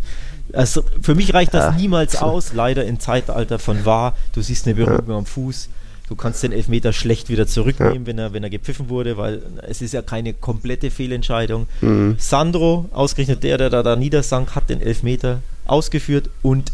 also 0.52 0.82
für 1.00 1.14
mich 1.14 1.34
reicht 1.34 1.54
das 1.54 1.74
ja. 1.74 1.80
niemals 1.80 2.16
aus, 2.16 2.52
leider 2.52 2.84
im 2.84 3.00
Zeitalter 3.00 3.58
von 3.58 3.84
wahr. 3.84 4.14
Du 4.32 4.42
siehst 4.42 4.66
eine 4.66 4.74
Berührung 4.74 5.08
ja. 5.08 5.16
am 5.16 5.26
Fuß, 5.26 5.68
du 6.08 6.16
kannst 6.16 6.42
den 6.42 6.52
Elfmeter 6.52 6.92
schlecht 6.92 7.28
wieder 7.28 7.46
zurücknehmen, 7.46 8.02
ja. 8.02 8.06
wenn, 8.06 8.18
er, 8.18 8.32
wenn 8.32 8.42
er 8.42 8.50
gepfiffen 8.50 8.88
wurde, 8.88 9.16
weil 9.16 9.42
es 9.66 9.82
ist 9.82 9.94
ja 9.94 10.02
keine 10.02 10.34
komplette 10.34 10.90
Fehlentscheidung. 10.90 11.66
Mhm. 11.80 12.16
Sandro, 12.18 12.88
ausgerechnet 12.92 13.42
der, 13.42 13.58
der 13.58 13.70
da, 13.70 13.82
da 13.82 13.96
niedersank, 13.96 14.54
hat 14.54 14.68
den 14.68 14.80
Elfmeter 14.80 15.40
ausgeführt 15.66 16.30
und 16.42 16.72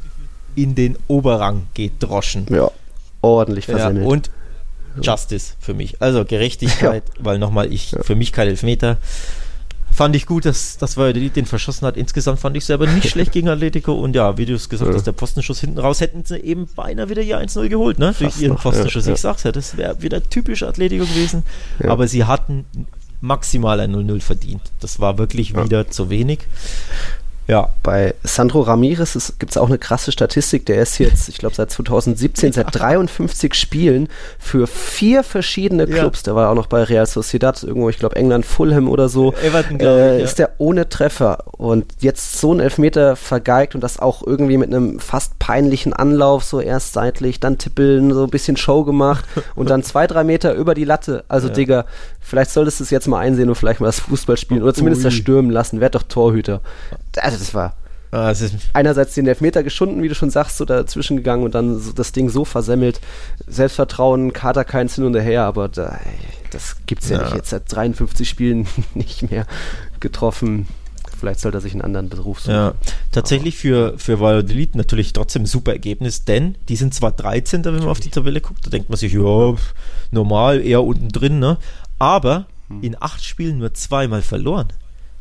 in 0.56 0.74
den 0.74 0.96
Oberrang 1.06 1.66
gedroschen. 1.74 2.46
Ja, 2.50 2.70
ordentlich 3.20 3.66
versemmelt. 3.66 4.04
Ja, 4.04 4.10
und 4.10 4.30
Justice 5.00 5.54
für 5.60 5.74
mich. 5.74 6.02
Also 6.02 6.24
Gerechtigkeit, 6.24 7.04
weil 7.18 7.38
nochmal, 7.38 7.72
ich 7.72 7.94
für 8.02 8.16
mich 8.16 8.32
kein 8.32 8.48
Elfmeter. 8.48 8.98
Fand 9.92 10.14
ich 10.16 10.26
gut, 10.26 10.44
dass, 10.44 10.78
dass 10.78 10.96
Valladolid 10.96 11.36
den 11.36 11.46
verschossen 11.46 11.86
hat. 11.86 11.96
Insgesamt 11.96 12.38
fand 12.38 12.56
ich 12.56 12.64
selber 12.64 12.86
nicht 12.86 13.08
schlecht 13.10 13.32
gegen 13.32 13.48
Atletico. 13.48 13.92
Und 13.92 14.14
ja, 14.14 14.38
wie 14.38 14.46
du 14.46 14.54
es 14.54 14.68
gesagt 14.68 14.90
ja. 14.90 14.96
hast, 14.96 15.06
der 15.06 15.12
Postenschuss 15.12 15.60
hinten 15.60 15.78
raus 15.78 16.00
hätten 16.00 16.24
sie 16.24 16.38
eben 16.38 16.68
beinahe 16.74 17.08
wieder 17.08 17.22
hier 17.22 17.40
1-0 17.40 17.68
geholt, 17.68 17.98
ne? 17.98 18.08
Fast 18.08 18.20
Durch 18.20 18.40
ihren 18.40 18.54
noch, 18.54 18.62
Postenschuss. 18.62 19.06
Ja, 19.06 19.14
ich 19.14 19.20
sag's 19.20 19.42
ja, 19.42 19.52
das 19.52 19.76
wäre 19.76 20.00
wieder 20.02 20.22
typisch 20.22 20.62
Atletico 20.62 21.04
gewesen. 21.04 21.42
Aber 21.86 22.06
sie 22.08 22.24
hatten 22.24 22.64
maximal 23.20 23.80
ein 23.80 23.94
0-0 23.94 24.20
verdient. 24.20 24.62
Das 24.80 25.00
war 25.00 25.18
wirklich 25.18 25.54
wieder 25.54 25.88
zu 25.90 26.10
wenig. 26.10 26.40
Ja. 27.50 27.68
Bei 27.82 28.14
Sandro 28.22 28.60
Ramirez 28.60 29.34
gibt 29.40 29.50
es 29.50 29.58
auch 29.58 29.66
eine 29.66 29.78
krasse 29.78 30.12
Statistik. 30.12 30.66
Der 30.66 30.80
ist 30.80 30.98
jetzt, 30.98 31.28
ich 31.28 31.38
glaube, 31.38 31.56
seit 31.56 31.72
2017, 31.72 32.52
seit 32.52 32.72
53 32.72 33.54
Spielen 33.54 34.08
für 34.38 34.68
vier 34.68 35.24
verschiedene 35.24 35.88
Clubs. 35.88 36.20
Ja. 36.20 36.24
Der 36.26 36.34
war 36.36 36.50
auch 36.50 36.54
noch 36.54 36.68
bei 36.68 36.84
Real 36.84 37.06
Sociedad, 37.06 37.60
irgendwo, 37.64 37.88
ich 37.88 37.98
glaube, 37.98 38.14
England, 38.14 38.46
Fulham 38.46 38.88
oder 38.88 39.08
so. 39.08 39.34
Everton, 39.42 39.80
äh, 39.80 40.14
ich, 40.14 40.20
ja. 40.20 40.24
Ist 40.24 40.38
der 40.38 40.50
ohne 40.58 40.88
Treffer. 40.88 41.38
Und 41.50 41.86
jetzt 41.98 42.38
so 42.38 42.54
ein 42.54 42.60
Elfmeter 42.60 43.16
vergeigt 43.16 43.74
und 43.74 43.80
das 43.80 43.98
auch 43.98 44.24
irgendwie 44.24 44.56
mit 44.56 44.72
einem 44.72 45.00
fast 45.00 45.40
peinlichen 45.40 45.92
Anlauf, 45.92 46.44
so 46.44 46.60
erst 46.60 46.92
seitlich, 46.92 47.40
dann 47.40 47.58
tippeln, 47.58 48.14
so 48.14 48.22
ein 48.22 48.30
bisschen 48.30 48.56
Show 48.56 48.84
gemacht 48.84 49.24
und 49.56 49.70
dann 49.70 49.82
zwei, 49.82 50.06
drei 50.06 50.22
Meter 50.22 50.54
über 50.54 50.74
die 50.74 50.84
Latte. 50.84 51.24
Also, 51.26 51.48
ja. 51.48 51.54
Digga, 51.54 51.84
vielleicht 52.30 52.52
solltest 52.52 52.78
du 52.78 52.84
es 52.84 52.90
jetzt 52.90 53.08
mal 53.08 53.18
einsehen 53.18 53.48
und 53.48 53.56
vielleicht 53.56 53.80
mal 53.80 53.86
das 53.86 54.00
Fußball 54.00 54.36
spielen 54.36 54.62
oder 54.62 54.72
zumindest 54.72 55.04
das 55.04 55.12
stürmen 55.12 55.50
lassen. 55.50 55.80
Werd 55.80 55.96
doch 55.96 56.04
Torhüter. 56.04 56.60
Also, 57.16 57.38
das 57.38 57.52
war 57.54 57.74
ah, 58.12 58.32
einerseits 58.72 59.14
den 59.14 59.26
Elfmeter 59.26 59.64
geschunden, 59.64 60.00
wie 60.02 60.08
du 60.08 60.14
schon 60.14 60.30
sagst, 60.30 60.56
so 60.56 60.64
dazwischen 60.64 61.16
gegangen 61.16 61.42
und 61.42 61.56
dann 61.56 61.80
so 61.80 61.92
das 61.92 62.12
Ding 62.12 62.30
so 62.30 62.44
versemmelt. 62.44 63.00
Selbstvertrauen, 63.48 64.32
Kater 64.32 64.64
keins 64.64 64.94
hin 64.94 65.04
und 65.04 65.16
her, 65.16 65.42
aber 65.42 65.68
da, 65.68 65.98
das 66.52 66.76
gibt's 66.86 67.08
ja, 67.08 67.18
ja, 67.18 67.24
nicht. 67.24 67.34
Jetzt 67.34 67.50
seit 67.50 67.64
53 67.66 68.28
Spielen 68.28 68.68
nicht 68.94 69.28
mehr 69.28 69.44
getroffen. 69.98 70.68
Vielleicht 71.18 71.40
sollte 71.40 71.58
er 71.58 71.60
sich 71.60 71.72
einen 71.72 71.82
anderen 71.82 72.08
Beruf 72.08 72.40
suchen. 72.40 72.54
Ja, 72.54 72.74
tatsächlich 73.10 73.56
für, 73.56 73.98
für 73.98 74.20
Valladolid 74.20 74.76
natürlich 74.76 75.12
trotzdem 75.12 75.42
ein 75.42 75.46
super 75.46 75.72
Ergebnis, 75.72 76.24
denn 76.24 76.56
die 76.68 76.76
sind 76.76 76.94
zwar 76.94 77.12
13. 77.12 77.64
wenn 77.64 77.74
man 77.74 77.88
auf 77.88 78.00
die 78.00 78.08
Tabelle 78.08 78.40
guckt, 78.40 78.64
da 78.64 78.70
denkt 78.70 78.88
man 78.88 78.96
sich, 78.96 79.12
ja, 79.12 79.54
normal, 80.12 80.64
eher 80.64 80.82
unten 80.82 81.08
drin, 81.08 81.38
ne? 81.38 81.58
Aber 82.00 82.46
hm. 82.68 82.82
in 82.82 82.96
acht 83.00 83.22
Spielen 83.22 83.58
nur 83.58 83.72
zweimal 83.74 84.22
verloren. 84.22 84.72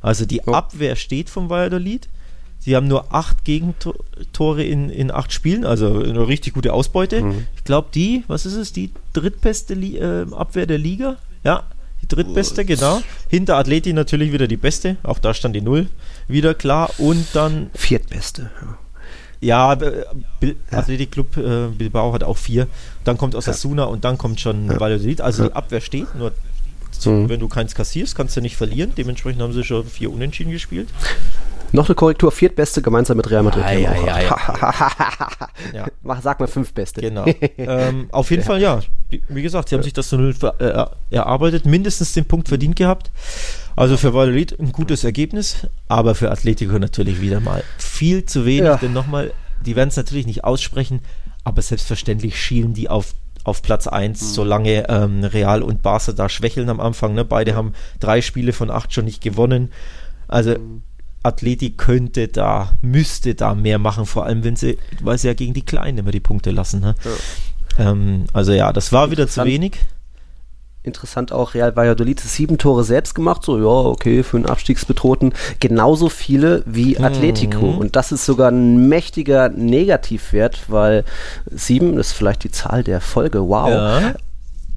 Also 0.01 0.25
die 0.25 0.41
oh. 0.45 0.53
Abwehr 0.53 0.95
steht 0.95 1.29
vom 1.29 1.49
Valladolid. 1.49 2.09
Sie 2.59 2.75
haben 2.75 2.87
nur 2.87 3.13
acht 3.13 3.45
Gegentore 3.45 4.63
in, 4.63 4.89
in 4.89 5.11
acht 5.11 5.31
Spielen, 5.31 5.65
also 5.65 6.01
eine 6.01 6.27
richtig 6.27 6.53
gute 6.53 6.73
Ausbeute. 6.73 7.21
Mhm. 7.21 7.47
Ich 7.55 7.63
glaube, 7.63 7.87
die, 7.93 8.25
was 8.27 8.45
ist 8.45 8.55
es, 8.55 8.73
die 8.73 8.91
drittbeste 9.13 9.75
Li 9.75 9.97
äh, 9.97 10.25
Abwehr 10.33 10.65
der 10.65 10.77
Liga? 10.77 11.15
Ja, 11.45 11.63
die 12.01 12.07
drittbeste, 12.07 12.65
genau. 12.65 13.01
Hinter 13.29 13.57
Atleti 13.57 13.93
natürlich 13.93 14.33
wieder 14.33 14.47
die 14.47 14.57
beste, 14.57 14.97
auch 15.03 15.19
da 15.19 15.33
stand 15.33 15.55
die 15.55 15.61
Null 15.61 15.87
wieder 16.27 16.53
klar. 16.53 16.91
Und 16.97 17.27
dann. 17.33 17.69
Viertbeste, 17.73 18.51
ja. 18.61 18.77
Ja, 19.41 19.77
Athletic 20.71 21.13
Club 21.13 21.37
äh, 21.37 21.67
Bilbao 21.67 22.11
hat 22.11 22.25
auch 22.25 22.37
vier. 22.37 22.67
Dann 23.05 23.17
kommt 23.17 23.35
Osasuna 23.35 23.83
ja. 23.83 23.87
und 23.87 24.03
dann 24.03 24.17
kommt 24.17 24.41
schon 24.41 24.67
ja. 24.67 24.77
Valladolid. 24.77 25.21
Also 25.21 25.47
die 25.47 25.53
Abwehr 25.53 25.79
steht, 25.79 26.13
nur 26.15 26.33
so, 27.01 27.11
mhm. 27.11 27.29
wenn 27.29 27.39
du 27.39 27.47
keins 27.47 27.75
kassierst, 27.75 28.15
kannst 28.15 28.35
du 28.37 28.41
nicht 28.41 28.57
verlieren. 28.57 28.93
Dementsprechend 28.97 29.41
haben 29.41 29.53
sie 29.53 29.63
schon 29.63 29.85
vier 29.85 30.11
Unentschieden 30.11 30.51
gespielt. 30.51 30.89
Noch 31.71 31.87
eine 31.87 31.95
Korrektur, 31.95 32.31
viertbeste 32.31 32.81
gemeinsam 32.81 33.17
mit 33.17 33.29
Real 33.29 33.43
Madrid. 33.43 33.63
Ah, 33.63 33.73
ja, 33.73 33.95
ja, 33.95 34.21
ja. 35.73 35.87
Mach, 36.01 36.21
sag 36.21 36.39
mal 36.39 36.47
fünf 36.47 36.73
Beste. 36.73 37.01
Genau. 37.01 37.25
ähm, 37.57 38.07
auf 38.11 38.31
jeden 38.31 38.43
Fall, 38.43 38.59
ja. 38.59 38.79
Wie 39.27 39.41
gesagt, 39.41 39.69
sie 39.69 39.75
haben 39.75 39.83
sich 39.83 39.93
das 39.93 40.09
so 40.09 40.17
null 40.17 40.35
äh, 40.59 40.85
erarbeitet, 41.11 41.65
mindestens 41.65 42.13
den 42.13 42.25
Punkt 42.25 42.47
verdient 42.47 42.75
gehabt. 42.75 43.11
Also 43.75 43.97
für 43.97 44.13
Valladolid 44.13 44.59
ein 44.59 44.71
gutes 44.71 45.03
Ergebnis, 45.03 45.67
aber 45.87 46.15
für 46.15 46.31
Atletico 46.31 46.77
natürlich 46.79 47.21
wieder 47.21 47.39
mal 47.39 47.63
viel 47.77 48.25
zu 48.25 48.45
wenig, 48.45 48.65
ja. 48.65 48.77
denn 48.77 48.93
nochmal, 48.93 49.31
die 49.65 49.75
werden 49.75 49.89
es 49.89 49.95
natürlich 49.95 50.25
nicht 50.25 50.43
aussprechen, 50.43 51.01
aber 51.43 51.61
selbstverständlich 51.61 52.39
schielen 52.41 52.73
die 52.73 52.89
auf 52.89 53.13
auf 53.43 53.61
Platz 53.61 53.87
1, 53.87 54.21
mhm. 54.21 54.25
solange 54.25 54.89
ähm, 54.89 55.23
Real 55.23 55.61
und 55.61 55.81
Barca 55.81 56.11
da 56.11 56.29
schwächeln 56.29 56.69
am 56.69 56.79
Anfang. 56.79 57.13
Ne? 57.13 57.25
Beide 57.25 57.55
haben 57.55 57.73
drei 57.99 58.21
Spiele 58.21 58.53
von 58.53 58.69
acht 58.69 58.93
schon 58.93 59.05
nicht 59.05 59.21
gewonnen. 59.21 59.71
Also 60.27 60.51
mhm. 60.51 60.83
Atleti 61.23 61.71
könnte 61.71 62.27
da, 62.27 62.73
müsste 62.81 63.35
da 63.35 63.53
mehr 63.55 63.79
machen, 63.79 64.05
vor 64.05 64.25
allem 64.25 64.43
wenn 64.43 64.55
sie, 64.55 64.77
weil 65.01 65.17
sie 65.17 65.27
ja 65.27 65.33
gegen 65.33 65.53
die 65.53 65.65
Kleinen 65.65 65.97
immer 65.97 66.11
die 66.11 66.19
Punkte 66.19 66.51
lassen. 66.51 66.79
Ne? 66.79 66.95
Ja. 67.77 67.91
Ähm, 67.91 68.25
also 68.33 68.51
ja, 68.51 68.71
das 68.71 68.91
war 68.91 69.11
wieder 69.11 69.27
zu 69.27 69.43
wenig. 69.43 69.79
Interessant 70.81 71.33
auch, 71.33 71.55
Real 71.55 71.75
Valladolid 71.75 72.19
sieben 72.21 72.57
Tore 72.57 72.85
selbst 72.85 73.13
gemacht, 73.13 73.43
so 73.43 73.57
ja, 73.57 73.89
okay, 73.89 74.23
für 74.23 74.37
einen 74.37 74.45
Abstiegsbedrohten. 74.45 75.33
Genauso 75.59 76.07
viele 76.07 76.63
wie 76.65 76.97
Atletico. 76.97 77.73
Mhm. 77.73 77.77
Und 77.77 77.95
das 77.97 78.13
ist 78.13 78.25
sogar 78.25 78.49
ein 78.49 78.87
mächtiger 78.87 79.49
Negativwert, 79.49 80.69
weil 80.69 81.03
sieben 81.51 81.97
ist 81.97 82.13
vielleicht 82.13 82.45
die 82.45 82.51
Zahl 82.51 82.83
der 82.83 83.01
Folge, 83.01 83.47
wow. 83.47 83.69
Ja 83.69 84.13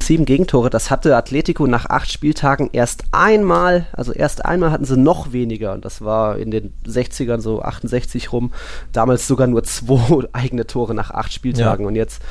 sieben 0.03 0.25
Gegentore. 0.25 0.71
Das 0.71 0.91
hatte 0.91 1.17
Atletico 1.17 1.67
nach 1.67 1.87
acht 1.87 2.13
Spieltagen 2.13 2.71
erst 2.73 3.05
einmal, 3.13 3.87
also 3.93 4.13
erst 4.13 4.45
einmal 4.45 4.71
hatten 4.71 4.85
sie 4.85 4.97
noch 4.97 5.33
weniger. 5.33 5.73
Und 5.73 5.85
das 5.85 6.03
war 6.03 6.39
in 6.39 6.51
den 6.51 6.75
60ern 6.87 7.41
so 7.41 7.63
68 7.63 8.33
rum. 8.33 8.53
Damals 8.93 9.27
sogar 9.27 9.47
nur 9.47 9.63
zwei 9.65 10.27
eigene 10.33 10.67
Tore 10.67 10.95
nach 10.95 11.11
acht 11.11 11.33
Spieltagen. 11.33 11.85
Ja. 11.85 11.89
Und 11.89 11.97
jetzt 11.97 12.23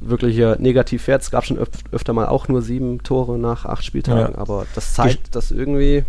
wirkliche 0.00 0.56
Negativwert. 0.58 1.22
Es 1.22 1.30
gab 1.30 1.44
schon 1.44 1.58
öf 1.58 1.68
öfter 1.92 2.12
mal 2.12 2.26
auch 2.26 2.48
nur 2.48 2.62
sieben 2.62 3.02
Tore 3.02 3.38
nach 3.38 3.64
acht 3.64 3.84
Spieltagen. 3.84 4.34
Ja. 4.34 4.38
Aber 4.38 4.66
das 4.74 4.94
zeigt, 4.94 5.34
dass 5.34 5.50
irgendwie 5.50 6.04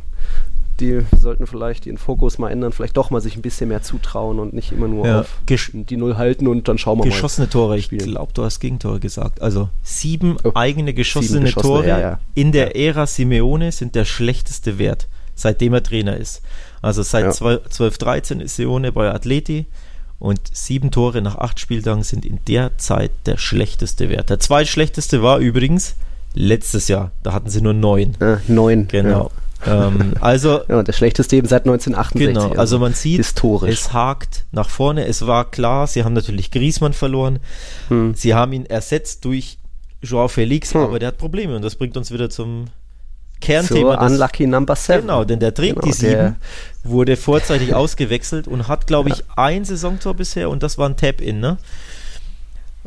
die 0.79 1.01
sollten 1.17 1.47
vielleicht 1.47 1.85
ihren 1.85 1.97
Fokus 1.97 2.37
mal 2.37 2.49
ändern, 2.49 2.71
vielleicht 2.71 2.97
doch 2.97 3.09
mal 3.09 3.21
sich 3.21 3.35
ein 3.35 3.41
bisschen 3.41 3.69
mehr 3.69 3.81
zutrauen 3.81 4.39
und 4.39 4.53
nicht 4.53 4.71
immer 4.71 4.87
nur 4.87 5.05
ja. 5.05 5.19
auf 5.21 5.39
Gesch 5.45 5.71
die 5.73 5.97
Null 5.97 6.17
halten 6.17 6.47
und 6.47 6.67
dann 6.67 6.77
schauen 6.77 6.99
wir 6.99 7.03
geschossene 7.03 7.45
mal. 7.45 7.49
Geschossene 7.49 7.49
Tore, 7.49 7.77
ich 7.77 7.89
glaube, 7.89 8.33
du 8.33 8.43
hast 8.43 8.59
Gegentore 8.59 8.99
gesagt. 8.99 9.41
Also 9.41 9.69
sieben 9.83 10.37
oh, 10.43 10.51
eigene 10.55 10.93
geschossene, 10.93 11.31
sieben 11.31 11.45
geschossene 11.45 11.73
Tore 11.73 11.87
ja, 11.87 11.99
ja. 11.99 12.19
in 12.33 12.51
der 12.51 12.75
Ära 12.75 13.07
Simeone 13.07 13.71
sind 13.71 13.95
der 13.95 14.05
schlechteste 14.05 14.79
Wert, 14.79 15.07
seitdem 15.35 15.73
er 15.73 15.83
Trainer 15.83 16.17
ist. 16.17 16.41
Also 16.81 17.03
seit 17.03 17.33
12, 17.33 17.97
13 17.97 18.39
ist 18.39 18.55
Simeone 18.55 18.91
bei 18.91 19.13
Atleti 19.13 19.65
und 20.19 20.39
sieben 20.51 20.91
Tore 20.91 21.21
nach 21.21 21.37
acht 21.37 21.59
Spieltagen 21.59 22.03
sind 22.03 22.25
in 22.25 22.39
der 22.47 22.77
Zeit 22.77 23.11
der 23.25 23.37
schlechteste 23.37 24.09
Wert. 24.09 24.29
Der 24.29 24.39
zweitschlechteste 24.39 25.23
war 25.23 25.39
übrigens 25.39 25.95
letztes 26.33 26.87
Jahr. 26.87 27.11
Da 27.23 27.33
hatten 27.33 27.49
sie 27.49 27.61
nur 27.61 27.73
neun. 27.73 28.15
Äh, 28.19 28.37
neun. 28.47 28.87
Genau 28.87 29.31
ähm, 29.65 30.13
also 30.19 30.61
ja, 30.69 30.83
der 30.83 30.93
schlechteste 30.93 31.35
eben 31.35 31.47
seit 31.47 31.63
1968. 31.63 32.27
Genau, 32.27 32.49
also, 32.49 32.59
also 32.59 32.79
man 32.79 32.93
sieht, 32.93 33.17
historisch. 33.17 33.71
es 33.71 33.93
hakt 33.93 34.45
nach 34.51 34.69
vorne. 34.69 35.05
Es 35.05 35.27
war 35.27 35.49
klar, 35.49 35.87
sie 35.87 36.03
haben 36.03 36.13
natürlich 36.13 36.51
Griesmann 36.51 36.93
verloren. 36.93 37.39
Hm. 37.89 38.13
Sie 38.15 38.33
haben 38.33 38.53
ihn 38.53 38.65
ersetzt 38.65 39.25
durch 39.25 39.57
Joao 40.01 40.27
Felix, 40.27 40.73
hm. 40.73 40.81
aber 40.81 40.99
der 40.99 41.09
hat 41.09 41.17
Probleme 41.17 41.55
und 41.55 41.61
das 41.61 41.75
bringt 41.75 41.97
uns 41.97 42.11
wieder 42.11 42.29
zum 42.29 42.65
Kernthema. 43.41 43.97
Zur 43.97 44.05
Unlucky 44.05 44.47
Number 44.47 44.75
7. 44.75 45.01
Genau, 45.01 45.23
denn 45.23 45.39
der 45.39 45.53
trägt 45.53 45.75
genau, 45.75 45.85
die 45.85 45.93
7, 45.93 46.35
wurde 46.83 47.17
vorzeitig 47.17 47.73
ausgewechselt 47.75 48.47
und 48.47 48.67
hat, 48.67 48.87
glaube 48.87 49.09
ich, 49.09 49.19
ja. 49.19 49.25
ein 49.35 49.65
Saisontor 49.65 50.13
bisher 50.15 50.49
und 50.49 50.63
das 50.63 50.77
war 50.77 50.89
ein 50.89 50.97
Tap-In, 50.97 51.39
ne? 51.39 51.57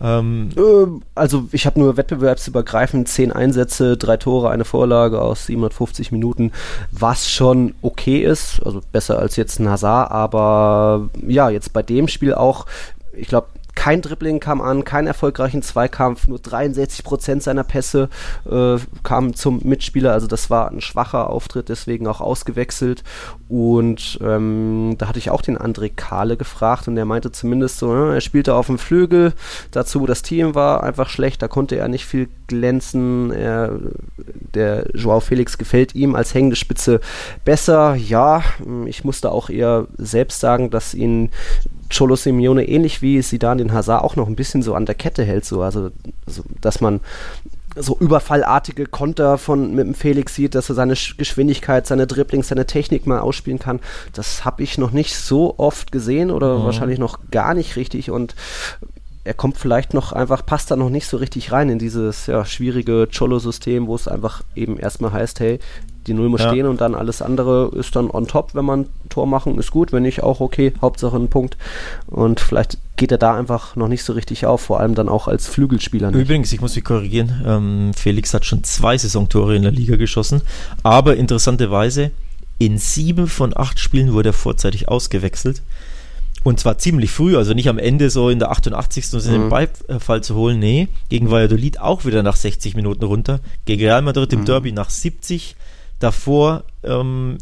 Ähm, 0.01 0.51
ähm, 0.57 1.03
also 1.15 1.49
ich 1.53 1.67
habe 1.67 1.79
nur 1.79 1.97
wettbewerbsübergreifend 1.97 3.09
zehn 3.09 3.31
Einsätze, 3.31 3.97
drei 3.97 4.17
Tore, 4.17 4.51
eine 4.51 4.65
Vorlage 4.65 5.21
aus 5.21 5.47
750 5.47 6.11
Minuten, 6.13 6.51
was 6.91 7.31
schon 7.31 7.75
okay 7.83 8.23
ist, 8.23 8.61
also 8.65 8.81
besser 8.91 9.19
als 9.19 9.37
jetzt 9.37 9.61
ein 9.61 9.69
Hazard, 9.69 10.11
aber 10.11 11.11
ja, 11.27 11.51
jetzt 11.51 11.73
bei 11.73 11.83
dem 11.83 12.09
Spiel 12.09 12.35
auch, 12.35 12.67
ich 13.13 13.29
glaube, 13.29 13.49
kein 13.75 14.03
Dribbling 14.03 14.41
kam 14.41 14.61
an, 14.61 14.85
kein 14.85 15.07
erfolgreichen 15.07 15.63
Zweikampf, 15.63 16.29
nur 16.29 16.39
63 16.39 17.05
Prozent 17.05 17.43
seiner 17.43 17.65
Pässe 17.65 18.09
äh, 18.51 18.77
kamen 19.03 19.35
zum 19.35 19.61
Mitspieler. 19.65 20.13
Also 20.13 20.27
das 20.27 20.51
war 20.51 20.71
ein 20.71 20.81
schwacher 20.81 21.31
Auftritt, 21.31 21.69
deswegen 21.69 22.07
auch 22.07 22.21
ausgewechselt. 22.21 23.03
Und 23.49 24.19
ähm, 24.23 24.97
da 24.99 25.09
hatte 25.09 25.19
ich 25.19 25.31
auch 25.31 25.43
den 25.43 25.59
André 25.59 25.91
Kahle 25.95 26.37
gefragt 26.37 26.89
und 26.89 26.97
der 26.97 27.05
meinte 27.05 27.33
zumindest 27.33 27.79
so, 27.79 27.93
ne, 27.93 28.15
er 28.15 28.21
spielte 28.21 28.55
auf 28.55 28.67
dem 28.67 28.79
Flügel. 28.79 29.33
Dazu 29.71 30.07
das 30.07 30.23
Team 30.23 30.55
war 30.55 30.83
einfach 30.83 31.09
schlecht, 31.09 31.43
da 31.43 31.49
konnte 31.49 31.77
er 31.77 31.89
nicht 31.89 32.07
viel 32.07 32.29
glänzen. 32.47 33.31
Er, 33.33 33.79
der 34.55 34.87
Joao 34.95 35.21
Felix 35.21 35.59
gefällt 35.59 35.95
ihm 35.95 36.15
als 36.15 36.35
hängende 36.35 36.57
Spitze 36.57 37.01
besser. 37.45 37.95
Ja, 37.95 38.43
ich 38.87 39.05
musste 39.05 39.33
auch 39.33 39.49
eher 39.49 39.87
selbst 39.97 40.41
sagen, 40.41 40.71
dass 40.71 40.95
ihn 40.95 41.31
Cholo 41.97 42.17
Simeone 42.17 42.67
ähnlich 42.67 43.03
wie 43.03 43.21
Sidan 43.23 43.59
den 43.59 43.73
Hazard 43.73 44.03
auch 44.03 44.17
noch 44.17 44.27
ein 44.27 44.37
bisschen 44.37 44.63
so 44.63 44.75
an 44.75 44.87
der 44.87 44.95
Kette 44.95 45.25
hält, 45.25 45.45
so 45.45 45.63
also 45.63 45.91
so, 46.27 46.43
dass 46.61 46.81
man 46.81 47.01
so 47.77 47.97
überfallartige 47.99 48.87
Konter 48.87 49.39
von 49.39 49.75
mit 49.75 49.87
dem 49.87 49.95
Felix 49.95 50.35
sieht, 50.35 50.55
dass 50.55 50.69
er 50.69 50.75
seine 50.75 50.95
Geschwindigkeit, 51.17 51.87
seine 51.87 52.07
Dribblings, 52.07 52.49
seine 52.49 52.67
Technik 52.67 53.07
mal 53.07 53.21
ausspielen 53.21 53.59
kann. 53.59 53.81
Das 54.13 54.45
habe 54.45 54.63
ich 54.63 54.77
noch 54.77 54.91
nicht 54.91 55.17
so 55.17 55.55
oft 55.59 55.91
gesehen 55.91 56.31
oder 56.31 56.59
mhm. 56.59 56.65
wahrscheinlich 56.65 56.99
noch 56.99 57.19
gar 57.31 57.55
nicht 57.55 57.77
richtig 57.77 58.11
und 58.11 58.35
er 59.25 59.35
kommt 59.35 59.57
vielleicht 59.57 59.95
noch 59.95 60.13
einfach, 60.13 60.45
passt 60.45 60.71
da 60.71 60.77
noch 60.77 60.91
nicht 60.91 61.07
so 61.07 61.17
richtig 61.17 61.53
rein 61.53 61.69
in 61.69 61.79
dieses 61.79 62.27
ja, 62.27 62.45
schwierige 62.45 63.07
Cholo-System, 63.07 63.87
wo 63.87 63.95
es 63.95 64.09
einfach 64.09 64.43
eben 64.57 64.79
erstmal 64.79 65.13
heißt, 65.13 65.39
hey, 65.39 65.61
die 66.07 66.15
Null 66.15 66.29
muss 66.29 66.43
ja. 66.43 66.49
stehen 66.49 66.67
und 66.67 66.81
dann 66.81 66.95
alles 66.95 67.23
andere 67.23 67.71
ist 67.75 67.95
dann 67.97 68.11
on 68.11 68.27
top, 68.27 68.55
wenn 68.55 68.65
man 68.65 68.87
Tor 69.09 69.27
machen, 69.27 69.59
ist 69.59 69.71
gut, 69.71 69.93
wenn 69.93 70.03
nicht 70.03 70.23
auch 70.23 70.41
okay, 70.41 70.73
Hauptsache 70.81 71.17
ein 71.17 71.29
Punkt. 71.29 71.57
Und 72.07 72.41
vielleicht 72.41 72.79
geht 72.97 73.13
er 73.13 73.19
da 73.19 73.37
einfach 73.37 73.77
noch 73.77 73.89
nicht 73.89 74.05
so 74.05 74.13
richtig 74.13 74.47
auf, 74.47 74.61
vor 74.61 74.81
allem 74.81 74.95
dann 74.95 75.09
auch 75.09 75.29
als 75.29 75.47
Flügelspieler. 75.47 76.11
Nicht. 76.11 76.21
Übrigens, 76.21 76.53
ich 76.53 76.61
muss 76.61 76.75
mich 76.75 76.85
korrigieren, 76.85 77.43
ähm, 77.47 77.91
Felix 77.95 78.35
hat 78.35 78.45
schon 78.45 78.65
zwei 78.65 78.97
Saisontore 78.99 79.57
in 79.57 79.63
der 79.63 79.73
Liga 79.73 79.97
geschossen, 79.97 80.43
aber 80.83 81.17
interessanterweise 81.17 82.11
in 82.59 82.79
sieben 82.79 83.27
von 83.27 83.57
acht 83.57 83.79
Spielen 83.79 84.13
wurde 84.13 84.31
er 84.31 84.35
vorzeitig 84.35 84.89
ausgewechselt. 84.89 85.63
Und 86.45 86.59
zwar 86.59 86.79
ziemlich 86.79 87.11
früh, 87.11 87.37
also 87.37 87.55
nicht 87.55 87.69
am 87.69 87.79
Ende 87.79 88.11
so 88.11 88.29
in 88.29 88.41
der 88.41 88.51
88. 88.51 89.15
um 89.15 89.21
den 89.21 89.45
mhm. 89.45 89.49
Beifall 89.49 90.23
zu 90.23 90.35
holen. 90.35 90.59
Nee, 90.59 90.89
gegen 91.09 91.31
Valladolid 91.31 91.81
auch 91.81 92.05
wieder 92.05 92.23
nach 92.23 92.37
60 92.37 92.75
Minuten 92.75 93.05
runter. 93.05 93.41
Gegen 93.65 93.83
Real 93.83 94.03
Madrid 94.03 94.33
im 94.33 94.41
mhm. 94.41 94.45
Derby 94.47 94.73
nach 94.73 94.91
70 94.91 95.55
davor 96.03 96.65
ähm, 96.83 97.39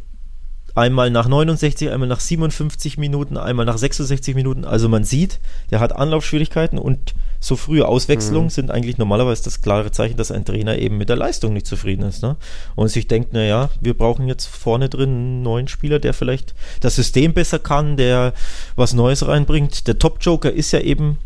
einmal 0.74 1.10
nach 1.10 1.28
69, 1.28 1.90
einmal 1.90 2.08
nach 2.08 2.20
57 2.20 2.98
Minuten, 2.98 3.36
einmal 3.36 3.66
nach 3.66 3.78
66 3.78 4.34
Minuten. 4.34 4.64
Also 4.64 4.88
man 4.88 5.04
sieht, 5.04 5.40
der 5.70 5.80
hat 5.80 5.94
Anlaufschwierigkeiten 5.94 6.78
und 6.78 7.14
so 7.40 7.56
frühe 7.56 7.88
Auswechslungen 7.88 8.44
mhm. 8.44 8.50
sind 8.50 8.70
eigentlich 8.70 8.98
normalerweise 8.98 9.44
das 9.44 9.62
klare 9.62 9.90
Zeichen, 9.90 10.16
dass 10.16 10.30
ein 10.30 10.44
Trainer 10.44 10.78
eben 10.78 10.98
mit 10.98 11.08
der 11.08 11.16
Leistung 11.16 11.54
nicht 11.54 11.66
zufrieden 11.66 12.02
ist. 12.02 12.22
Ne? 12.22 12.36
Und 12.76 12.88
sich 12.88 13.08
denkt, 13.08 13.32
naja, 13.32 13.70
wir 13.80 13.94
brauchen 13.94 14.28
jetzt 14.28 14.46
vorne 14.46 14.88
drin 14.88 15.08
einen 15.08 15.42
neuen 15.42 15.68
Spieler, 15.68 15.98
der 15.98 16.12
vielleicht 16.12 16.54
das 16.80 16.96
System 16.96 17.32
besser 17.32 17.58
kann, 17.58 17.96
der 17.96 18.34
was 18.76 18.92
Neues 18.92 19.26
reinbringt. 19.26 19.86
Der 19.86 19.98
Top-Joker 19.98 20.52
ist 20.52 20.72
ja 20.72 20.80
eben 20.80 21.18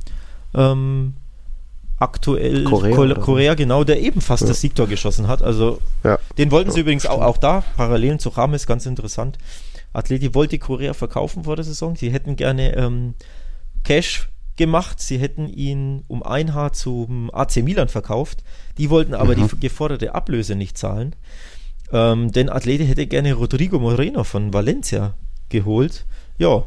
ähm, 0.55 1.15
aktuell 1.99 2.65
Korea, 2.65 2.95
Korea, 2.95 3.15
Korea 3.15 3.55
genau, 3.55 3.85
der 3.85 4.01
eben 4.01 4.21
fast 4.21 4.43
ja. 4.43 4.49
das 4.49 4.61
Siegtor 4.61 4.87
geschossen 4.87 5.29
hat. 5.29 5.43
Also 5.43 5.79
ja. 6.03 6.19
den 6.39 6.51
wollten 6.51 6.71
sie 6.71 6.79
ja, 6.79 6.83
übrigens 6.83 7.07
auch, 7.07 7.23
auch 7.23 7.39
da, 7.39 7.63
Parallelen 7.77 8.19
zu 8.19 8.31
Rames, 8.31 8.67
ganz 8.67 8.87
interessant. 8.87 9.39
Atleti 9.93 10.35
wollte 10.35 10.59
Korea 10.59 10.93
verkaufen 10.93 11.45
vor 11.45 11.57
der 11.57 11.65
Saison. 11.65 11.95
Sie 11.95 12.11
hätten 12.11 12.37
gerne 12.37 12.77
ähm, 12.77 13.15
Cash 13.85 14.29
gemacht. 14.57 15.01
Sie 15.01 15.19
hätten 15.19 15.49
ihn 15.49 16.05
um 16.09 16.23
ein 16.23 16.53
Haar 16.53 16.73
zum 16.73 17.33
AC 17.33 17.57
Milan 17.59 17.89
verkauft. 17.89 18.43
Die 18.77 18.91
wollten 18.91 19.15
aber 19.15 19.37
mhm. 19.37 19.49
die 19.49 19.61
geforderte 19.61 20.15
Ablöse 20.15 20.57
nicht 20.57 20.77
zahlen. 20.77 21.15
Ähm, 21.93 22.33
denn 22.33 22.49
Atleti 22.49 22.87
hätte 22.87 23.07
gerne 23.07 23.35
Rodrigo 23.35 23.79
Moreno 23.79 24.25
von 24.25 24.53
Valencia 24.53 25.15
geholt. 25.49 26.07
Ja, 26.39 26.65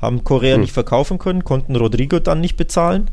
haben 0.00 0.24
Korea 0.24 0.56
mhm. 0.56 0.62
nicht 0.62 0.72
verkaufen 0.72 1.18
können, 1.18 1.44
konnten 1.44 1.76
Rodrigo 1.76 2.18
dann 2.18 2.40
nicht 2.40 2.56
bezahlen. 2.56 3.10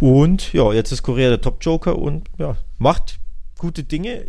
Und 0.00 0.52
ja, 0.52 0.72
jetzt 0.72 0.92
ist 0.92 1.02
Korea 1.02 1.28
der 1.28 1.40
Top-Joker 1.40 1.98
und 1.98 2.28
ja, 2.38 2.56
macht 2.78 3.18
gute 3.58 3.82
Dinge, 3.82 4.24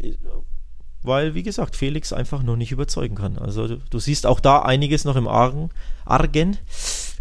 weil, 1.03 1.35
wie 1.35 1.43
gesagt, 1.43 1.75
Felix 1.75 2.11
einfach 2.11 2.43
noch 2.43 2.55
nicht 2.55 2.71
überzeugen 2.71 3.15
kann. 3.15 3.37
Also 3.37 3.67
du, 3.67 3.99
siehst 3.99 4.25
auch 4.25 4.39
da 4.39 4.63
einiges 4.63 5.05
noch 5.05 5.15
im 5.15 5.27
Argen. 5.27 5.69
Argen 6.05 6.57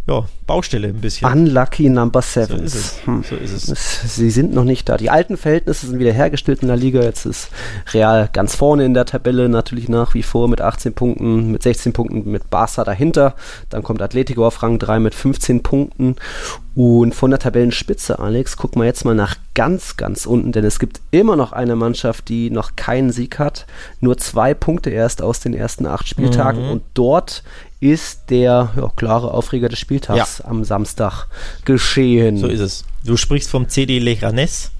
ja, 0.08 0.24
Baustelle 0.46 0.88
ein 0.88 1.00
bisschen. 1.02 1.30
Unlucky 1.30 1.90
Number 1.90 2.22
Seven. 2.22 2.56
So 2.56 2.64
ist 2.64 2.74
es. 2.74 3.06
Hm. 3.06 3.22
So 3.22 3.36
ist 3.36 3.68
es. 3.68 4.16
Sie 4.16 4.30
sind 4.30 4.54
noch 4.54 4.64
nicht 4.64 4.88
da. 4.88 4.96
Die 4.96 5.10
alten 5.10 5.36
Verhältnisse 5.36 5.86
sind 5.86 5.98
wieder 5.98 6.12
hergestellt 6.12 6.62
in 6.62 6.68
der 6.68 6.78
Liga. 6.78 7.02
Jetzt 7.02 7.26
ist 7.26 7.50
Real 7.92 8.30
ganz 8.32 8.54
vorne 8.54 8.86
in 8.86 8.94
der 8.94 9.04
Tabelle, 9.04 9.50
natürlich 9.50 9.90
nach 9.90 10.14
wie 10.14 10.22
vor 10.22 10.48
mit 10.48 10.62
18 10.62 10.94
Punkten, 10.94 11.50
mit 11.50 11.62
16 11.62 11.92
Punkten 11.92 12.30
mit 12.30 12.48
Barca 12.48 12.84
dahinter. 12.84 13.34
Dann 13.68 13.82
kommt 13.82 14.00
Atletico 14.00 14.46
auf 14.46 14.62
Rang 14.62 14.78
3 14.78 14.98
mit 14.98 15.14
15 15.14 15.62
Punkten. 15.62 16.16
Und 16.74 17.14
von 17.14 17.30
der 17.30 17.40
Tabellenspitze, 17.40 18.18
Alex, 18.18 18.56
gucken 18.56 18.80
wir 18.80 18.86
jetzt 18.86 19.04
mal 19.04 19.14
nach 19.14 19.36
ganz, 19.54 19.96
ganz 19.96 20.26
unten, 20.26 20.52
denn 20.52 20.64
es 20.64 20.78
gibt 20.78 21.00
immer 21.10 21.34
noch 21.34 21.52
eine 21.52 21.74
Mannschaft, 21.74 22.28
die 22.28 22.50
noch 22.50 22.76
keinen 22.76 23.10
Sieg 23.10 23.40
hat. 23.40 23.66
Nur 24.00 24.16
zwei 24.16 24.54
Punkte 24.54 24.88
erst 24.90 25.20
aus 25.20 25.40
den 25.40 25.54
ersten 25.54 25.86
acht 25.86 26.08
Spieltagen. 26.08 26.66
Mhm. 26.66 26.70
Und 26.70 26.82
dort 26.94 27.42
ist 27.80 28.30
der 28.30 28.72
ja, 28.76 28.92
klare 28.96 29.32
Aufreger 29.32 29.68
des 29.68 29.78
Spieltags 29.78 30.38
ja. 30.38 30.44
am 30.46 30.64
Samstag 30.64 31.26
geschehen. 31.64 32.36
So 32.36 32.48
ist 32.48 32.60
es. 32.60 32.84
Du 33.04 33.16
sprichst 33.16 33.50
vom 33.50 33.68
CD 33.68 33.98
Leganes. 33.98 34.70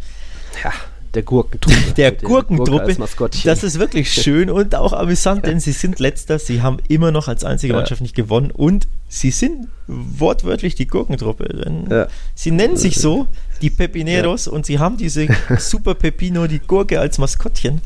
Ja, 0.64 0.72
der 1.14 1.22
Gurkentruppe. 1.22 1.76
Der, 1.96 2.12
Gurkentruppe. 2.12 2.96
Das 3.44 3.62
ist 3.62 3.78
wirklich 3.78 4.12
schön 4.12 4.50
und 4.50 4.74
auch 4.74 4.92
amüsant, 4.92 5.46
denn 5.46 5.58
sie 5.60 5.72
sind 5.72 6.00
letzter. 6.00 6.38
Sie 6.38 6.60
haben 6.62 6.78
immer 6.88 7.12
noch 7.12 7.28
als 7.28 7.44
einzige 7.44 7.72
Mannschaft 7.72 8.02
nicht 8.02 8.14
gewonnen 8.14 8.50
und 8.50 8.88
sie 9.08 9.30
sind 9.30 9.68
wortwörtlich 9.86 10.74
die 10.74 10.86
Gurkentruppe. 10.86 11.86
Ja. 11.90 12.08
Sie 12.34 12.50
nennen 12.50 12.76
sich 12.76 12.96
so, 12.96 13.26
die 13.62 13.70
Pepineros, 13.70 14.46
ja. 14.46 14.52
und 14.52 14.66
sie 14.66 14.78
haben 14.78 14.96
diese 14.96 15.28
Super 15.58 15.94
Pepino, 15.94 16.46
die 16.46 16.60
Gurke 16.60 17.00
als 17.00 17.18
Maskottchen. 17.18 17.80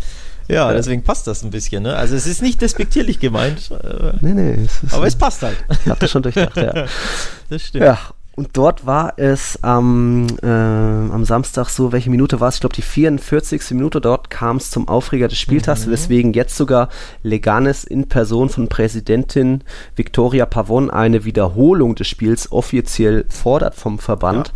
Ja, 0.53 0.71
ja, 0.71 0.73
deswegen 0.73 1.03
passt 1.03 1.27
das 1.27 1.43
ein 1.43 1.51
bisschen. 1.51 1.83
Ne? 1.83 1.97
Also 1.97 2.15
es 2.15 2.27
ist 2.27 2.43
nicht 2.43 2.61
despektierlich 2.61 3.19
gemeint. 3.21 3.71
Äh, 3.71 4.13
nee, 4.21 4.35
nee. 4.35 4.59
Es 4.85 4.93
aber 4.93 5.07
es 5.07 5.17
passt 5.17 5.43
halt. 5.43 5.57
Das 5.99 6.11
schon 6.11 6.23
durchdacht, 6.23 6.57
ja. 6.57 6.87
Das 7.49 7.63
stimmt. 7.63 7.85
Ja, 7.85 7.99
und 8.35 8.57
dort 8.57 8.87
war 8.87 9.15
es 9.19 9.59
ähm, 9.63 10.27
äh, 10.43 10.47
am 10.47 11.25
Samstag 11.25 11.69
so, 11.69 11.93
welche 11.93 12.09
Minute 12.09 12.41
war 12.41 12.49
es? 12.49 12.57
Ich 12.57 12.61
glaube, 12.61 12.75
die 12.75 12.83
44. 12.83 13.73
Minute. 13.73 14.01
Dort 14.01 14.31
kam 14.31 14.57
es 14.57 14.71
zum 14.71 14.89
Aufreger 14.89 15.29
des 15.29 15.39
Spieltags, 15.39 15.87
mhm. 15.87 15.93
weswegen 15.93 16.33
jetzt 16.33 16.57
sogar 16.57 16.89
Leganes 17.23 17.85
in 17.85 18.09
Person 18.09 18.49
von 18.49 18.69
Präsidentin 18.69 19.65
Victoria 19.97 20.47
Pavon 20.47 20.91
eine 20.91 21.25
Wiederholung 21.25 21.95
des 21.95 22.09
Spiels 22.09 22.51
offiziell 22.51 23.27
fordert 23.29 23.75
vom 23.75 23.99
Verband. 23.99 24.53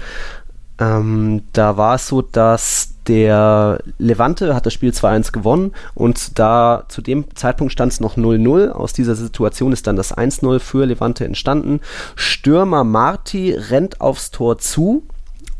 Ja. 0.80 0.98
Ähm, 0.98 1.42
da 1.52 1.76
war 1.76 1.96
es 1.96 2.08
so, 2.08 2.22
dass 2.22 2.95
der 3.08 3.78
Levante 3.98 4.54
hat 4.54 4.66
das 4.66 4.72
Spiel 4.72 4.90
2-1 4.90 5.32
gewonnen 5.32 5.72
und 5.94 6.38
da 6.38 6.84
zu 6.88 7.02
dem 7.02 7.24
Zeitpunkt 7.34 7.72
stand 7.72 7.92
es 7.92 8.00
noch 8.00 8.16
0-0. 8.16 8.70
Aus 8.70 8.92
dieser 8.92 9.14
Situation 9.14 9.72
ist 9.72 9.86
dann 9.86 9.96
das 9.96 10.16
1-0 10.16 10.58
für 10.58 10.86
Levante 10.86 11.24
entstanden. 11.24 11.80
Stürmer 12.14 12.84
Marti 12.84 13.52
rennt 13.52 14.00
aufs 14.00 14.30
Tor 14.30 14.58
zu 14.58 15.04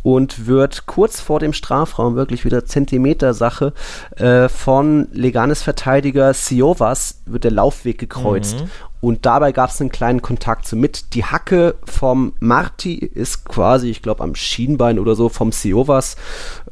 und 0.07 0.47
wird 0.47 0.87
kurz 0.87 1.21
vor 1.21 1.41
dem 1.41 1.53
Strafraum 1.53 2.15
wirklich 2.15 2.45
wieder 2.45 2.65
Zentimeter-Sache 2.65 3.73
äh, 4.15 4.49
von 4.49 5.09
Leganes 5.11 5.65
Verteidiger 5.65 6.33
Siovas 6.33 7.23
wird 7.27 7.43
der 7.43 7.51
Laufweg 7.51 7.99
gekreuzt. 7.99 8.61
Mhm. 8.61 8.71
Und 9.07 9.25
dabei 9.25 9.53
gab 9.53 9.71
es 9.71 9.81
einen 9.81 9.93
kleinen 9.93 10.21
Kontakt 10.21 10.67
so 10.67 10.75
mit. 10.75 11.15
Die 11.15 11.25
Hacke 11.25 11.77
vom 11.85 12.33
Marti 12.41 12.97
ist 12.97 13.45
quasi, 13.45 13.89
ich 13.89 14.03
glaube, 14.03 14.25
am 14.25 14.35
Schienbein 14.35 14.99
oder 14.99 15.15
so 15.15 15.29
vom 15.29 15.53
Siovas 15.53 16.17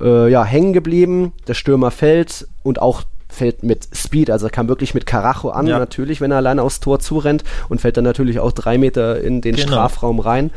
äh, 0.01 0.29
ja, 0.29 0.43
hängen 0.43 0.73
geblieben. 0.73 1.33
Der 1.47 1.55
Stürmer 1.55 1.93
fällt 1.93 2.49
und 2.65 2.83
auch 2.83 3.03
fällt 3.29 3.63
mit 3.63 3.87
Speed, 3.95 4.31
also 4.31 4.47
er 4.47 4.51
kam 4.51 4.67
wirklich 4.67 4.95
mit 4.95 5.07
Karacho 5.07 5.51
an, 5.51 5.69
ja. 5.69 5.79
natürlich, 5.79 6.21
wenn 6.21 6.33
er 6.33 6.39
alleine 6.39 6.65
aufs 6.65 6.81
Tor 6.81 6.99
zurennt 6.99 7.45
und 7.69 7.81
fällt 7.81 7.99
dann 7.99 8.05
natürlich 8.05 8.41
auch 8.41 8.51
drei 8.51 8.79
Meter 8.79 9.21
in 9.21 9.41
den 9.41 9.55
genau. 9.55 9.69
Strafraum 9.69 10.19
rein. 10.19 10.51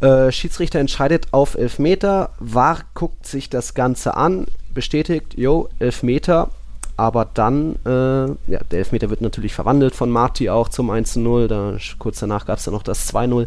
Äh, 0.00 0.32
Schiedsrichter 0.32 0.78
entscheidet 0.78 1.26
auf 1.32 1.56
Elfmeter. 1.56 2.30
VAR 2.40 2.78
guckt 2.94 3.26
sich 3.26 3.50
das 3.50 3.74
Ganze 3.74 4.16
an, 4.16 4.46
bestätigt, 4.72 5.34
jo, 5.36 5.68
Elfmeter. 5.78 6.48
Aber 6.96 7.24
dann, 7.24 7.76
äh, 7.84 8.26
ja, 8.50 8.60
der 8.70 8.78
Elfmeter 8.78 9.10
wird 9.10 9.20
natürlich 9.20 9.54
verwandelt 9.54 9.94
von 9.94 10.10
Marti 10.10 10.50
auch 10.50 10.68
zum 10.68 10.90
1-0. 10.90 11.48
Da, 11.48 11.76
kurz 11.98 12.20
danach 12.20 12.46
gab 12.46 12.58
es 12.58 12.64
dann 12.64 12.74
noch 12.74 12.82
das 12.82 13.12
2-0. 13.12 13.46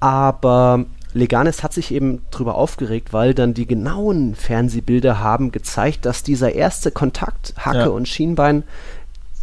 Aber 0.00 0.84
Leganes 1.14 1.62
hat 1.62 1.72
sich 1.72 1.92
eben 1.92 2.22
darüber 2.30 2.54
aufgeregt, 2.54 3.12
weil 3.12 3.34
dann 3.34 3.54
die 3.54 3.66
genauen 3.66 4.34
Fernsehbilder 4.34 5.20
haben 5.20 5.52
gezeigt, 5.52 6.06
dass 6.06 6.22
dieser 6.22 6.54
erste 6.54 6.90
Kontakt, 6.90 7.54
Hacke 7.58 7.78
ja. 7.78 7.88
und 7.88 8.08
Schienbein 8.08 8.64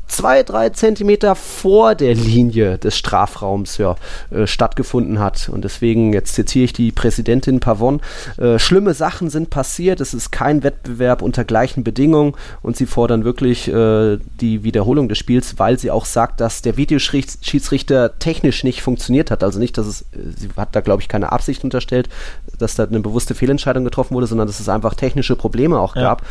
zwei, 0.10 0.44
drei 0.44 0.70
Zentimeter 0.70 1.36
vor 1.36 1.96
der 1.96 2.16
Linie 2.16 2.78
des 2.78 2.98
Strafraums 2.98 3.78
ja, 3.78 3.96
äh, 4.32 4.48
stattgefunden 4.48 5.20
hat. 5.20 5.50
Und 5.50 5.64
deswegen, 5.64 6.14
jetzt 6.14 6.36
zitiere 6.36 6.66
ich 6.66 6.74
die 6.74 6.92
Präsidentin 6.92 7.60
Pavon, 7.60 8.02
äh, 8.38 8.60
schlimme 8.60 8.94
Sachen 8.94 9.30
sind 9.30 9.50
passiert, 9.50 10.02
es 10.02 10.14
ist 10.14 10.32
kein 10.32 10.64
Wettbewerb 10.64 11.22
unter 11.22 11.46
gleichen 11.46 11.84
Bedingungen 11.84 12.34
und 12.62 12.76
sie 12.76 12.86
fordern 12.86 13.24
wirklich 13.24 13.68
äh, 13.68 14.18
die 14.42 14.64
Wiederholung 14.64 15.08
des 15.08 15.18
Spiels, 15.18 15.60
weil 15.60 15.80
sie 15.80 15.92
auch 15.92 16.06
sagt, 16.06 16.42
dass 16.42 16.62
der 16.62 16.76
Videoschiedsrichter 16.76 18.18
technisch 18.20 18.64
nicht 18.64 18.82
funktioniert 18.82 19.32
hat. 19.32 19.44
Also 19.44 19.60
nicht, 19.60 19.78
dass 19.78 19.86
es, 19.86 20.06
sie 20.12 20.50
hat 20.58 20.76
da 20.76 20.82
glaube 20.82 21.02
ich 21.02 21.08
keine 21.08 21.32
Absicht 21.32 21.64
unterstellt, 21.64 22.10
dass 22.58 22.76
da 22.76 22.84
eine 22.84 23.00
bewusste 23.00 23.36
Fehlentscheidung 23.36 23.84
getroffen 23.84 24.16
wurde, 24.16 24.28
sondern 24.28 24.48
dass 24.48 24.60
es 24.60 24.70
einfach 24.70 24.96
technische 24.96 25.36
Probleme 25.36 25.80
auch 25.80 25.96
ja. 25.96 26.02
gab. 26.02 26.24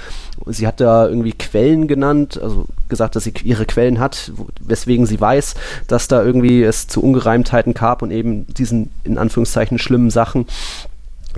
Sie 0.47 0.66
hat 0.66 0.81
da 0.81 1.09
irgendwie 1.09 1.33
Quellen 1.33 1.87
genannt, 1.87 2.41
also 2.43 2.66
gesagt, 2.89 3.16
dass 3.16 3.24
sie 3.24 3.35
ihre 3.45 3.66
Quellen 3.68 4.00
hat, 4.00 4.32
weswegen 4.60 5.06
sie 5.06 5.20
weiß, 5.20 5.54
dass 5.86 6.08
da 6.08 6.22
irgendwie 6.22 6.62
es 6.62 6.88
zu 6.88 7.02
Ungereimtheiten 7.02 7.74
gab 7.74 8.02
und 8.02 8.10
eben 8.10 8.46
diesen 8.48 8.90
in 9.04 9.18
Anführungszeichen 9.18 9.78
schlimmen 9.78 10.10
Sachen. 10.10 10.46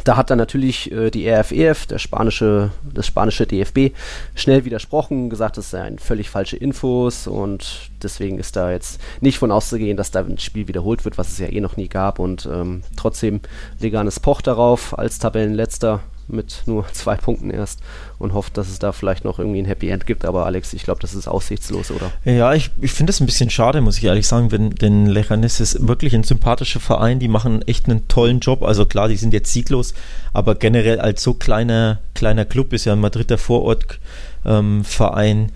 Da 0.04 0.16
hat 0.16 0.30
dann 0.30 0.38
natürlich 0.38 0.90
äh, 0.92 1.10
die 1.10 1.28
RFEF, 1.28 1.84
e 1.84 1.86
der 1.88 1.98
spanische, 1.98 2.70
das 2.94 3.06
spanische 3.06 3.46
DFB, 3.46 3.94
schnell 4.34 4.64
widersprochen, 4.64 5.28
gesagt, 5.28 5.58
das 5.58 5.70
seien 5.70 5.98
völlig 5.98 6.30
falsche 6.30 6.56
Infos 6.56 7.26
und 7.26 7.90
deswegen 8.02 8.38
ist 8.38 8.56
da 8.56 8.70
jetzt 8.70 9.00
nicht 9.20 9.38
von 9.38 9.50
auszugehen, 9.50 9.96
dass 9.96 10.10
da 10.10 10.20
ein 10.20 10.38
Spiel 10.38 10.68
wiederholt 10.68 11.04
wird, 11.04 11.18
was 11.18 11.32
es 11.32 11.38
ja 11.38 11.48
eh 11.48 11.60
noch 11.60 11.76
nie 11.76 11.88
gab 11.88 12.18
und 12.18 12.48
ähm, 12.50 12.82
trotzdem 12.96 13.40
Leganes 13.80 14.20
pocht 14.20 14.46
darauf 14.46 14.98
als 14.98 15.18
Tabellenletzter 15.18 16.00
mit 16.32 16.62
nur 16.66 16.86
zwei 16.92 17.16
Punkten 17.16 17.50
erst 17.50 17.80
und 18.18 18.32
hofft, 18.34 18.56
dass 18.56 18.68
es 18.68 18.78
da 18.78 18.92
vielleicht 18.92 19.24
noch 19.24 19.38
irgendwie 19.38 19.60
ein 19.60 19.66
Happy 19.66 19.88
End 19.88 20.06
gibt. 20.06 20.24
Aber 20.24 20.46
Alex, 20.46 20.72
ich 20.72 20.82
glaube, 20.82 21.00
das 21.00 21.14
ist 21.14 21.28
aussichtslos, 21.28 21.90
oder? 21.90 22.12
Ja, 22.24 22.54
ich, 22.54 22.70
ich 22.80 22.92
finde 22.92 23.10
es 23.10 23.20
ein 23.20 23.26
bisschen 23.26 23.50
schade, 23.50 23.80
muss 23.80 23.98
ich 23.98 24.04
ehrlich 24.04 24.26
sagen, 24.26 24.50
wenn, 24.52 24.70
denn 24.70 25.06
Lechanes 25.06 25.60
ist 25.60 25.86
wirklich 25.86 26.14
ein 26.14 26.24
sympathischer 26.24 26.80
Verein. 26.80 27.18
Die 27.18 27.28
machen 27.28 27.62
echt 27.62 27.88
einen 27.88 28.08
tollen 28.08 28.40
Job. 28.40 28.62
Also 28.62 28.86
klar, 28.86 29.08
die 29.08 29.16
sind 29.16 29.32
jetzt 29.32 29.52
sieglos, 29.52 29.94
aber 30.32 30.54
generell 30.54 31.00
als 31.00 31.22
so 31.22 31.34
kleiner, 31.34 31.98
kleiner 32.14 32.44
Club 32.44 32.72
ist 32.72 32.84
ja 32.84 32.92
ein 32.92 33.00
Madrider 33.00 33.38
Vorortverein. 33.38 34.00
Ähm, 34.44 35.50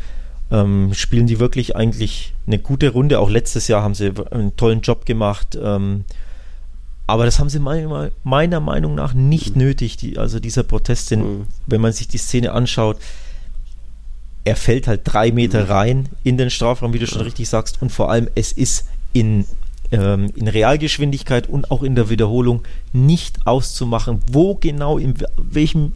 ähm, 0.50 0.92
spielen 0.94 1.26
die 1.26 1.40
wirklich 1.40 1.74
eigentlich 1.74 2.34
eine 2.46 2.58
gute 2.58 2.90
Runde. 2.90 3.18
Auch 3.18 3.30
letztes 3.30 3.68
Jahr 3.68 3.82
haben 3.82 3.94
sie 3.94 4.12
einen 4.30 4.56
tollen 4.56 4.82
Job 4.82 5.06
gemacht. 5.06 5.58
Ähm, 5.60 6.04
aber 7.06 7.24
das 7.24 7.38
haben 7.38 7.50
sie 7.50 7.58
meiner, 7.58 8.10
meiner 8.22 8.60
Meinung 8.60 8.94
nach 8.94 9.14
nicht 9.14 9.56
mhm. 9.56 9.62
nötig, 9.62 9.96
die, 9.96 10.18
also 10.18 10.40
dieser 10.40 10.62
Protest, 10.62 11.10
denn, 11.10 11.20
mhm. 11.20 11.46
wenn 11.66 11.80
man 11.80 11.92
sich 11.92 12.08
die 12.08 12.18
Szene 12.18 12.52
anschaut, 12.52 12.98
er 14.44 14.56
fällt 14.56 14.86
halt 14.86 15.02
drei 15.04 15.32
Meter 15.32 15.64
mhm. 15.64 15.70
rein 15.70 16.08
in 16.22 16.38
den 16.38 16.50
Strafraum, 16.50 16.92
wie 16.92 16.98
du 16.98 17.06
schon 17.06 17.22
richtig 17.22 17.48
sagst, 17.48 17.80
und 17.82 17.92
vor 17.92 18.10
allem 18.10 18.28
es 18.34 18.52
ist 18.52 18.86
in, 19.12 19.46
ähm, 19.92 20.30
in 20.34 20.48
Realgeschwindigkeit 20.48 21.48
und 21.48 21.70
auch 21.70 21.82
in 21.82 21.94
der 21.94 22.08
Wiederholung 22.08 22.62
nicht 22.92 23.46
auszumachen, 23.46 24.20
wo 24.30 24.54
genau, 24.54 24.98
in 24.98 25.14
welchem 25.36 25.92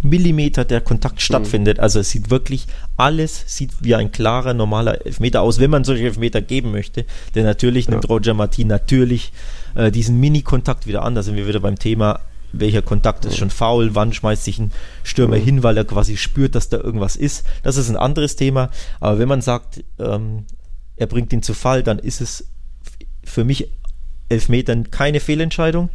Millimeter 0.00 0.64
der 0.64 0.80
Kontakt 0.80 1.16
mhm. 1.16 1.20
stattfindet. 1.20 1.80
Also 1.80 2.00
es 2.00 2.10
sieht 2.10 2.30
wirklich, 2.30 2.66
alles 2.96 3.44
sieht 3.46 3.70
wie 3.80 3.94
ein 3.94 4.12
klarer, 4.12 4.54
normaler 4.54 5.04
Elfmeter 5.04 5.42
aus, 5.42 5.58
wenn 5.58 5.70
man 5.70 5.84
solche 5.84 6.04
Elfmeter 6.04 6.40
geben 6.40 6.70
möchte. 6.70 7.04
Denn 7.34 7.44
natürlich 7.44 7.86
ja. 7.86 7.92
nimmt 7.92 8.08
Roger 8.08 8.34
Martin 8.34 8.68
natürlich 8.68 9.32
äh, 9.74 9.90
diesen 9.90 10.18
Mini-Kontakt 10.20 10.86
wieder 10.86 11.02
an. 11.02 11.14
Da 11.14 11.22
sind 11.22 11.36
wir 11.36 11.46
wieder 11.46 11.60
beim 11.60 11.78
Thema, 11.78 12.20
welcher 12.52 12.82
Kontakt 12.82 13.24
ist 13.24 13.36
schon 13.36 13.50
faul, 13.50 13.94
wann 13.94 14.12
schmeißt 14.12 14.44
sich 14.44 14.58
ein 14.58 14.72
Stürmer 15.02 15.36
mhm. 15.36 15.44
hin, 15.44 15.62
weil 15.62 15.76
er 15.76 15.84
quasi 15.84 16.16
spürt, 16.16 16.54
dass 16.54 16.68
da 16.68 16.78
irgendwas 16.78 17.16
ist. 17.16 17.44
Das 17.62 17.76
ist 17.76 17.88
ein 17.88 17.96
anderes 17.96 18.36
Thema. 18.36 18.70
Aber 19.00 19.18
wenn 19.18 19.28
man 19.28 19.42
sagt, 19.42 19.84
ähm, 19.98 20.44
er 20.96 21.06
bringt 21.06 21.32
ihn 21.32 21.42
zu 21.42 21.54
Fall, 21.54 21.82
dann 21.82 21.98
ist 21.98 22.20
es 22.20 22.48
für 23.24 23.44
mich 23.44 23.70
Elfmetern 24.28 24.90
keine 24.90 25.20
Fehlentscheidung. 25.20 25.90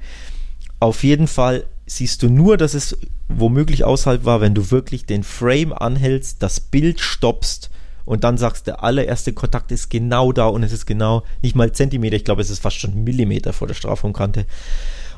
Auf 0.80 1.04
jeden 1.04 1.28
Fall 1.28 1.66
siehst 1.86 2.24
du 2.24 2.30
nur, 2.30 2.58
dass 2.58 2.74
es 2.74 2.98
womöglich 3.28 3.84
außerhalb 3.84 4.26
war, 4.26 4.42
wenn 4.42 4.54
du 4.54 4.72
wirklich 4.72 5.06
den 5.06 5.24
Frame 5.24 5.74
anhältst, 5.74 6.42
das 6.44 6.60
Bild 6.60 7.00
stoppst 7.00 7.70
und 8.06 8.24
dann 8.24 8.38
sagst, 8.38 8.68
der 8.68 8.84
allererste 8.84 9.34
Kontakt 9.34 9.72
ist 9.72 9.90
genau 9.90 10.32
da 10.32 10.48
und 10.48 10.64
es 10.64 10.72
ist 10.72 10.86
genau 10.86 11.24
nicht 11.42 11.56
mal 11.56 11.72
Zentimeter, 11.72 12.16
ich 12.16 12.26
glaube, 12.26 12.42
es 12.42 12.50
ist 12.50 12.62
fast 12.62 12.78
schon 12.78 13.04
Millimeter 13.04 13.54
vor 13.54 13.68
der 13.68 13.76
Strafraumkante. 13.76 14.46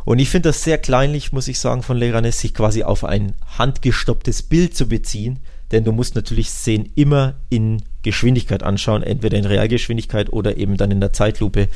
Und 0.06 0.20
ich 0.20 0.30
finde 0.30 0.50
das 0.50 0.64
sehr 0.64 0.78
kleinlich, 0.78 1.34
muss 1.34 1.48
ich 1.48 1.60
sagen, 1.60 1.82
von 1.82 1.98
Leganes, 1.98 2.40
sich 2.40 2.54
quasi 2.54 2.84
auf 2.84 3.04
ein 3.04 3.34
handgestopptes 3.58 4.44
Bild 4.44 4.76
zu 4.76 4.88
beziehen, 4.88 5.40
denn 5.72 5.84
du 5.84 5.92
musst 5.92 6.14
natürlich 6.14 6.50
Szenen 6.50 6.92
immer 6.94 7.36
in 7.50 7.82
Geschwindigkeit 8.04 8.62
anschauen, 8.62 9.02
entweder 9.02 9.38
in 9.38 9.46
Realgeschwindigkeit 9.46 10.32
oder 10.32 10.58
eben 10.58 10.78
dann 10.78 10.92
in 10.92 11.02
der 11.02 11.12
Zeitlupe. 11.12 11.70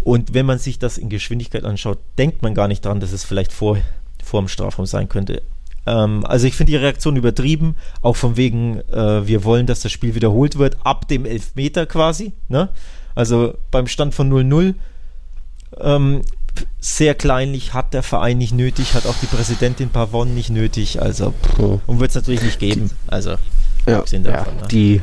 Und 0.00 0.32
wenn 0.32 0.46
man 0.46 0.60
sich 0.60 0.78
das 0.78 0.96
in 0.96 1.08
Geschwindigkeit 1.08 1.64
anschaut, 1.64 1.98
denkt 2.18 2.42
man 2.42 2.54
gar 2.54 2.68
nicht 2.68 2.84
dran, 2.84 3.00
dass 3.00 3.10
es 3.10 3.24
vielleicht 3.24 3.52
vor, 3.52 3.78
vor 4.22 4.40
dem 4.40 4.46
Strafraum 4.46 4.86
sein 4.86 5.08
könnte. 5.08 5.42
Ähm, 5.86 6.24
also 6.26 6.46
ich 6.46 6.54
finde 6.54 6.72
die 6.72 6.76
Reaktion 6.76 7.16
übertrieben, 7.16 7.76
auch 8.02 8.16
von 8.16 8.36
wegen, 8.36 8.80
äh, 8.90 9.26
wir 9.26 9.44
wollen, 9.44 9.66
dass 9.66 9.80
das 9.80 9.92
Spiel 9.92 10.14
wiederholt 10.14 10.58
wird, 10.58 10.76
ab 10.84 11.08
dem 11.08 11.24
Elfmeter 11.24 11.86
quasi. 11.86 12.32
Ne? 12.48 12.68
Also 13.14 13.54
beim 13.70 13.86
Stand 13.86 14.14
von 14.14 14.30
0-0. 14.30 14.74
Ähm, 15.78 16.22
sehr 16.80 17.14
kleinlich 17.14 17.74
hat 17.74 17.92
der 17.92 18.02
Verein 18.02 18.38
nicht 18.38 18.54
nötig, 18.54 18.94
hat 18.94 19.06
auch 19.06 19.16
die 19.20 19.26
Präsidentin 19.26 19.90
Pavon 19.90 20.34
nicht 20.34 20.48
nötig, 20.48 21.02
also 21.02 21.32
pff, 21.32 21.80
und 21.86 22.00
wird 22.00 22.10
es 22.10 22.14
natürlich 22.14 22.42
nicht 22.42 22.58
geben. 22.58 22.90
Also 23.06 23.32
ja, 23.86 23.98
davon, 24.00 24.24
ja, 24.24 24.44
ne? 24.44 24.68
die 24.70 25.02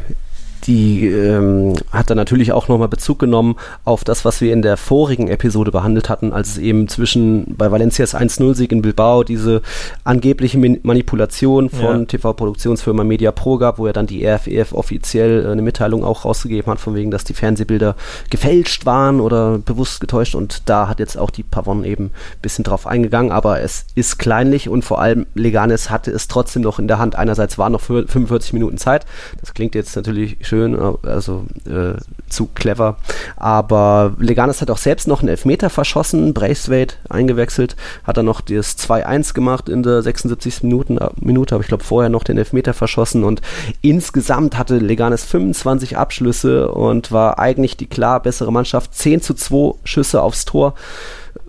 die 0.65 1.07
ähm, 1.07 1.73
hat 1.91 2.09
dann 2.09 2.17
natürlich 2.17 2.51
auch 2.51 2.67
nochmal 2.67 2.87
Bezug 2.87 3.19
genommen 3.19 3.55
auf 3.83 4.03
das, 4.03 4.23
was 4.25 4.39
wir 4.41 4.53
in 4.53 4.61
der 4.61 4.77
vorigen 4.77 5.27
Episode 5.27 5.71
behandelt 5.71 6.09
hatten, 6.09 6.31
als 6.31 6.49
es 6.49 6.57
eben 6.57 6.87
zwischen 6.87 7.55
bei 7.57 7.71
Valencias 7.71 8.15
1-0-Sieg 8.15 8.71
in 8.71 8.81
Bilbao 8.81 9.23
diese 9.23 9.61
angebliche 10.03 10.57
Manipulation 10.57 11.69
von 11.69 11.99
ja. 11.99 12.05
TV-Produktionsfirma 12.05 13.03
Media 13.03 13.31
Pro 13.31 13.57
gab, 13.57 13.77
wo 13.77 13.87
er 13.87 13.93
dann 13.93 14.07
die 14.07 14.25
RFEF 14.25 14.73
offiziell 14.73 15.45
äh, 15.45 15.51
eine 15.51 15.61
Mitteilung 15.61 16.03
auch 16.03 16.25
rausgegeben 16.25 16.71
hat, 16.71 16.79
von 16.79 16.95
wegen, 16.95 17.11
dass 17.11 17.23
die 17.23 17.33
Fernsehbilder 17.33 17.95
gefälscht 18.29 18.85
waren 18.85 19.19
oder 19.19 19.57
bewusst 19.57 19.99
getäuscht 19.99 20.35
und 20.35 20.63
da 20.69 20.87
hat 20.87 20.99
jetzt 20.99 21.17
auch 21.17 21.29
die 21.29 21.43
Pavon 21.43 21.83
eben 21.83 22.05
ein 22.05 22.41
bisschen 22.41 22.63
drauf 22.63 22.87
eingegangen, 22.87 23.31
aber 23.31 23.61
es 23.61 23.85
ist 23.95 24.17
kleinlich 24.17 24.69
und 24.69 24.85
vor 24.85 25.01
allem 25.01 25.25
Leganes 25.35 25.89
hatte 25.89 26.11
es 26.11 26.27
trotzdem 26.27 26.61
noch 26.61 26.79
in 26.79 26.87
der 26.87 26.99
Hand. 26.99 27.15
Einerseits 27.15 27.57
waren 27.57 27.73
noch 27.73 27.81
45 27.81 28.53
Minuten 28.53 28.77
Zeit, 28.77 29.05
das 29.41 29.53
klingt 29.53 29.75
jetzt 29.75 29.95
natürlich 29.95 30.37
schön, 30.53 30.79
also 31.03 31.45
äh, 31.65 31.95
zu 32.29 32.47
clever. 32.53 32.97
Aber 33.37 34.13
Leganes 34.19 34.61
hat 34.61 34.69
auch 34.69 34.77
selbst 34.77 35.07
noch 35.07 35.21
einen 35.21 35.29
Elfmeter 35.29 35.71
verschossen, 35.71 36.33
Braithwaite 36.35 36.95
eingewechselt, 37.09 37.75
hat 38.03 38.17
er 38.17 38.23
noch 38.23 38.41
das 38.41 38.77
2-1 38.77 39.33
gemacht 39.33 39.67
in 39.67 39.81
der 39.81 40.03
76. 40.03 40.61
Minuten, 40.61 40.99
äh, 40.99 41.09
Minute, 41.19 41.55
aber 41.55 41.63
ich 41.63 41.69
glaube 41.69 41.83
vorher 41.83 42.09
noch 42.09 42.23
den 42.23 42.37
Elfmeter 42.37 42.73
verschossen 42.73 43.23
und 43.23 43.41
insgesamt 43.81 44.57
hatte 44.59 44.77
Leganes 44.77 45.23
25 45.23 45.97
Abschlüsse 45.97 46.69
und 46.69 47.11
war 47.11 47.39
eigentlich 47.39 47.75
die 47.75 47.87
klar 47.87 48.21
bessere 48.21 48.51
Mannschaft. 48.51 48.93
10 48.93 49.21
zu 49.21 49.33
2 49.33 49.79
Schüsse 49.85 50.21
aufs 50.21 50.45
Tor. 50.45 50.75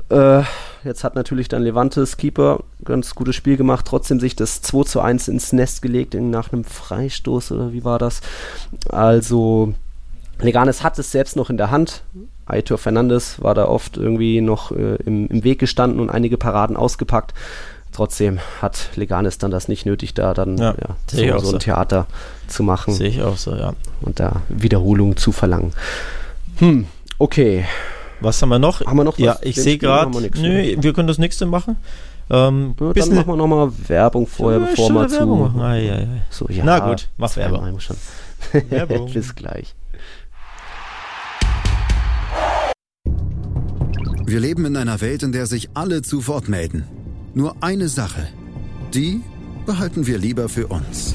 Äh, 0.09 0.43
Jetzt 0.85 1.03
hat 1.03 1.15
natürlich 1.15 1.49
dann 1.49 1.63
Levantes 1.63 2.17
Keeper 2.17 2.63
ganz 2.85 3.15
gutes 3.15 3.35
Spiel 3.35 3.57
gemacht, 3.57 3.87
trotzdem 3.89 4.21
sich 4.21 4.37
das 4.37 4.61
2 4.63 4.85
zu 4.85 5.01
1 5.01 5.29
ins 5.29 5.53
Nest 5.53 5.81
gelegt 5.81 6.15
nach 6.15 6.53
einem 6.53 6.65
Freistoß 6.65 7.53
oder 7.53 7.73
wie 7.73 7.85
war 7.85 7.99
das? 7.99 8.21
Also 8.91 9.75
Leganes 10.41 10.83
hat 10.83 10.99
es 10.99 11.11
selbst 11.11 11.37
noch 11.37 11.51
in 11.51 11.57
der 11.57 11.71
Hand. 11.71 12.03
Aitor 12.47 12.77
Fernandes 12.77 13.43
war 13.43 13.55
da 13.55 13.67
oft 13.67 13.97
irgendwie 13.97 14.41
noch 14.41 14.71
äh, 14.73 14.97
im, 15.07 15.29
im, 15.29 15.45
Weg 15.45 15.59
gestanden 15.59 16.01
und 16.01 16.11
einige 16.11 16.37
Paraden 16.37 16.77
ausgepackt. 16.77 17.33
Trotzdem 17.93 18.41
hat 18.61 18.91
Leganes 18.97 19.39
dann 19.39 19.51
das 19.51 19.69
nicht 19.69 19.87
nötig, 19.87 20.15
da 20.15 20.35
dann 20.35 20.59
ja, 20.59 20.75
ja, 21.13 21.39
so, 21.39 21.47
so, 21.47 21.53
ein 21.55 21.61
Theater 21.61 22.07
zu 22.49 22.63
machen. 22.63 22.93
Sehe 22.93 23.09
ich 23.09 23.23
auch 23.23 23.37
so, 23.37 23.55
ja. 23.55 23.73
Und 24.03 24.21
da 24.21 24.43
Wiederholung 24.49 25.17
zu 25.17 25.33
verlangen. 25.33 25.73
Hm, 26.59 26.87
okay. 27.19 27.65
Was 28.21 28.41
haben 28.41 28.49
wir 28.49 28.59
noch? 28.59 28.81
Haben 28.85 28.97
wir 28.97 29.05
noch 29.05 29.15
was? 29.15 29.25
Ja, 29.25 29.37
ich 29.43 29.57
sehe 29.57 29.79
gerade. 29.79 30.11
Nö, 30.11 30.77
wir 30.79 30.93
können 30.93 31.09
das 31.09 31.19
nächste 31.19 31.47
machen. 31.47 31.77
Ähm, 32.31 32.75
ja, 32.81 32.93
dann 32.95 33.15
machen 33.15 33.27
wir 33.27 33.37
nochmal 33.37 33.71
Werbung 33.87 34.27
vorher, 34.27 34.61
ja, 34.61 34.67
bevor 34.67 34.91
wir 34.91 35.09
zu. 35.09 35.15
Werbung 35.19 35.41
machen. 35.41 35.61
Ah, 35.61 35.77
ja, 35.77 36.01
ja. 36.01 36.07
So, 36.31 36.47
ja, 36.49 36.65
Na 36.65 36.79
gut, 36.79 37.09
mach 37.19 37.37
Werbung. 37.37 37.81
Schon. 37.81 37.97
Werbung. 38.71 39.11
Bis 39.13 39.35
gleich. 39.35 39.75
Wir 44.27 44.41
leben 44.41 44.65
in 44.65 44.77
einer 44.77 45.03
Welt, 45.03 45.23
in 45.23 45.33
der 45.33 45.47
sich 45.47 45.69
alle 45.75 46.01
zu 46.01 46.27
Wort 46.27 46.49
melden. 46.49 46.85
Nur 47.35 47.57
eine 47.61 47.89
Sache. 47.89 48.27
Die 48.95 49.21
behalten 49.67 50.07
wir 50.07 50.17
lieber 50.17 50.49
für 50.49 50.69
uns. 50.69 51.15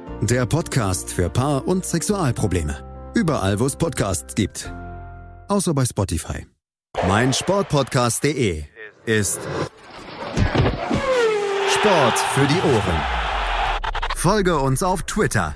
der 0.21 0.45
Podcast 0.45 1.11
für 1.11 1.29
Paar- 1.29 1.67
und 1.67 1.85
Sexualprobleme. 1.85 3.11
Überall, 3.15 3.59
wo 3.59 3.65
es 3.65 3.75
Podcasts 3.75 4.35
gibt. 4.35 4.71
Außer 5.47 5.73
bei 5.73 5.83
Spotify. 5.83 6.45
Mein 7.07 7.33
Sportpodcast.de 7.33 8.63
ist 9.05 9.39
Sport 11.69 12.19
für 12.19 12.47
die 12.47 12.61
Ohren. 12.61 13.01
Folge 14.15 14.59
uns 14.59 14.83
auf 14.83 15.03
Twitter. 15.03 15.55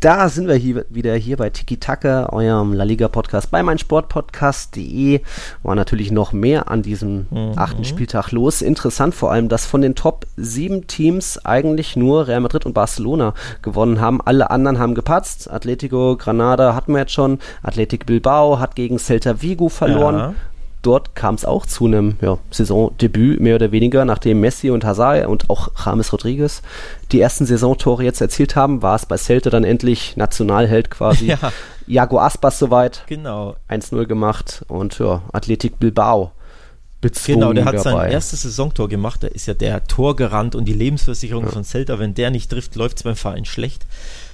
Da 0.00 0.30
sind 0.30 0.48
wir 0.48 0.54
hier 0.54 0.86
wieder 0.88 1.14
hier 1.14 1.36
bei 1.36 1.50
Tiki 1.50 1.76
Taka, 1.76 2.30
eurem 2.32 2.72
La 2.72 2.84
Liga 2.84 3.08
Podcast 3.08 3.50
bei 3.50 3.62
meinsportpodcast.de. 3.62 5.20
War 5.62 5.74
natürlich 5.74 6.10
noch 6.10 6.32
mehr 6.32 6.70
an 6.70 6.80
diesem 6.80 7.26
mhm. 7.28 7.52
achten 7.56 7.84
Spieltag 7.84 8.32
los. 8.32 8.62
Interessant 8.62 9.14
vor 9.14 9.30
allem, 9.30 9.50
dass 9.50 9.66
von 9.66 9.82
den 9.82 9.94
Top 9.94 10.26
sieben 10.38 10.86
Teams 10.86 11.44
eigentlich 11.44 11.96
nur 11.96 12.28
Real 12.28 12.40
Madrid 12.40 12.64
und 12.64 12.72
Barcelona 12.72 13.34
gewonnen 13.60 14.00
haben. 14.00 14.22
Alle 14.24 14.50
anderen 14.50 14.78
haben 14.78 14.94
gepatzt. 14.94 15.50
Atletico 15.50 16.16
Granada 16.16 16.74
hatten 16.74 16.92
wir 16.92 17.00
jetzt 17.00 17.12
schon. 17.12 17.38
Athletic 17.62 18.06
Bilbao 18.06 18.58
hat 18.58 18.76
gegen 18.76 18.98
Celta 18.98 19.42
Vigo 19.42 19.68
verloren. 19.68 20.16
Ja 20.16 20.34
dort 20.82 21.14
kam 21.14 21.34
es 21.34 21.44
auch 21.44 21.66
zu 21.66 21.86
einem 21.86 22.16
ja, 22.20 22.38
Saisondebüt, 22.50 23.40
mehr 23.40 23.56
oder 23.56 23.72
weniger, 23.72 24.04
nachdem 24.04 24.40
Messi 24.40 24.70
und 24.70 24.84
Hazard 24.84 25.26
und 25.26 25.50
auch 25.50 25.70
James 25.84 26.12
Rodriguez 26.12 26.62
die 27.12 27.20
ersten 27.20 27.46
Saisontore 27.46 28.04
jetzt 28.04 28.20
erzielt 28.20 28.56
haben, 28.56 28.82
war 28.82 28.94
es 28.94 29.06
bei 29.06 29.16
Celta 29.16 29.50
dann 29.50 29.64
endlich 29.64 30.16
Nationalheld 30.16 30.90
quasi. 30.90 31.30
Ja. 31.40 31.52
Iago 31.86 32.18
Aspas 32.18 32.58
soweit. 32.58 33.04
Genau. 33.06 33.56
1-0 33.68 34.06
gemacht 34.06 34.64
und 34.68 34.98
ja, 34.98 35.22
Athletik 35.32 35.78
Bilbao. 35.78 36.32
Genau, 37.02 37.52
der 37.54 37.64
hat 37.64 37.74
dabei. 37.74 37.90
sein 37.90 38.10
erstes 38.10 38.42
Saisontor 38.42 38.88
gemacht. 38.88 39.22
Da 39.22 39.28
ist 39.28 39.46
ja 39.46 39.54
der 39.54 39.84
Tor 39.84 40.16
gerannt 40.16 40.54
und 40.54 40.66
die 40.66 40.74
Lebensversicherung 40.74 41.44
ja. 41.44 41.50
von 41.50 41.64
Celta. 41.64 41.98
Wenn 41.98 42.12
der 42.14 42.30
nicht 42.30 42.50
trifft, 42.50 42.74
läuft 42.76 42.98
es 42.98 43.02
beim 43.04 43.16
Verein 43.16 43.46
schlecht. 43.46 43.86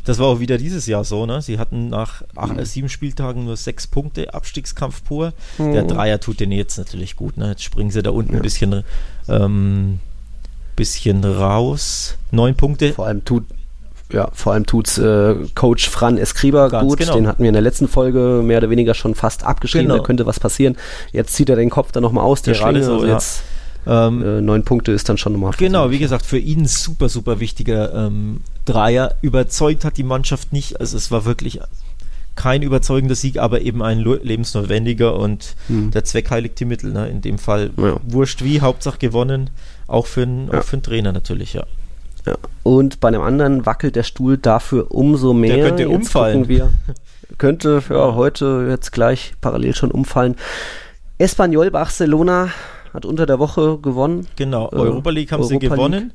Das 0.04 0.18
war 0.18 0.26
auch 0.26 0.40
wieder 0.40 0.58
dieses 0.58 0.86
Jahr 0.86 1.04
so, 1.04 1.26
ne? 1.26 1.42
Sie 1.42 1.58
hatten 1.58 1.88
nach 1.88 2.22
acht, 2.34 2.56
mhm. 2.56 2.64
sieben 2.64 2.88
Spieltagen 2.88 3.44
nur 3.44 3.56
sechs 3.56 3.86
Punkte, 3.86 4.34
Abstiegskampf 4.34 5.04
pur. 5.04 5.32
Mhm. 5.58 5.72
Der 5.72 5.84
Dreier 5.84 6.18
tut 6.18 6.40
denen 6.40 6.52
jetzt 6.52 6.76
natürlich 6.76 7.14
gut, 7.14 7.36
ne? 7.36 7.50
Jetzt 7.50 7.62
springen 7.62 7.90
sie 7.90 8.02
da 8.02 8.10
unten 8.10 8.32
ja. 8.32 8.38
ein 8.38 8.42
bisschen, 8.42 8.82
ähm, 9.28 10.00
bisschen 10.74 11.24
raus. 11.24 12.16
Neun 12.32 12.56
Punkte. 12.56 12.92
Vor 12.92 13.06
allem 13.06 13.24
tut 13.24 13.44
ja, 14.12 14.28
vor 14.32 14.52
allem 14.52 14.66
tut's 14.66 14.98
äh, 14.98 15.34
Coach 15.54 15.88
Fran 15.88 16.16
Escriba 16.16 16.68
Ganz 16.68 16.88
gut. 16.88 16.98
Genau. 16.98 17.14
Den 17.14 17.26
hatten 17.26 17.42
wir 17.42 17.48
in 17.48 17.54
der 17.54 17.62
letzten 17.62 17.88
Folge 17.88 18.42
mehr 18.44 18.58
oder 18.58 18.70
weniger 18.70 18.94
schon 18.94 19.14
fast 19.14 19.44
abgeschrieben. 19.44 19.88
Genau. 19.88 19.98
Da 19.98 20.04
könnte 20.04 20.26
was 20.26 20.38
passieren. 20.38 20.76
Jetzt 21.12 21.34
zieht 21.34 21.48
er 21.48 21.56
den 21.56 21.70
Kopf 21.70 21.92
dann 21.92 22.02
nochmal 22.02 22.24
aus, 22.24 22.42
der 22.42 22.54
Schlinge. 22.54 22.84
So, 22.84 22.94
also 22.94 23.06
ja. 23.06 23.14
jetzt 23.14 23.42
ähm, 23.86 24.22
äh, 24.22 24.40
neun 24.40 24.64
Punkte 24.64 24.92
ist 24.92 25.08
dann 25.08 25.18
schon 25.18 25.32
nochmal. 25.32 25.52
Genau, 25.56 25.90
wie 25.90 25.98
gesagt, 25.98 26.24
für 26.24 26.38
ihn 26.38 26.66
super, 26.66 27.08
super 27.08 27.40
wichtiger 27.40 27.92
ähm, 27.94 28.42
Dreier. 28.64 29.14
Überzeugt 29.22 29.84
hat 29.84 29.96
die 29.96 30.04
Mannschaft 30.04 30.52
nicht. 30.52 30.80
Also 30.80 30.96
es 30.96 31.10
war 31.10 31.24
wirklich 31.24 31.60
kein 32.36 32.62
überzeugender 32.62 33.14
Sieg, 33.14 33.38
aber 33.38 33.62
eben 33.62 33.82
ein 33.82 34.00
lebensnotwendiger 34.00 35.16
und 35.16 35.56
hm. 35.68 35.90
der 35.90 36.04
Zweck 36.04 36.30
heiligt 36.30 36.60
die 36.60 36.64
Mittel. 36.66 36.92
Ne? 36.92 37.08
In 37.08 37.22
dem 37.22 37.38
Fall 37.38 37.70
ja. 37.76 37.96
wurscht 38.06 38.44
wie, 38.44 38.60
Hauptsache 38.60 38.98
gewonnen. 38.98 39.50
Auch 39.88 40.06
für, 40.06 40.22
einen, 40.22 40.48
ja. 40.48 40.60
auch 40.60 40.64
für 40.64 40.74
einen 40.74 40.82
Trainer 40.82 41.12
natürlich, 41.12 41.54
ja. 41.54 41.64
Ja. 42.26 42.34
Und 42.62 43.00
bei 43.00 43.08
einem 43.08 43.22
anderen 43.22 43.66
wackelt 43.66 43.96
der 43.96 44.02
Stuhl 44.02 44.36
dafür 44.36 44.90
umso 44.90 45.32
mehr. 45.32 45.56
Der 45.56 45.68
könnte 45.68 45.82
jetzt 45.84 45.92
umfallen. 45.94 46.48
Wir. 46.48 46.70
Könnte 47.38 47.82
ja, 47.88 48.14
heute 48.14 48.66
jetzt 48.70 48.92
gleich 48.92 49.34
parallel 49.40 49.74
schon 49.74 49.90
umfallen. 49.90 50.36
Espanyol 51.18 51.70
Barcelona 51.70 52.50
hat 52.92 53.04
unter 53.04 53.26
der 53.26 53.38
Woche 53.38 53.78
gewonnen. 53.78 54.26
Genau, 54.36 54.68
äh, 54.70 54.76
Europa 54.76 55.10
League 55.10 55.32
haben 55.32 55.42
Europa 55.42 55.60
sie 55.60 55.68
gewonnen. 55.68 56.02
League. 56.04 56.12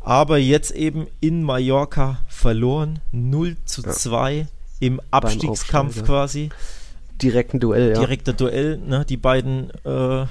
Aber 0.00 0.38
jetzt 0.38 0.70
eben 0.70 1.08
in 1.20 1.42
Mallorca 1.42 2.18
verloren. 2.28 3.00
0 3.10 3.56
zu 3.64 3.82
2 3.82 4.34
ja. 4.34 4.44
im 4.78 5.00
Abstiegskampf 5.10 6.04
quasi. 6.04 6.50
Direkten 7.20 7.58
Duell, 7.60 7.90
ja. 7.90 7.98
Direkter 7.98 8.32
Duell, 8.32 8.78
ne? 8.78 9.04
Die 9.08 9.16
beiden 9.16 9.70
äh, 9.84 10.26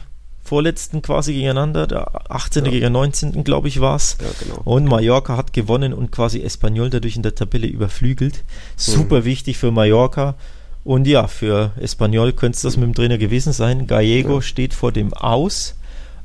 Vorletzten 0.46 1.02
quasi 1.02 1.34
gegeneinander. 1.34 1.88
Der 1.88 2.32
18. 2.32 2.66
Ja. 2.66 2.72
gegen 2.72 2.92
19. 2.94 3.44
glaube 3.44 3.68
ich 3.68 3.82
war 3.82 3.96
es. 3.96 4.18
Ja, 4.22 4.28
genau. 4.40 4.62
Und 4.64 4.86
Mallorca 4.86 5.36
hat 5.36 5.54
gewonnen 5.54 5.92
und 5.92 6.12
quasi 6.12 6.40
Espanyol 6.42 6.92
dadurch 6.92 7.16
in 7.16 7.24
der 7.24 7.34
Tabelle 7.34 7.66
überflügelt. 7.66 8.44
Super 8.78 9.22
mhm. 9.22 9.26
wichtig 9.26 9.58
für 9.58 9.72
Mallorca. 9.72 10.36
Und 10.84 11.08
ja, 11.08 11.26
für 11.26 11.72
Espanyol 11.80 12.32
könnte 12.34 12.58
es 12.58 12.62
das 12.62 12.78
mit 12.78 12.86
dem 12.86 12.94
Trainer 12.94 13.18
gewesen 13.18 13.54
sein. 13.54 13.88
Gallego 13.88 14.36
ja. 14.36 14.42
steht 14.44 14.76
vor 14.76 14.92
dem 14.92 15.16
Aus. 15.16 15.74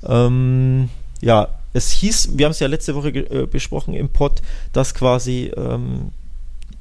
Ähm, 0.07 0.91
ja, 1.23 1.49
es 1.73 1.91
hieß, 1.91 2.37
wir 2.37 2.45
haben 2.45 2.53
es 2.53 2.61
ja 2.61 2.67
letzte 2.67 2.95
Woche 2.95 3.09
äh, 3.09 3.47
besprochen 3.47 3.95
im 3.95 4.11
Pod, 4.11 4.43
dass 4.75 4.93
quasi 4.93 5.51
ähm, 5.57 6.11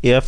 er 0.01 0.23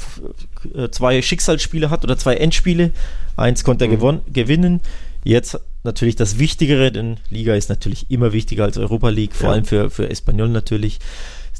äh, 0.73 0.87
zwei 0.91 1.21
Schicksalsspiele 1.21 1.89
hat 1.89 2.05
oder 2.05 2.17
zwei 2.17 2.35
Endspiele. 2.35 2.91
Eins 3.35 3.65
konnte 3.65 3.83
er 3.83 3.91
mhm. 3.91 4.21
gewinnen. 4.31 4.79
Jetzt 5.23 5.59
natürlich 5.83 6.15
das 6.15 6.39
Wichtigere, 6.39 6.91
denn 6.91 7.17
Liga 7.29 7.55
ist 7.55 7.69
natürlich 7.69 8.09
immer 8.09 8.33
wichtiger 8.33 8.63
als 8.63 8.77
Europa 8.77 9.09
League, 9.09 9.35
vor 9.35 9.49
ja. 9.49 9.53
allem 9.53 9.65
für, 9.65 9.89
für 9.89 10.09
Espanyol 10.09 10.49
natürlich. 10.49 10.99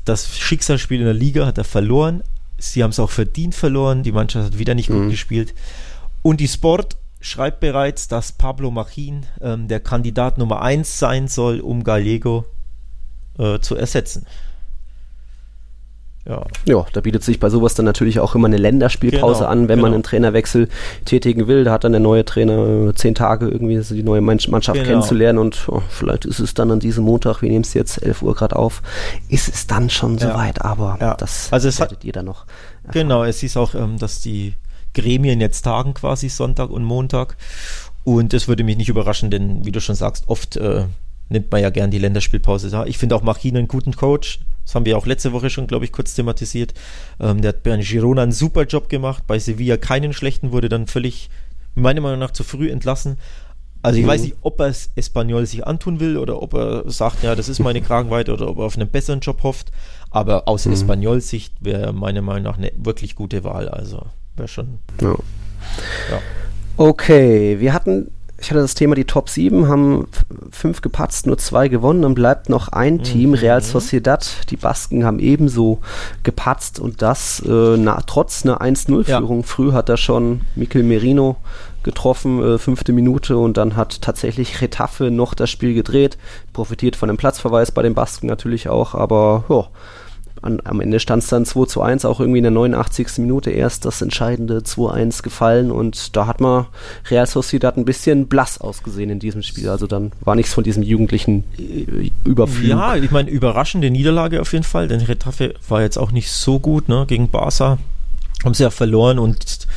Das 0.05 0.38
Schicksalsspiel 0.38 0.99
in 0.99 1.05
der 1.05 1.14
Liga 1.14 1.45
hat 1.45 1.57
er 1.57 1.64
verloren, 1.64 2.24
Sie 2.62 2.84
haben 2.84 2.91
es 2.91 2.99
auch 2.99 3.09
verdient 3.09 3.55
verloren. 3.55 4.03
Die 4.03 4.12
Mannschaft 4.12 4.45
hat 4.45 4.59
wieder 4.59 4.76
nicht 4.76 4.89
mhm. 4.89 5.03
gut 5.03 5.09
gespielt. 5.12 5.53
Und 6.22 6.39
die 6.39 6.47
Sport 6.47 6.97
schreibt 7.20 7.59
bereits, 7.59 8.07
dass 8.07 8.32
Pablo 8.32 8.72
Machin 8.72 9.26
ähm, 9.41 9.68
der 9.68 9.80
Kandidat 9.80 10.38
Nummer 10.38 10.62
1 10.62 10.99
sein 10.99 11.28
soll, 11.28 11.59
um 11.59 11.84
Gallego 11.84 12.45
äh, 13.38 13.59
zu 13.59 13.76
ersetzen. 13.76 14.26
Ja. 16.28 16.45
ja, 16.65 16.86
da 16.93 17.01
bietet 17.01 17.24
sich 17.24 17.39
bei 17.39 17.49
sowas 17.49 17.74
dann 17.74 17.86
natürlich 17.86 18.19
auch 18.19 18.36
immer 18.36 18.47
eine 18.47 18.57
Länderspielpause 18.57 19.39
genau, 19.39 19.49
an, 19.49 19.59
wenn 19.61 19.78
genau. 19.78 19.82
man 19.82 19.93
einen 19.95 20.03
Trainerwechsel 20.03 20.67
tätigen 21.03 21.47
will. 21.47 21.63
Da 21.63 21.72
hat 21.72 21.84
dann 21.84 21.93
der 21.93 22.01
neue 22.01 22.24
Trainer 22.24 22.89
äh, 22.89 22.93
zehn 22.93 23.15
Tage 23.15 23.47
irgendwie 23.47 23.82
die 23.82 24.03
neue 24.03 24.22
Mannschaft 24.22 24.74
genau. 24.74 24.84
kennenzulernen 24.84 25.39
und 25.39 25.67
oh, 25.67 25.82
vielleicht 25.89 26.26
ist 26.26 26.39
es 26.39 26.53
dann 26.53 26.69
an 26.69 26.80
diesem 26.80 27.05
Montag, 27.05 27.41
wir 27.41 27.49
nehmen 27.49 27.63
es 27.63 27.74
jetzt 27.74 28.03
11 28.03 28.22
Uhr 28.22 28.36
gerade 28.36 28.55
auf, 28.55 28.84
ist 29.30 29.49
es 29.49 29.65
dann 29.65 29.89
schon 29.89 30.17
ja. 30.19 30.32
soweit, 30.32 30.61
aber 30.61 30.97
ja. 31.01 31.15
das 31.15 31.51
also 31.51 31.67
es 31.67 31.80
werdet 31.80 31.99
hat, 31.99 32.05
ihr 32.05 32.13
dann 32.13 32.26
noch. 32.26 32.45
Erfahren. 32.84 32.93
Genau, 32.93 33.24
es 33.24 33.41
ist 33.41 33.57
auch, 33.57 33.74
ähm, 33.74 33.97
dass 33.97 34.22
die 34.22 34.53
Gremien 34.93 35.41
jetzt 35.41 35.63
tagen 35.63 35.95
quasi 35.95 36.30
Sonntag 36.30 36.69
und 36.69 36.84
Montag 36.84 37.36
und 38.03 38.34
das 38.34 38.47
würde 38.47 38.63
mich 38.63 38.78
nicht 38.78 38.89
überraschen, 38.89 39.32
denn 39.32 39.65
wie 39.65 39.72
du 39.72 39.82
schon 39.82 39.95
sagst, 39.95 40.26
oft 40.28 40.55
äh, 40.57 40.86
nimmt 41.30 41.51
man 41.51 41.61
ja 41.61 41.72
gern 41.72 41.89
die 41.89 41.99
Länderspielpause 41.99 42.69
da. 42.69 42.86
Ich 42.86 42.97
finde 42.97 43.15
auch 43.15 43.24
Machin 43.24 43.57
einen 43.57 43.67
guten 43.67 43.95
Coach. 43.95 44.39
Das 44.66 44.76
haben 44.76 44.86
wir 44.86 44.97
auch 44.97 45.05
letzte 45.05 45.34
Woche 45.34 45.49
schon, 45.49 45.68
glaube 45.68 45.86
ich, 45.86 45.91
kurz 45.91 46.14
thematisiert. 46.14 46.74
Ähm, 47.20 47.41
der 47.41 47.49
hat 47.49 47.64
bei 47.64 47.76
Girona 47.78 48.24
einen 48.24 48.32
super 48.32 48.64
Job 48.64 48.89
gemacht, 48.89 49.24
bei 49.28 49.39
Sevilla 49.39 49.78
keinen 49.78 50.14
schlechten, 50.14 50.51
wurde 50.51 50.70
dann 50.70 50.88
völlig, 50.88 51.30
meiner 51.76 52.01
Meinung 52.01 52.20
nach, 52.20 52.32
zu 52.32 52.43
früh 52.43 52.70
entlassen. 52.70 53.18
Also 53.82 53.97
ich 53.97 54.05
mhm. 54.05 54.09
weiß 54.09 54.22
nicht, 54.22 54.36
ob 54.41 54.59
er 54.59 54.68
es 54.68 54.91
Espanyol 54.95 55.45
sich 55.45 55.66
antun 55.66 55.99
will 55.99 56.18
oder 56.18 56.41
ob 56.41 56.53
er 56.53 56.89
sagt, 56.89 57.24
ja, 57.24 57.36
das 57.36 57.49
ist 57.49 57.59
meine 57.59 57.82
Kragenweite 57.82 58.32
oder 58.32 58.47
ob 58.47 58.59
er 58.59 58.66
auf 58.66 58.78
einen 58.78 58.89
besseren 58.89 59.22
Job 59.22 59.41
hofft. 59.43 59.72
Aber 60.12 60.47
aus 60.47 60.66
mhm. 60.66 60.74
Espanyol-Sicht 60.74 61.55
wäre 61.62 61.93
meiner 61.93 62.22
Meinung 62.22 62.43
nach 62.43 62.57
eine 62.57 62.72
wirklich 62.76 63.16
gute 63.16 63.43
Wahl. 63.43 63.70
Also 63.70 64.05
wäre 64.36 64.47
schon. 64.47 64.80
Ja. 65.01 65.16
ja. 66.12 66.20
Okay, 66.78 67.59
wir 67.59 67.74
hatten 67.74 68.12
ich 68.41 68.49
hatte 68.49 68.61
das 68.61 68.73
Thema, 68.73 68.95
die 68.95 69.05
Top 69.05 69.29
7 69.29 69.67
haben 69.67 70.07
fünf 70.51 70.81
gepatzt, 70.81 71.27
nur 71.27 71.37
zwei 71.37 71.67
gewonnen. 71.67 72.01
Dann 72.01 72.15
bleibt 72.15 72.49
noch 72.49 72.69
ein 72.69 72.95
mhm. 72.95 73.03
Team, 73.03 73.33
Real 73.35 73.61
Sociedad. 73.61 74.49
Die 74.49 74.57
Basken 74.57 75.05
haben 75.05 75.19
ebenso 75.19 75.79
gepatzt 76.23 76.79
und 76.79 77.03
das 77.03 77.39
äh, 77.45 77.77
na, 77.77 78.01
trotz 78.07 78.43
einer 78.43 78.59
1-0-Führung. 78.59 79.41
Ja. 79.41 79.45
Früh 79.45 79.73
hat 79.73 79.89
er 79.89 79.97
schon 79.97 80.41
Mikel 80.55 80.81
Merino 80.81 81.37
getroffen, 81.83 82.41
äh, 82.41 82.57
fünfte 82.57 82.93
Minute 82.93 83.37
und 83.37 83.57
dann 83.57 83.75
hat 83.75 84.01
tatsächlich 84.01 84.59
Retafe 84.59 85.11
noch 85.11 85.35
das 85.35 85.51
Spiel 85.51 85.75
gedreht. 85.75 86.17
Profitiert 86.51 86.95
von 86.95 87.09
dem 87.09 87.17
Platzverweis 87.17 87.71
bei 87.71 87.83
den 87.83 87.93
Basken 87.93 88.25
natürlich 88.25 88.69
auch, 88.69 88.95
aber 88.95 89.43
ja 89.49 89.65
an, 90.41 90.59
am 90.63 90.81
Ende 90.81 90.99
stand 90.99 91.23
es 91.23 91.29
dann 91.29 91.45
2 91.45 91.65
zu 91.65 91.81
1, 91.81 92.05
auch 92.05 92.19
irgendwie 92.19 92.39
in 92.39 92.43
der 92.43 92.51
89. 92.51 93.19
Minute 93.19 93.51
erst 93.51 93.85
das 93.85 94.01
entscheidende 94.01 94.59
2-1 94.59 95.21
gefallen 95.21 95.71
und 95.71 96.15
da 96.15 96.27
hat 96.27 96.41
man 96.41 96.65
Real 97.09 97.27
Sociedad 97.27 97.77
ein 97.77 97.85
bisschen 97.85 98.27
blass 98.27 98.59
ausgesehen 98.59 99.09
in 99.09 99.19
diesem 99.19 99.43
Spiel. 99.43 99.69
Also 99.69 99.87
dann 99.87 100.11
war 100.21 100.35
nichts 100.35 100.53
von 100.53 100.63
diesem 100.63 100.83
jugendlichen 100.83 101.43
äh, 101.57 102.11
Überflug. 102.23 102.69
Ja, 102.69 102.95
ich 102.95 103.11
meine, 103.11 103.29
überraschende 103.29 103.91
Niederlage 103.91 104.41
auf 104.41 104.51
jeden 104.53 104.63
Fall, 104.63 104.87
denn 104.87 105.01
Retafe 105.01 105.53
war 105.67 105.81
jetzt 105.81 105.97
auch 105.97 106.11
nicht 106.11 106.31
so 106.31 106.59
gut 106.59 106.89
ne, 106.89 107.05
gegen 107.07 107.29
Barca. 107.29 107.77
Haben 108.43 108.53
sie 108.53 108.63
ja 108.63 108.71
verloren 108.71 109.19
und 109.19 109.67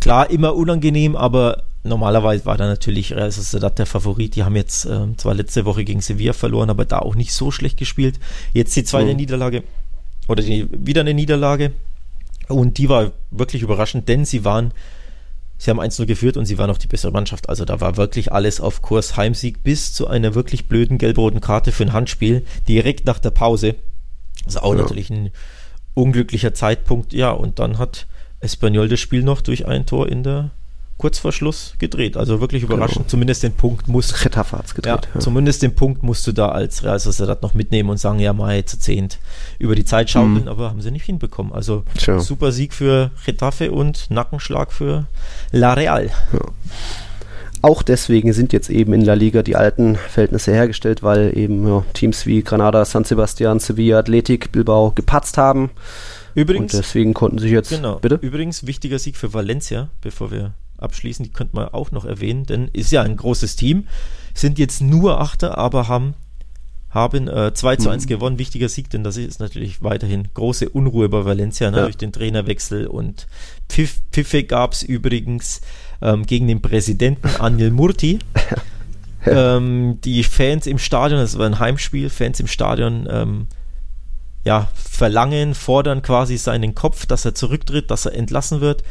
klar, 0.00 0.30
immer 0.30 0.54
unangenehm, 0.54 1.16
aber 1.16 1.64
normalerweise 1.84 2.46
war 2.46 2.56
da 2.56 2.66
natürlich 2.66 3.14
Real 3.14 3.30
Sociedad 3.30 3.78
der 3.78 3.86
Favorit. 3.86 4.36
Die 4.36 4.44
haben 4.44 4.56
jetzt 4.56 4.84
äh, 4.84 5.16
zwar 5.16 5.34
letzte 5.34 5.64
Woche 5.64 5.84
gegen 5.84 6.00
Sevilla 6.00 6.32
verloren, 6.32 6.70
aber 6.70 6.84
da 6.84 7.00
auch 7.00 7.14
nicht 7.14 7.32
so 7.32 7.50
schlecht 7.50 7.78
gespielt. 7.78 8.18
Jetzt 8.52 8.76
die 8.76 8.84
zweite 8.84 9.10
mhm. 9.10 9.16
Niederlage 9.16 9.64
oder 10.28 10.42
die, 10.42 10.68
wieder 10.70 11.00
eine 11.02 11.14
Niederlage. 11.14 11.72
Und 12.48 12.78
die 12.78 12.88
war 12.88 13.12
wirklich 13.30 13.62
überraschend, 13.62 14.08
denn 14.08 14.24
sie 14.24 14.44
waren, 14.44 14.72
sie 15.58 15.70
haben 15.70 15.80
1-0 15.80 16.06
geführt 16.06 16.36
und 16.36 16.46
sie 16.46 16.58
waren 16.58 16.70
auch 16.70 16.78
die 16.78 16.88
bessere 16.88 17.12
Mannschaft. 17.12 17.48
Also 17.48 17.64
da 17.64 17.80
war 17.80 17.96
wirklich 17.96 18.32
alles 18.32 18.60
auf 18.60 18.82
Kurs 18.82 19.16
Heimsieg 19.16 19.62
bis 19.62 19.94
zu 19.94 20.06
einer 20.06 20.34
wirklich 20.34 20.68
blöden 20.68 20.98
gelb-roten 20.98 21.40
Karte 21.40 21.72
für 21.72 21.84
ein 21.84 21.92
Handspiel 21.92 22.44
direkt 22.68 23.06
nach 23.06 23.18
der 23.18 23.30
Pause. 23.30 23.76
Also 24.44 24.60
auch 24.60 24.74
ja. 24.74 24.82
natürlich 24.82 25.10
ein 25.10 25.30
unglücklicher 25.94 26.54
Zeitpunkt. 26.54 27.12
Ja, 27.12 27.30
und 27.30 27.58
dann 27.58 27.78
hat 27.78 28.06
Espanyol 28.40 28.88
das 28.88 29.00
Spiel 29.00 29.22
noch 29.22 29.40
durch 29.40 29.66
ein 29.66 29.86
Tor 29.86 30.08
in 30.08 30.22
der 30.22 30.50
kurz 30.98 31.18
vor 31.18 31.32
Schluss 31.32 31.74
gedreht. 31.78 32.16
Also 32.16 32.40
wirklich 32.40 32.62
überraschend. 32.62 32.98
Genau. 32.98 33.08
Zumindest 33.08 33.42
den 33.42 33.52
Punkt 33.52 33.88
musst 33.88 34.24
Retafe 34.24 34.58
hat's 34.58 34.74
gedreht. 34.74 35.06
Ja, 35.06 35.14
ja. 35.14 35.20
Zumindest 35.20 35.62
den 35.62 35.74
Punkt 35.74 36.02
musst 36.02 36.26
du 36.26 36.32
da 36.32 36.50
als 36.50 36.84
Real 36.84 36.98
Sociedad 36.98 37.42
noch 37.42 37.54
mitnehmen 37.54 37.90
und 37.90 37.98
sagen, 37.98 38.20
ja, 38.20 38.32
mal 38.32 38.64
zu 38.64 38.78
zehnt 38.78 39.18
über 39.58 39.74
die 39.74 39.84
Zeit 39.84 40.10
schaukeln, 40.10 40.42
mhm. 40.42 40.48
aber 40.48 40.70
haben 40.70 40.80
sie 40.80 40.90
nicht 40.90 41.04
hinbekommen. 41.04 41.52
Also 41.52 41.84
Tja. 41.98 42.20
super 42.20 42.52
Sieg 42.52 42.72
für 42.72 43.10
Retafe 43.26 43.72
und 43.72 44.10
Nackenschlag 44.10 44.72
für 44.72 45.06
La 45.50 45.74
Real. 45.74 46.10
Ja. 46.32 46.40
Auch 47.62 47.82
deswegen 47.82 48.32
sind 48.32 48.52
jetzt 48.52 48.70
eben 48.70 48.92
in 48.92 49.02
La 49.02 49.14
Liga 49.14 49.44
die 49.44 49.54
alten 49.54 49.94
Verhältnisse 49.94 50.52
hergestellt, 50.52 51.04
weil 51.04 51.36
eben 51.38 51.66
ja, 51.66 51.84
Teams 51.94 52.26
wie 52.26 52.42
Granada, 52.42 52.84
San 52.84 53.04
Sebastian, 53.04 53.60
Sevilla, 53.60 54.00
Athletic, 54.00 54.50
Bilbao 54.50 54.90
gepatzt 54.92 55.38
haben. 55.38 55.70
Übrigens, 56.34 56.74
und 56.74 56.78
deswegen 56.80 57.14
konnten 57.14 57.38
sie 57.38 57.50
jetzt. 57.50 57.70
Genau. 57.70 57.96
Bitte? 57.96 58.18
Übrigens 58.20 58.66
wichtiger 58.66 58.98
Sieg 58.98 59.16
für 59.16 59.32
Valencia, 59.32 59.90
bevor 60.00 60.32
wir 60.32 60.54
abschließen, 60.82 61.24
die 61.24 61.32
könnte 61.32 61.56
man 61.56 61.68
auch 61.68 61.90
noch 61.90 62.04
erwähnen, 62.04 62.44
denn 62.44 62.68
ist 62.72 62.92
ja 62.92 63.02
ein 63.02 63.16
großes 63.16 63.56
Team, 63.56 63.88
sind 64.34 64.58
jetzt 64.58 64.80
nur 64.80 65.20
Achter, 65.20 65.58
aber 65.58 65.88
haben 65.88 66.14
haben 66.92 67.26
äh, 67.26 67.54
2 67.54 67.76
zu 67.76 67.88
1 67.88 68.04
mhm. 68.04 68.08
gewonnen. 68.08 68.38
Wichtiger 68.38 68.68
Sieg, 68.68 68.90
denn 68.90 69.02
das 69.02 69.16
ist 69.16 69.40
natürlich 69.40 69.82
weiterhin 69.82 70.28
große 70.34 70.68
Unruhe 70.68 71.08
bei 71.08 71.24
Valencia 71.24 71.70
ne, 71.70 71.78
ja. 71.78 71.82
durch 71.84 71.96
den 71.96 72.12
Trainerwechsel 72.12 72.86
und 72.86 73.26
Pfiff, 73.68 74.02
Pfiffe 74.12 74.44
gab 74.44 74.72
es 74.72 74.82
übrigens 74.82 75.62
ähm, 76.02 76.26
gegen 76.26 76.48
den 76.48 76.60
Präsidenten 76.60 77.28
Anil 77.40 77.70
Murti. 77.70 78.18
ähm, 79.26 79.98
die 80.04 80.22
Fans 80.22 80.66
im 80.66 80.78
Stadion, 80.78 81.20
das 81.20 81.38
war 81.38 81.46
ein 81.46 81.58
Heimspiel, 81.58 82.10
Fans 82.10 82.40
im 82.40 82.46
Stadion 82.46 83.08
ähm, 83.10 83.46
ja, 84.44 84.68
verlangen, 84.74 85.54
fordern 85.54 86.02
quasi 86.02 86.36
seinen 86.36 86.74
Kopf, 86.74 87.06
dass 87.06 87.24
er 87.24 87.34
zurücktritt, 87.34 87.90
dass 87.90 88.06
er 88.06 88.14
entlassen 88.14 88.60
wird 88.60 88.82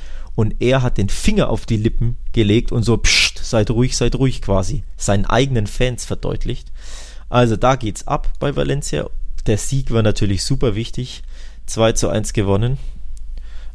und 0.41 0.55
er 0.59 0.81
hat 0.81 0.97
den 0.97 1.09
Finger 1.09 1.49
auf 1.49 1.67
die 1.67 1.77
Lippen 1.77 2.17
gelegt 2.33 2.71
und 2.71 2.81
so, 2.81 2.97
psst, 2.97 3.37
seid 3.45 3.69
ruhig, 3.69 3.95
seid 3.95 4.15
ruhig 4.15 4.41
quasi, 4.41 4.83
seinen 4.97 5.27
eigenen 5.27 5.67
Fans 5.67 6.03
verdeutlicht. 6.03 6.71
Also 7.29 7.57
da 7.57 7.75
geht's 7.75 8.07
ab 8.07 8.27
bei 8.39 8.55
Valencia. 8.55 9.07
Der 9.45 9.59
Sieg 9.59 9.91
war 9.91 10.01
natürlich 10.01 10.43
super 10.43 10.73
wichtig. 10.73 11.21
2 11.67 11.91
zu 11.91 12.09
1 12.09 12.33
gewonnen. 12.33 12.79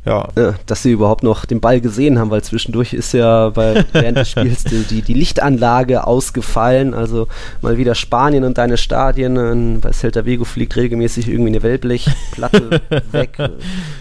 Ja. 0.04 0.28
ja. 0.36 0.54
Dass 0.66 0.82
sie 0.82 0.90
überhaupt 0.90 1.22
noch 1.22 1.44
den 1.44 1.60
Ball 1.60 1.80
gesehen 1.80 2.18
haben, 2.18 2.30
weil 2.30 2.42
zwischendurch 2.42 2.92
ist 2.94 3.12
ja 3.12 3.50
bei, 3.50 3.84
während 3.92 4.18
des 4.18 4.30
Spiels 4.30 4.64
die, 4.64 5.02
die 5.02 5.14
Lichtanlage 5.14 6.04
ausgefallen. 6.04 6.94
Also 6.94 7.28
mal 7.62 7.78
wieder 7.78 7.94
Spanien 7.94 8.42
und 8.42 8.58
deine 8.58 8.76
Stadien. 8.76 9.80
Bei 9.80 9.92
Celta 9.92 10.24
Vigo 10.24 10.44
fliegt 10.44 10.74
regelmäßig 10.74 11.28
irgendwie 11.28 11.50
eine 11.50 11.62
Wellblechplatte 11.62 12.82
weg. 13.12 13.38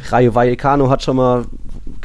Rayo 0.10 0.34
Vallecano 0.34 0.90
hat 0.90 1.04
schon 1.04 1.18
mal 1.18 1.46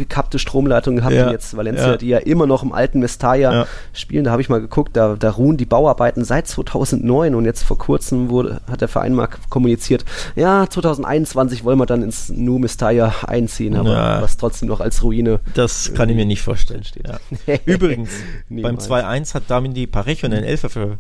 gekappte 0.01 0.39
Stromleitung 0.39 0.97
gehabt 0.97 1.15
ja. 1.15 1.27
und 1.27 1.33
jetzt 1.33 1.57
Valencia, 1.57 1.91
ja. 1.91 1.97
die 1.97 2.09
ja 2.09 2.19
immer 2.19 2.47
noch 2.47 2.63
im 2.63 2.73
alten 2.73 3.01
Mestalla 3.01 3.53
ja. 3.53 3.67
spielen. 3.93 4.25
Da 4.25 4.33
habe 4.33 4.43
ich 4.43 4.49
mal 4.49 4.61
geguckt, 4.61 4.97
da, 4.97 5.15
da 5.19 5.31
ruhen 5.31 5.57
die 5.57 5.67
Bauarbeiten 5.67 6.25
seit 6.25 6.49
2009 6.49 7.35
und 7.35 7.45
jetzt 7.45 7.63
vor 7.63 7.79
kurzem 7.79 8.31
wurde, 8.31 8.61
hat 8.71 8.81
der 8.81 8.89
Verein 8.89 9.15
mal 9.15 9.29
kommuniziert, 9.49 10.05
ja, 10.35 10.67
2021 10.69 11.65
wollen 11.65 11.79
wir 11.79 11.87
dann 11.87 12.03
ins 12.03 12.31
New 12.31 12.59
Mestalla 12.59 13.15
einziehen, 13.27 13.77
aber 13.77 14.23
was 14.23 14.37
trotzdem 14.37 14.69
noch 14.69 14.81
als 14.81 15.03
Ruine. 15.03 15.41
Das 15.55 15.93
kann 15.95 16.09
ich 16.09 16.17
mir 16.17 16.27
nicht 16.27 16.43
vorstellen. 16.43 16.85
Steht. 16.85 17.09
Übrigens, 17.67 18.11
beim 18.49 18.77
2-1 18.77 19.35
hat 19.35 19.45
Damin 19.49 19.75
die 19.75 19.87
Parejo 19.87 20.27
einen 20.27 20.45
Elfer 20.45 20.71
für 20.71 20.99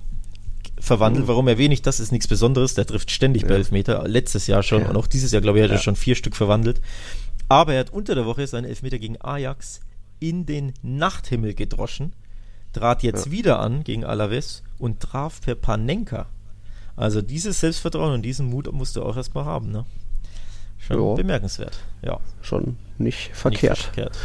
verwandelt. 0.80 1.24
Mhm. 1.24 1.28
Warum 1.28 1.48
erwähne 1.48 1.74
ich 1.74 1.82
das? 1.82 2.00
Ist 2.00 2.10
nichts 2.10 2.26
Besonderes. 2.26 2.74
Der 2.74 2.86
trifft 2.86 3.10
ständig 3.10 3.46
bei 3.46 3.54
Elfmeter. 3.54 4.06
Letztes 4.08 4.46
Jahr 4.46 4.62
schon 4.62 4.82
ja. 4.82 4.88
und 4.88 4.96
auch 4.96 5.06
dieses 5.06 5.30
Jahr, 5.30 5.42
glaube 5.42 5.58
ich, 5.58 5.64
hat 5.64 5.70
er 5.70 5.78
schon 5.78 5.96
vier 5.96 6.14
Stück 6.14 6.34
verwandelt. 6.34 6.80
Aber 7.50 7.74
er 7.74 7.80
hat 7.80 7.90
unter 7.90 8.14
der 8.14 8.26
Woche 8.26 8.46
seinen 8.46 8.64
Elfmeter 8.64 9.00
gegen 9.00 9.20
Ajax 9.20 9.80
in 10.20 10.46
den 10.46 10.72
Nachthimmel 10.82 11.52
gedroschen, 11.54 12.12
trat 12.72 13.02
jetzt 13.02 13.26
ja. 13.26 13.32
wieder 13.32 13.58
an 13.58 13.82
gegen 13.82 14.04
Alaves 14.04 14.62
und 14.78 15.00
traf 15.00 15.40
per 15.40 15.56
Panenka. 15.56 16.26
Also 16.94 17.22
dieses 17.22 17.58
Selbstvertrauen 17.58 18.14
und 18.14 18.22
diesen 18.22 18.48
Mut 18.48 18.72
musst 18.72 18.94
du 18.94 19.02
auch 19.02 19.16
erstmal 19.16 19.46
haben, 19.46 19.72
ne? 19.72 19.84
Schon 20.78 20.96
jo. 20.96 21.14
bemerkenswert, 21.14 21.80
ja. 22.02 22.20
Schon 22.40 22.76
nicht 22.98 23.34
verkehrt. 23.34 23.78
Nicht 23.78 23.82
verkehrt. 23.82 24.18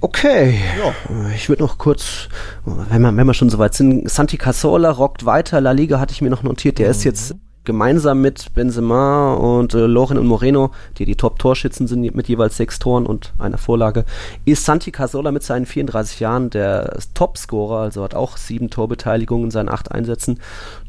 Okay. 0.00 0.60
Ja. 0.78 0.94
Ich 1.34 1.48
würde 1.48 1.64
noch 1.64 1.76
kurz, 1.76 2.28
wenn 2.64 3.02
wir, 3.02 3.16
wenn 3.16 3.26
wir 3.26 3.34
schon 3.34 3.50
soweit 3.50 3.74
sind, 3.74 4.08
Santi 4.08 4.36
Casola 4.36 4.90
rockt 4.90 5.24
weiter. 5.24 5.60
La 5.60 5.72
Liga 5.72 5.98
hatte 5.98 6.12
ich 6.12 6.22
mir 6.22 6.30
noch 6.30 6.44
notiert. 6.44 6.78
Der 6.78 6.86
mhm. 6.86 6.90
ist 6.92 7.02
jetzt 7.02 7.34
gemeinsam 7.66 8.22
mit 8.22 8.54
Benzema 8.54 9.34
und 9.34 9.74
äh, 9.74 9.84
Loren 9.84 10.16
und 10.16 10.26
Moreno, 10.26 10.70
die 10.96 11.04
die 11.04 11.16
Top-Torschützen 11.16 11.86
sind 11.86 12.14
mit 12.14 12.28
jeweils 12.28 12.56
sechs 12.56 12.78
Toren 12.78 13.04
und 13.04 13.34
einer 13.38 13.58
Vorlage, 13.58 14.06
ist 14.46 14.64
Santi 14.64 14.92
Casola 14.92 15.32
mit 15.32 15.42
seinen 15.42 15.66
34 15.66 16.20
Jahren 16.20 16.48
der 16.48 16.98
Topscorer, 17.12 17.80
also 17.80 18.02
hat 18.02 18.14
auch 18.14 18.38
sieben 18.38 18.70
Torbeteiligungen 18.70 19.46
in 19.46 19.50
seinen 19.50 19.68
acht 19.68 19.92
Einsätzen. 19.92 20.40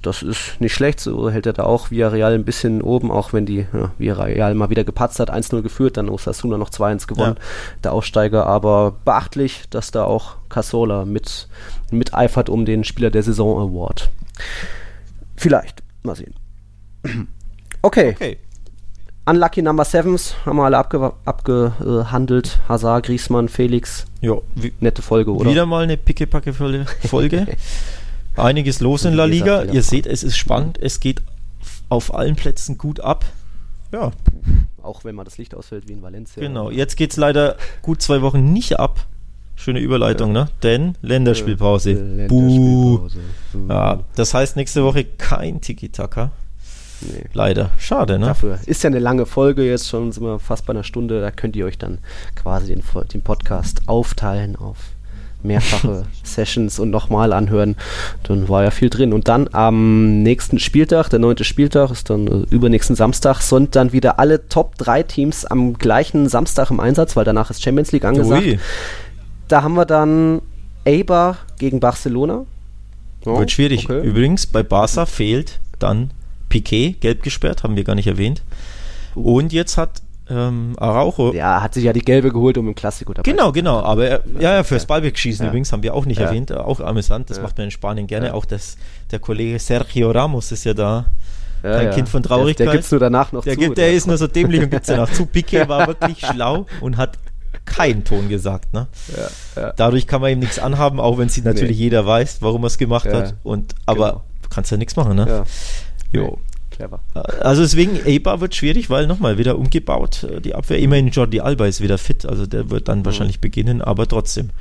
Das 0.02 0.24
ist 0.24 0.62
nicht 0.62 0.74
schlecht, 0.74 1.02
so 1.02 1.30
hält 1.30 1.46
er 1.46 1.54
da 1.54 1.64
auch 1.64 1.92
Villarreal 1.92 2.34
ein 2.34 2.46
bisschen 2.46 2.82
oben, 2.82 3.12
auch 3.12 3.34
wenn 3.34 3.46
die 3.46 3.66
ja, 3.74 3.92
Villarreal 3.98 4.56
mal 4.56 4.70
wieder 4.70 4.84
gepatzt 4.84 5.20
hat, 5.20 5.34
1-0 5.34 5.62
geführt, 5.64 5.98
dann 5.98 6.08
Osasuna 6.08 6.58
noch 6.58 6.70
2-1 6.70 7.08
gewonnen, 7.08 7.36
ja. 7.38 7.44
der 7.84 7.94
Aufsteiger, 7.94 8.46
aber 8.46 8.94
beachtlich, 9.04 9.64
dass 9.70 9.92
da 9.92 10.06
auch 10.06 10.36
Casola 10.48 11.06
mit, 11.06 11.50
miteifert 11.92 12.50
um 12.50 12.66
den 12.66 12.84
Spieler 12.84 13.10
der 13.10 13.24
Saison 13.24 13.60
Award. 13.60 14.12
Vielleicht, 15.36 15.84
mal 16.04 16.16
sehen. 16.16 16.34
Okay. 17.82 18.12
okay. 18.12 18.38
Unlucky 19.26 19.62
Number 19.62 19.84
Sevens 19.84 20.36
haben 20.46 20.56
wir 20.56 20.64
alle 20.64 20.78
abge 20.78 21.14
abgehandelt. 21.26 22.60
Hazard, 22.70 23.06
Griesmann, 23.06 23.50
Felix. 23.50 24.06
Jo, 24.22 24.44
nette 24.80 25.02
Folge, 25.02 25.34
oder? 25.34 25.50
Wieder 25.50 25.66
mal 25.66 25.84
eine 25.84 25.98
pickepacke 25.98 26.54
Folge. 26.54 26.86
Einiges 28.38 28.80
los 28.80 29.04
in 29.04 29.14
La 29.14 29.26
Liga. 29.26 29.64
Ihr 29.64 29.84
seht, 29.84 30.06
es 30.08 30.24
ist 30.24 30.38
spannend. 30.38 30.80
Es 30.80 31.02
geht 31.02 31.22
auf 31.90 32.14
allen 32.14 32.36
Plätzen 32.36 32.78
gut 32.78 33.02
ab. 33.02 33.26
Ja. 33.92 34.12
Auch 34.82 35.04
wenn 35.04 35.16
mal 35.16 35.24
das 35.24 35.38
Licht 35.38 35.56
ausfällt 35.56 35.88
wie 35.90 35.94
in 35.94 36.02
Valencia. 36.02 36.42
Genau. 36.42 36.72
Jetzt 36.72 36.96
geht 36.96 37.12
es 37.12 37.18
leider 37.18 37.58
gut 37.82 38.02
zwei 38.02 38.22
Wochen 38.22 38.54
nicht 38.54 38.80
ab. 38.80 39.06
Schöne 39.56 39.80
Überleitung, 39.80 40.36
ja. 40.36 40.44
ne? 40.44 40.50
Denn 40.64 40.96
Länderspielpause. 41.02 41.94
Länderspielpause. 41.94 43.20
Buh. 43.54 43.68
Ja, 43.68 44.04
das 44.16 44.34
heißt 44.34 44.56
nächste 44.56 44.84
Woche 44.84 45.04
kein 45.04 45.60
Tiki-Taka. 45.62 46.32
Nee. 47.02 47.26
Leider. 47.34 47.72
Schade, 47.78 48.20
ne? 48.20 48.28
Dafür 48.28 48.60
ist 48.66 48.84
ja 48.84 48.90
eine 48.90 49.00
lange 49.00 49.26
Folge, 49.26 49.64
jetzt 49.64 49.90
schon 49.90 50.12
sind 50.12 50.24
wir 50.24 50.40
fast 50.40 50.66
bei 50.66 50.72
einer 50.72 50.84
Stunde. 50.84 51.22
Da 51.22 51.32
könnt 51.32 51.56
ihr 51.56 51.66
euch 51.66 51.78
dann 51.78 52.00
quasi 52.36 52.68
den, 52.68 52.84
den 53.14 53.22
Podcast 53.22 53.82
aufteilen 53.88 54.56
auf 54.56 54.78
mehrfache 55.44 56.06
Sessions 56.24 56.80
und 56.80 56.90
nochmal 56.90 57.34
anhören. 57.34 57.76
Dann 58.24 58.50
war 58.50 58.64
ja 58.64 58.72
viel 58.72 58.90
drin. 58.90 59.14
Und 59.14 59.28
dann 59.28 59.50
am 59.52 60.24
nächsten 60.24 60.60
Spieltag, 60.60 61.10
der 61.10 61.20
neunte 61.20 61.44
Spieltag, 61.44 61.92
ist 61.92 62.10
dann 62.10 62.28
äh, 62.28 62.46
übernächsten 62.50 62.96
Samstag, 62.96 63.42
sind 63.42 63.76
dann 63.76 63.94
wieder 63.94 64.20
alle 64.20 64.48
Top 64.48 64.78
3 64.78 65.04
Teams 65.04 65.46
am 65.46 65.74
gleichen 65.74 66.28
Samstag 66.30 66.72
im 66.72 66.80
Einsatz, 66.80 67.16
weil 67.16 67.26
danach 67.26 67.50
ist 67.50 67.64
Champions 67.64 67.92
League 67.92 68.06
angesagt. 68.06 68.46
Ui. 68.46 68.60
Da 69.48 69.64
haben 69.64 69.76
wir 69.76 69.86
dann 69.86 70.42
Eibar 70.86 71.38
gegen 71.60 71.80
Barcelona. 71.80 72.46
Oh, 73.26 73.40
Wird 73.40 73.52
schwierig. 73.52 73.86
Okay. 73.86 74.06
Übrigens, 74.08 74.46
bei 74.48 74.64
Barca 74.64 75.06
fehlt 75.06 75.60
dann 75.80 76.12
Piquet, 76.50 76.98
gelb 77.02 77.24
gesperrt, 77.24 77.64
haben 77.64 77.76
wir 77.76 77.84
gar 77.84 77.96
nicht 77.96 78.08
erwähnt. 78.08 78.44
Und 79.16 79.52
jetzt 79.54 79.78
hat 79.78 80.02
ähm, 80.30 80.76
Araujo. 80.78 81.34
Ja, 81.34 81.62
hat 81.62 81.74
sich 81.74 81.86
ja 81.86 81.94
die 81.94 82.02
gelbe 82.02 82.32
geholt, 82.32 82.58
um 82.58 82.68
im 82.68 82.76
Klassiko 82.76 83.14
dabei 83.14 83.30
Genau, 83.30 83.52
genau. 83.52 83.80
Aber 83.80 84.08
er, 84.08 84.22
ja, 84.40 84.56
ja, 84.56 84.64
fürs 84.64 84.86
Ballwegschießen 84.86 85.46
ja. 85.46 85.50
übrigens 85.50 85.72
haben 85.72 85.84
wir 85.84 85.94
auch 85.94 86.06
nicht 86.06 86.20
ja. 86.20 86.28
erwähnt. 86.28 86.52
Auch 86.52 86.80
amüsant. 86.80 87.30
Das 87.30 87.38
ja. 87.38 87.44
macht 87.44 87.58
man 87.58 87.66
in 87.66 87.72
Spanien 87.72 88.08
gerne. 88.08 88.34
Auch 88.34 88.46
das, 88.46 88.78
der 89.12 89.20
Kollege 89.20 89.58
Sergio 89.60 90.12
Ramos 90.12 90.52
ist 90.52 90.66
ja 90.66 90.74
da. 90.74 91.06
Kein 91.62 91.92
Kind 91.92 92.08
von 92.08 92.22
Traurigkeit. 92.24 92.60
Der, 92.60 92.66
der 92.68 92.74
gibt's 92.76 92.92
nur 92.92 93.00
danach 93.00 93.32
noch 93.32 93.44
der 93.44 93.54
zu. 93.54 93.60
Gibt, 93.60 93.78
der, 93.78 93.92
ist 93.92 94.06
nur 94.06 94.18
so 94.18 94.28
dämlich 94.28 94.62
und 94.62 94.70
gibt's 94.70 94.88
danach 94.88 95.12
zu. 95.12 95.26
Piquet 95.32 95.68
war 95.68 95.88
wirklich 95.88 96.20
schlau 96.20 96.66
und 96.82 96.98
hat 96.98 97.18
keinen 97.66 98.04
Ton 98.04 98.30
gesagt. 98.30 98.74
Ne? 98.74 98.88
Dadurch 99.76 100.08
kann 100.08 100.22
man 100.22 100.32
ihm 100.32 100.40
nichts 100.40 100.60
anhaben, 100.60 101.00
auch 101.00 101.18
wenn 101.18 101.28
es 101.28 101.44
natürlich 101.44 101.78
nee. 101.78 101.84
jeder 101.84 102.06
weiß, 102.06 102.42
warum 102.42 102.64
er 102.64 102.68
es 102.68 102.78
gemacht 102.78 103.12
hat. 103.12 103.36
Und, 103.44 103.74
aber 103.86 104.08
genau. 104.08 104.24
du 104.44 104.50
kannst 104.50 104.72
ja 104.72 104.78
nichts 104.78 104.96
machen. 104.96 105.16
Ne? 105.16 105.44
Jo 106.12 106.40
clever. 106.78 107.00
Also 107.42 107.62
deswegen, 107.62 108.00
Eibar 108.06 108.40
wird 108.40 108.56
schwierig, 108.56 108.90
weil 108.90 109.08
nochmal 109.08 109.38
wieder 109.38 109.58
umgebaut. 109.58 110.28
Die 110.44 110.56
Abwehr, 110.56 110.80
immerhin 110.80 111.10
Jordi 111.10 111.40
Alba 111.42 111.66
ist 111.68 111.82
wieder 111.82 111.98
fit, 111.98 112.26
also 112.26 112.46
der 112.46 112.70
wird 112.70 112.88
dann 112.88 113.00
mhm. 113.00 113.06
wahrscheinlich 113.06 113.40
beginnen, 113.40 113.82
aber 113.82 114.08
trotzdem. 114.08 114.52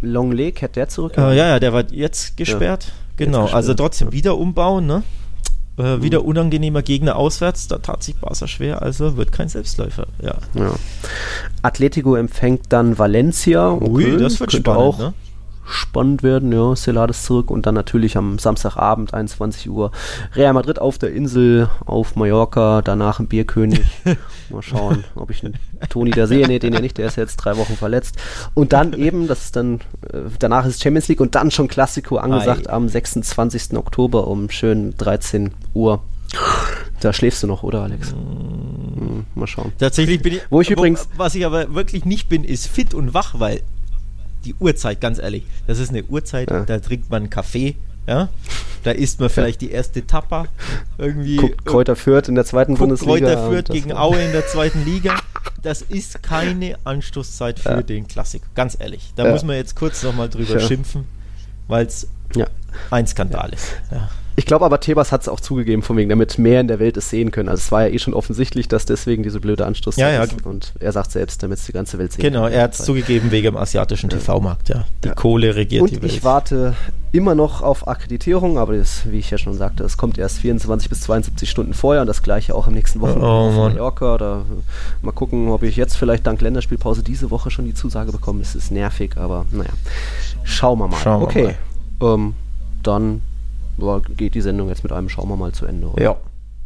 Longley, 0.00 0.52
kehrt 0.52 0.76
der 0.76 0.88
zurück? 0.88 1.16
Äh, 1.16 1.36
ja, 1.36 1.48
ja, 1.48 1.58
der 1.58 1.72
war 1.72 1.84
jetzt 1.90 2.36
gesperrt. 2.36 2.86
Ja, 2.86 3.26
genau, 3.26 3.44
jetzt 3.44 3.54
also 3.54 3.74
trotzdem 3.74 4.12
wieder 4.12 4.38
umbauen, 4.38 4.86
ne? 4.86 5.02
Äh, 5.78 5.96
mhm. 5.96 6.02
Wieder 6.02 6.24
unangenehmer 6.24 6.82
Gegner 6.82 7.16
auswärts, 7.16 7.68
da 7.68 7.78
tat 7.78 8.02
sich 8.02 8.16
Barca 8.16 8.46
schwer, 8.46 8.82
also 8.82 9.16
wird 9.16 9.32
kein 9.32 9.48
Selbstläufer. 9.48 10.06
Ja. 10.22 10.36
ja. 10.54 10.74
Atletico 11.62 12.16
empfängt 12.16 12.66
dann 12.70 12.98
Valencia. 12.98 13.72
Ui, 13.72 14.16
das 14.18 14.40
wird 14.40 14.52
spannend, 14.52 14.80
auch. 14.80 14.98
Ne? 14.98 15.14
Spannend 15.70 16.22
werden. 16.22 16.52
Ja, 16.52 16.74
Celades 16.74 17.24
zurück 17.24 17.50
und 17.50 17.66
dann 17.66 17.74
natürlich 17.74 18.16
am 18.16 18.38
Samstagabend 18.38 19.14
21 19.14 19.70
Uhr 19.70 19.90
Real 20.34 20.52
Madrid 20.52 20.78
auf 20.78 20.98
der 20.98 21.12
Insel 21.12 21.68
auf 21.84 22.16
Mallorca, 22.16 22.82
danach 22.82 23.20
ein 23.20 23.28
Bierkönig. 23.28 23.84
Mal 24.50 24.62
schauen, 24.62 25.04
ob 25.14 25.30
ich 25.30 25.44
einen 25.44 25.54
Toni 25.88 26.10
da 26.10 26.26
sehe. 26.26 26.46
Nee, 26.46 26.58
den 26.58 26.72
ja 26.72 26.80
nicht, 26.80 26.98
der 26.98 27.06
ist 27.06 27.16
jetzt 27.16 27.36
drei 27.36 27.56
Wochen 27.56 27.76
verletzt. 27.76 28.16
Und 28.54 28.72
dann 28.72 28.92
eben, 28.98 29.28
das 29.28 29.44
ist 29.44 29.56
dann, 29.56 29.80
äh, 30.12 30.22
danach 30.38 30.66
ist 30.66 30.82
Champions 30.82 31.08
League 31.08 31.20
und 31.20 31.34
dann 31.34 31.50
schon 31.50 31.68
Klassiko 31.68 32.16
angesagt 32.16 32.68
Ei. 32.68 32.72
am 32.72 32.88
26. 32.88 33.76
Oktober 33.76 34.26
um 34.26 34.50
schön 34.50 34.94
13 34.98 35.52
Uhr. 35.74 36.02
Da 37.00 37.12
schläfst 37.12 37.42
du 37.42 37.46
noch, 37.46 37.62
oder 37.62 37.82
Alex? 37.82 38.12
Hm, 38.12 39.24
mal 39.34 39.46
schauen. 39.46 39.72
Tatsächlich 39.78 40.22
bin 40.22 40.34
ich. 40.34 40.42
Wo 40.50 40.60
ich 40.60 40.70
übrigens. 40.70 41.08
Was 41.16 41.34
ich 41.34 41.46
aber 41.46 41.74
wirklich 41.74 42.04
nicht 42.04 42.28
bin, 42.28 42.44
ist 42.44 42.66
fit 42.66 42.94
und 42.94 43.14
wach, 43.14 43.34
weil 43.38 43.62
die 44.44 44.54
Uhrzeit, 44.54 45.00
ganz 45.00 45.18
ehrlich, 45.18 45.44
das 45.66 45.78
ist 45.78 45.90
eine 45.90 46.04
Uhrzeit, 46.04 46.50
ja. 46.50 46.64
da 46.64 46.78
trinkt 46.78 47.10
man 47.10 47.22
einen 47.22 47.30
Kaffee, 47.30 47.76
ja, 48.06 48.28
da 48.82 48.92
isst 48.92 49.20
man 49.20 49.28
vielleicht 49.28 49.60
die 49.60 49.70
erste 49.70 50.06
Tapa, 50.06 50.46
irgendwie. 50.98 51.36
Guckt 51.36 51.64
Kräuter 51.64 51.96
Fürth 51.96 52.28
in 52.28 52.34
der 52.34 52.44
zweiten 52.44 52.74
Bundesliga. 52.74 53.34
Kräuter 53.34 53.48
Fürth 53.48 53.68
gegen 53.70 53.92
Aue 53.92 54.22
in 54.22 54.32
der 54.32 54.46
zweiten 54.46 54.84
Liga. 54.84 55.16
Das 55.62 55.82
ist 55.82 56.22
keine 56.22 56.76
Anstoßzeit 56.84 57.60
für 57.60 57.68
ja. 57.68 57.82
den 57.82 58.08
Klassik, 58.08 58.42
ganz 58.54 58.76
ehrlich. 58.80 59.12
Da 59.16 59.30
muss 59.30 59.44
man 59.44 59.56
jetzt 59.56 59.76
kurz 59.76 60.02
nochmal 60.02 60.28
drüber 60.28 60.58
schimpfen, 60.60 61.04
weil 61.68 61.86
es 61.86 62.08
ein 62.90 63.06
Skandal 63.06 63.52
ist. 63.52 63.66
Ja. 63.90 64.08
Ich 64.40 64.46
glaube 64.46 64.64
aber, 64.64 64.80
Tebas 64.80 65.12
hat 65.12 65.20
es 65.20 65.28
auch 65.28 65.38
zugegeben, 65.38 65.82
von 65.82 65.98
wegen, 65.98 66.08
damit 66.08 66.38
mehr 66.38 66.62
in 66.62 66.66
der 66.66 66.78
Welt 66.78 66.96
es 66.96 67.10
sehen 67.10 67.30
können. 67.30 67.50
Also 67.50 67.60
es 67.60 67.70
war 67.72 67.86
ja 67.86 67.92
eh 67.92 67.98
schon 67.98 68.14
offensichtlich, 68.14 68.68
dass 68.68 68.86
deswegen 68.86 69.22
diese 69.22 69.38
blöde 69.38 69.66
Anstoß 69.66 69.96
ja, 69.96 70.10
ja. 70.10 70.22
ist. 70.22 70.46
Und 70.46 70.72
er 70.80 70.92
sagt 70.92 71.12
selbst, 71.12 71.42
damit 71.42 71.58
es 71.58 71.66
die 71.66 71.72
ganze 71.72 71.98
Welt 71.98 72.12
sehen 72.12 72.22
genau, 72.22 72.44
kann. 72.44 72.48
Genau, 72.52 72.58
er 72.58 72.64
hat 72.64 72.72
es 72.72 72.82
zugegeben 72.82 73.30
wegen 73.32 73.44
dem 73.44 73.58
asiatischen 73.58 74.08
TV-Markt, 74.08 74.70
ja. 74.70 74.86
Die. 75.04 75.10
Kohle 75.10 75.56
regiert 75.56 75.82
und 75.82 75.90
die 75.90 76.00
Welt. 76.00 76.10
ich 76.10 76.24
warte 76.24 76.74
immer 77.12 77.34
noch 77.34 77.60
auf 77.60 77.86
Akkreditierung, 77.86 78.56
aber 78.56 78.78
das, 78.78 79.02
wie 79.10 79.18
ich 79.18 79.30
ja 79.30 79.36
schon 79.36 79.58
sagte, 79.58 79.84
es 79.84 79.98
kommt 79.98 80.16
erst 80.16 80.38
24 80.38 80.88
bis 80.88 81.02
72 81.02 81.50
Stunden 81.50 81.74
vorher 81.74 82.00
und 82.00 82.06
das 82.06 82.22
gleiche 82.22 82.54
auch 82.54 82.66
am 82.66 82.72
nächsten 82.72 83.02
Wochenende 83.02 83.26
oh, 83.26 83.48
auf 83.48 83.54
Mallorca. 83.54 84.16
Da, 84.16 84.46
mal 85.02 85.12
gucken, 85.12 85.50
ob 85.50 85.62
ich 85.64 85.76
jetzt 85.76 85.98
vielleicht 85.98 86.26
dank 86.26 86.40
Länderspielpause 86.40 87.02
diese 87.02 87.30
Woche 87.30 87.50
schon 87.50 87.66
die 87.66 87.74
Zusage 87.74 88.10
bekomme. 88.10 88.40
Es 88.40 88.54
ist 88.54 88.70
nervig, 88.70 89.18
aber 89.18 89.44
naja. 89.50 89.68
Schauen 90.44 90.78
wir 90.78 90.88
mal. 90.88 90.96
Schauen 90.96 91.24
okay. 91.24 91.56
Wir 91.98 92.08
mal. 92.08 92.14
Ähm, 92.14 92.34
dann 92.82 93.20
geht 94.16 94.34
die 94.34 94.40
Sendung 94.40 94.68
jetzt 94.68 94.82
mit 94.82 94.92
einem 94.92 95.08
Schauen 95.08 95.28
wir 95.28 95.36
mal 95.36 95.52
zu 95.52 95.66
Ende. 95.66 95.88
Oder? 95.88 96.02
Ja. 96.02 96.16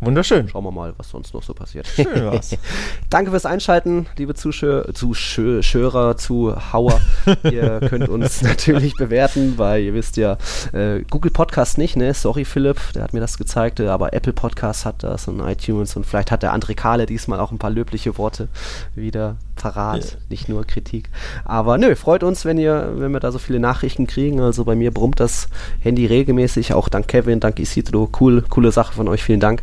Wunderschön. 0.01 0.49
Schauen 0.49 0.65
wir 0.65 0.71
mal, 0.71 0.93
was 0.99 1.09
sonst 1.09 1.33
noch 1.33 1.43
so 1.43 1.55
passiert. 1.55 1.87
Schön 1.87 2.27
was. 2.27 2.57
Danke 3.11 3.31
fürs 3.31 3.47
Einschalten, 3.47 4.07
liebe 4.19 4.35
Zuschauer, 4.35 4.93
Zuschauer, 4.93 6.17
Zuhauer. 6.17 7.01
ihr 7.45 7.81
könnt 7.89 8.09
uns 8.09 8.43
natürlich 8.43 8.95
bewerten, 8.97 9.57
weil 9.57 9.83
ihr 9.83 9.95
wisst 9.95 10.17
ja, 10.17 10.37
äh, 10.73 11.03
Google 11.09 11.31
Podcast 11.31 11.79
nicht, 11.79 11.97
ne? 11.97 12.13
Sorry, 12.13 12.45
Philipp, 12.45 12.79
der 12.95 13.05
hat 13.05 13.15
mir 13.15 13.21
das 13.21 13.39
gezeigt, 13.39 13.81
aber 13.81 14.13
Apple 14.13 14.33
Podcast 14.35 14.85
hat 14.85 15.03
das 15.03 15.27
und 15.29 15.41
iTunes 15.41 15.97
und 15.97 16.05
vielleicht 16.05 16.31
hat 16.31 16.43
der 16.43 16.55
André 16.55 16.75
Kahle 16.75 17.07
diesmal 17.07 17.41
auch 17.41 17.53
ein 17.53 17.59
paar 17.59 17.71
löbliche 17.71 18.19
Worte 18.19 18.49
wieder 18.95 19.37
parat, 19.55 20.05
ja. 20.05 20.19
nicht 20.29 20.49
nur 20.49 20.65
Kritik. 20.65 21.11
Aber 21.45 21.79
nö, 21.79 21.95
freut 21.97 22.23
uns, 22.23 22.45
wenn 22.45 22.59
ihr, 22.59 22.93
wenn 22.97 23.13
wir 23.13 23.21
da 23.21 23.33
so 23.33 23.39
viele 23.39 23.61
Nachrichten 23.61 24.07
kriegen. 24.07 24.41
Also 24.41 24.65
bei 24.65 24.75
mir 24.75 24.93
brummt 24.93 25.21
das 25.21 25.49
Handy 25.81 26.07
regelmäßig, 26.07 26.75
auch 26.75 26.89
dank 26.89 27.09
Kevin, 27.09 27.41
dank 27.41 27.59
Isidro. 27.59 28.11
Cool, 28.21 28.43
coole 28.49 28.73
Sache 28.73 28.95
von 28.95 29.09
euch, 29.09 29.23
vielen 29.23 29.41
Dank. 29.41 29.63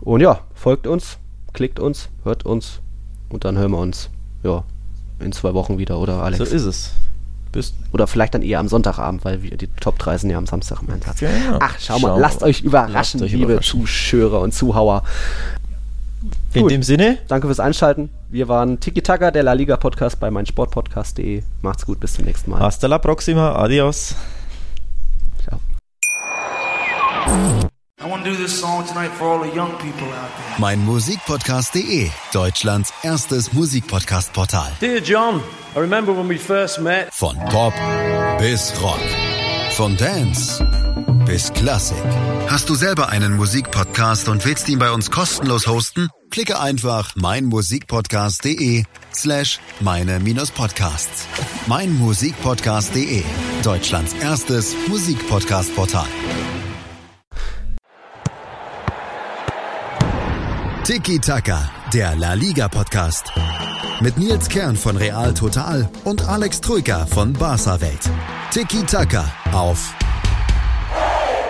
Und 0.00 0.20
ja, 0.20 0.40
folgt 0.54 0.86
uns, 0.86 1.18
klickt 1.52 1.78
uns, 1.80 2.08
hört 2.24 2.44
uns 2.46 2.80
und 3.28 3.44
dann 3.44 3.58
hören 3.58 3.72
wir 3.72 3.78
uns, 3.78 4.10
ja, 4.42 4.64
in 5.20 5.32
zwei 5.32 5.54
Wochen 5.54 5.78
wieder, 5.78 5.98
oder 5.98 6.22
Alex? 6.22 6.38
So 6.38 6.44
ist 6.56 6.64
es. 6.64 6.92
Bist 7.52 7.74
oder 7.92 8.06
vielleicht 8.06 8.34
dann 8.34 8.42
eher 8.42 8.60
am 8.60 8.68
Sonntagabend, 8.68 9.24
weil 9.24 9.42
wir 9.42 9.56
die 9.56 9.66
Top 9.80 9.98
3 9.98 10.18
sind 10.18 10.30
ja 10.30 10.38
am 10.38 10.46
Samstag 10.46 10.82
im 10.82 10.94
Einsatz. 10.94 11.18
Genau. 11.18 11.58
Ach, 11.58 11.76
schau 11.80 11.98
mal, 11.98 12.10
schau 12.10 12.18
lasst 12.20 12.42
euch 12.44 12.60
überraschen, 12.60 12.92
lasst 12.94 13.22
euch 13.22 13.32
liebe 13.32 13.54
überraschen. 13.54 13.80
Zuschauer 13.80 14.40
und 14.40 14.54
Zuhauer. 14.54 15.02
In 16.52 16.62
Gut. 16.62 16.70
dem 16.72 16.82
Sinne. 16.82 17.18
Danke 17.28 17.46
fürs 17.46 17.60
Einschalten. 17.60 18.10
Wir 18.28 18.48
waren 18.48 18.80
Tiki 18.80 19.02
Taka, 19.02 19.30
der 19.30 19.44
La 19.44 19.52
Liga 19.52 19.76
Podcast 19.76 20.18
bei 20.18 20.30
meinsportpodcast.de. 20.30 21.42
Macht's 21.62 21.86
gut, 21.86 22.00
bis 22.00 22.14
zum 22.14 22.24
nächsten 22.24 22.50
Mal. 22.50 22.60
Hasta 22.60 22.88
la 22.88 22.98
próxima. 22.98 23.54
Adios. 23.54 24.16
Ciao. 25.44 25.60
Mein 30.58 30.84
Musikpodcast.de, 30.84 32.10
Deutschlands 32.32 32.92
erstes 33.02 33.52
Musikpodcast-Portal. 33.52 34.72
Dear 34.80 35.00
John, 35.00 35.40
I 35.76 35.78
remember 35.78 36.12
when 36.16 36.28
we 36.28 36.38
first 36.38 36.80
met. 36.80 37.12
Von 37.12 37.36
Pop 37.50 37.72
bis 38.38 38.72
Rock. 38.82 39.00
Von 39.76 39.96
Dance 39.96 40.64
bis 41.30 41.52
Klassik. 41.52 41.96
Hast 42.48 42.68
du 42.68 42.74
selber 42.74 43.08
einen 43.08 43.36
Musikpodcast 43.36 44.28
und 44.28 44.44
willst 44.44 44.68
ihn 44.68 44.80
bei 44.80 44.90
uns 44.90 45.12
kostenlos 45.12 45.68
hosten? 45.68 46.08
Klicke 46.30 46.58
einfach 46.58 47.14
meinmusikpodcast.de 47.14 48.84
slash 49.14 49.60
meine-podcasts. 49.80 51.26
Meinmusikpodcast.de, 51.66 53.22
Deutschlands 53.62 54.12
erstes 54.14 54.74
Musikpodcast-Portal. 54.88 56.08
Tiki 60.84 61.20
Taka, 61.20 61.70
der 61.92 62.16
La 62.16 62.34
Liga 62.34 62.68
Podcast. 62.68 63.30
Mit 64.00 64.18
Nils 64.18 64.48
Kern 64.48 64.74
von 64.74 64.96
Real 64.96 65.32
Total 65.34 65.88
und 66.04 66.26
Alex 66.26 66.60
Troika 66.60 67.06
von 67.06 67.32
Barca 67.34 67.80
Welt. 67.80 68.10
Tiki 68.50 68.82
Taka 68.84 69.30
auf 69.52 69.94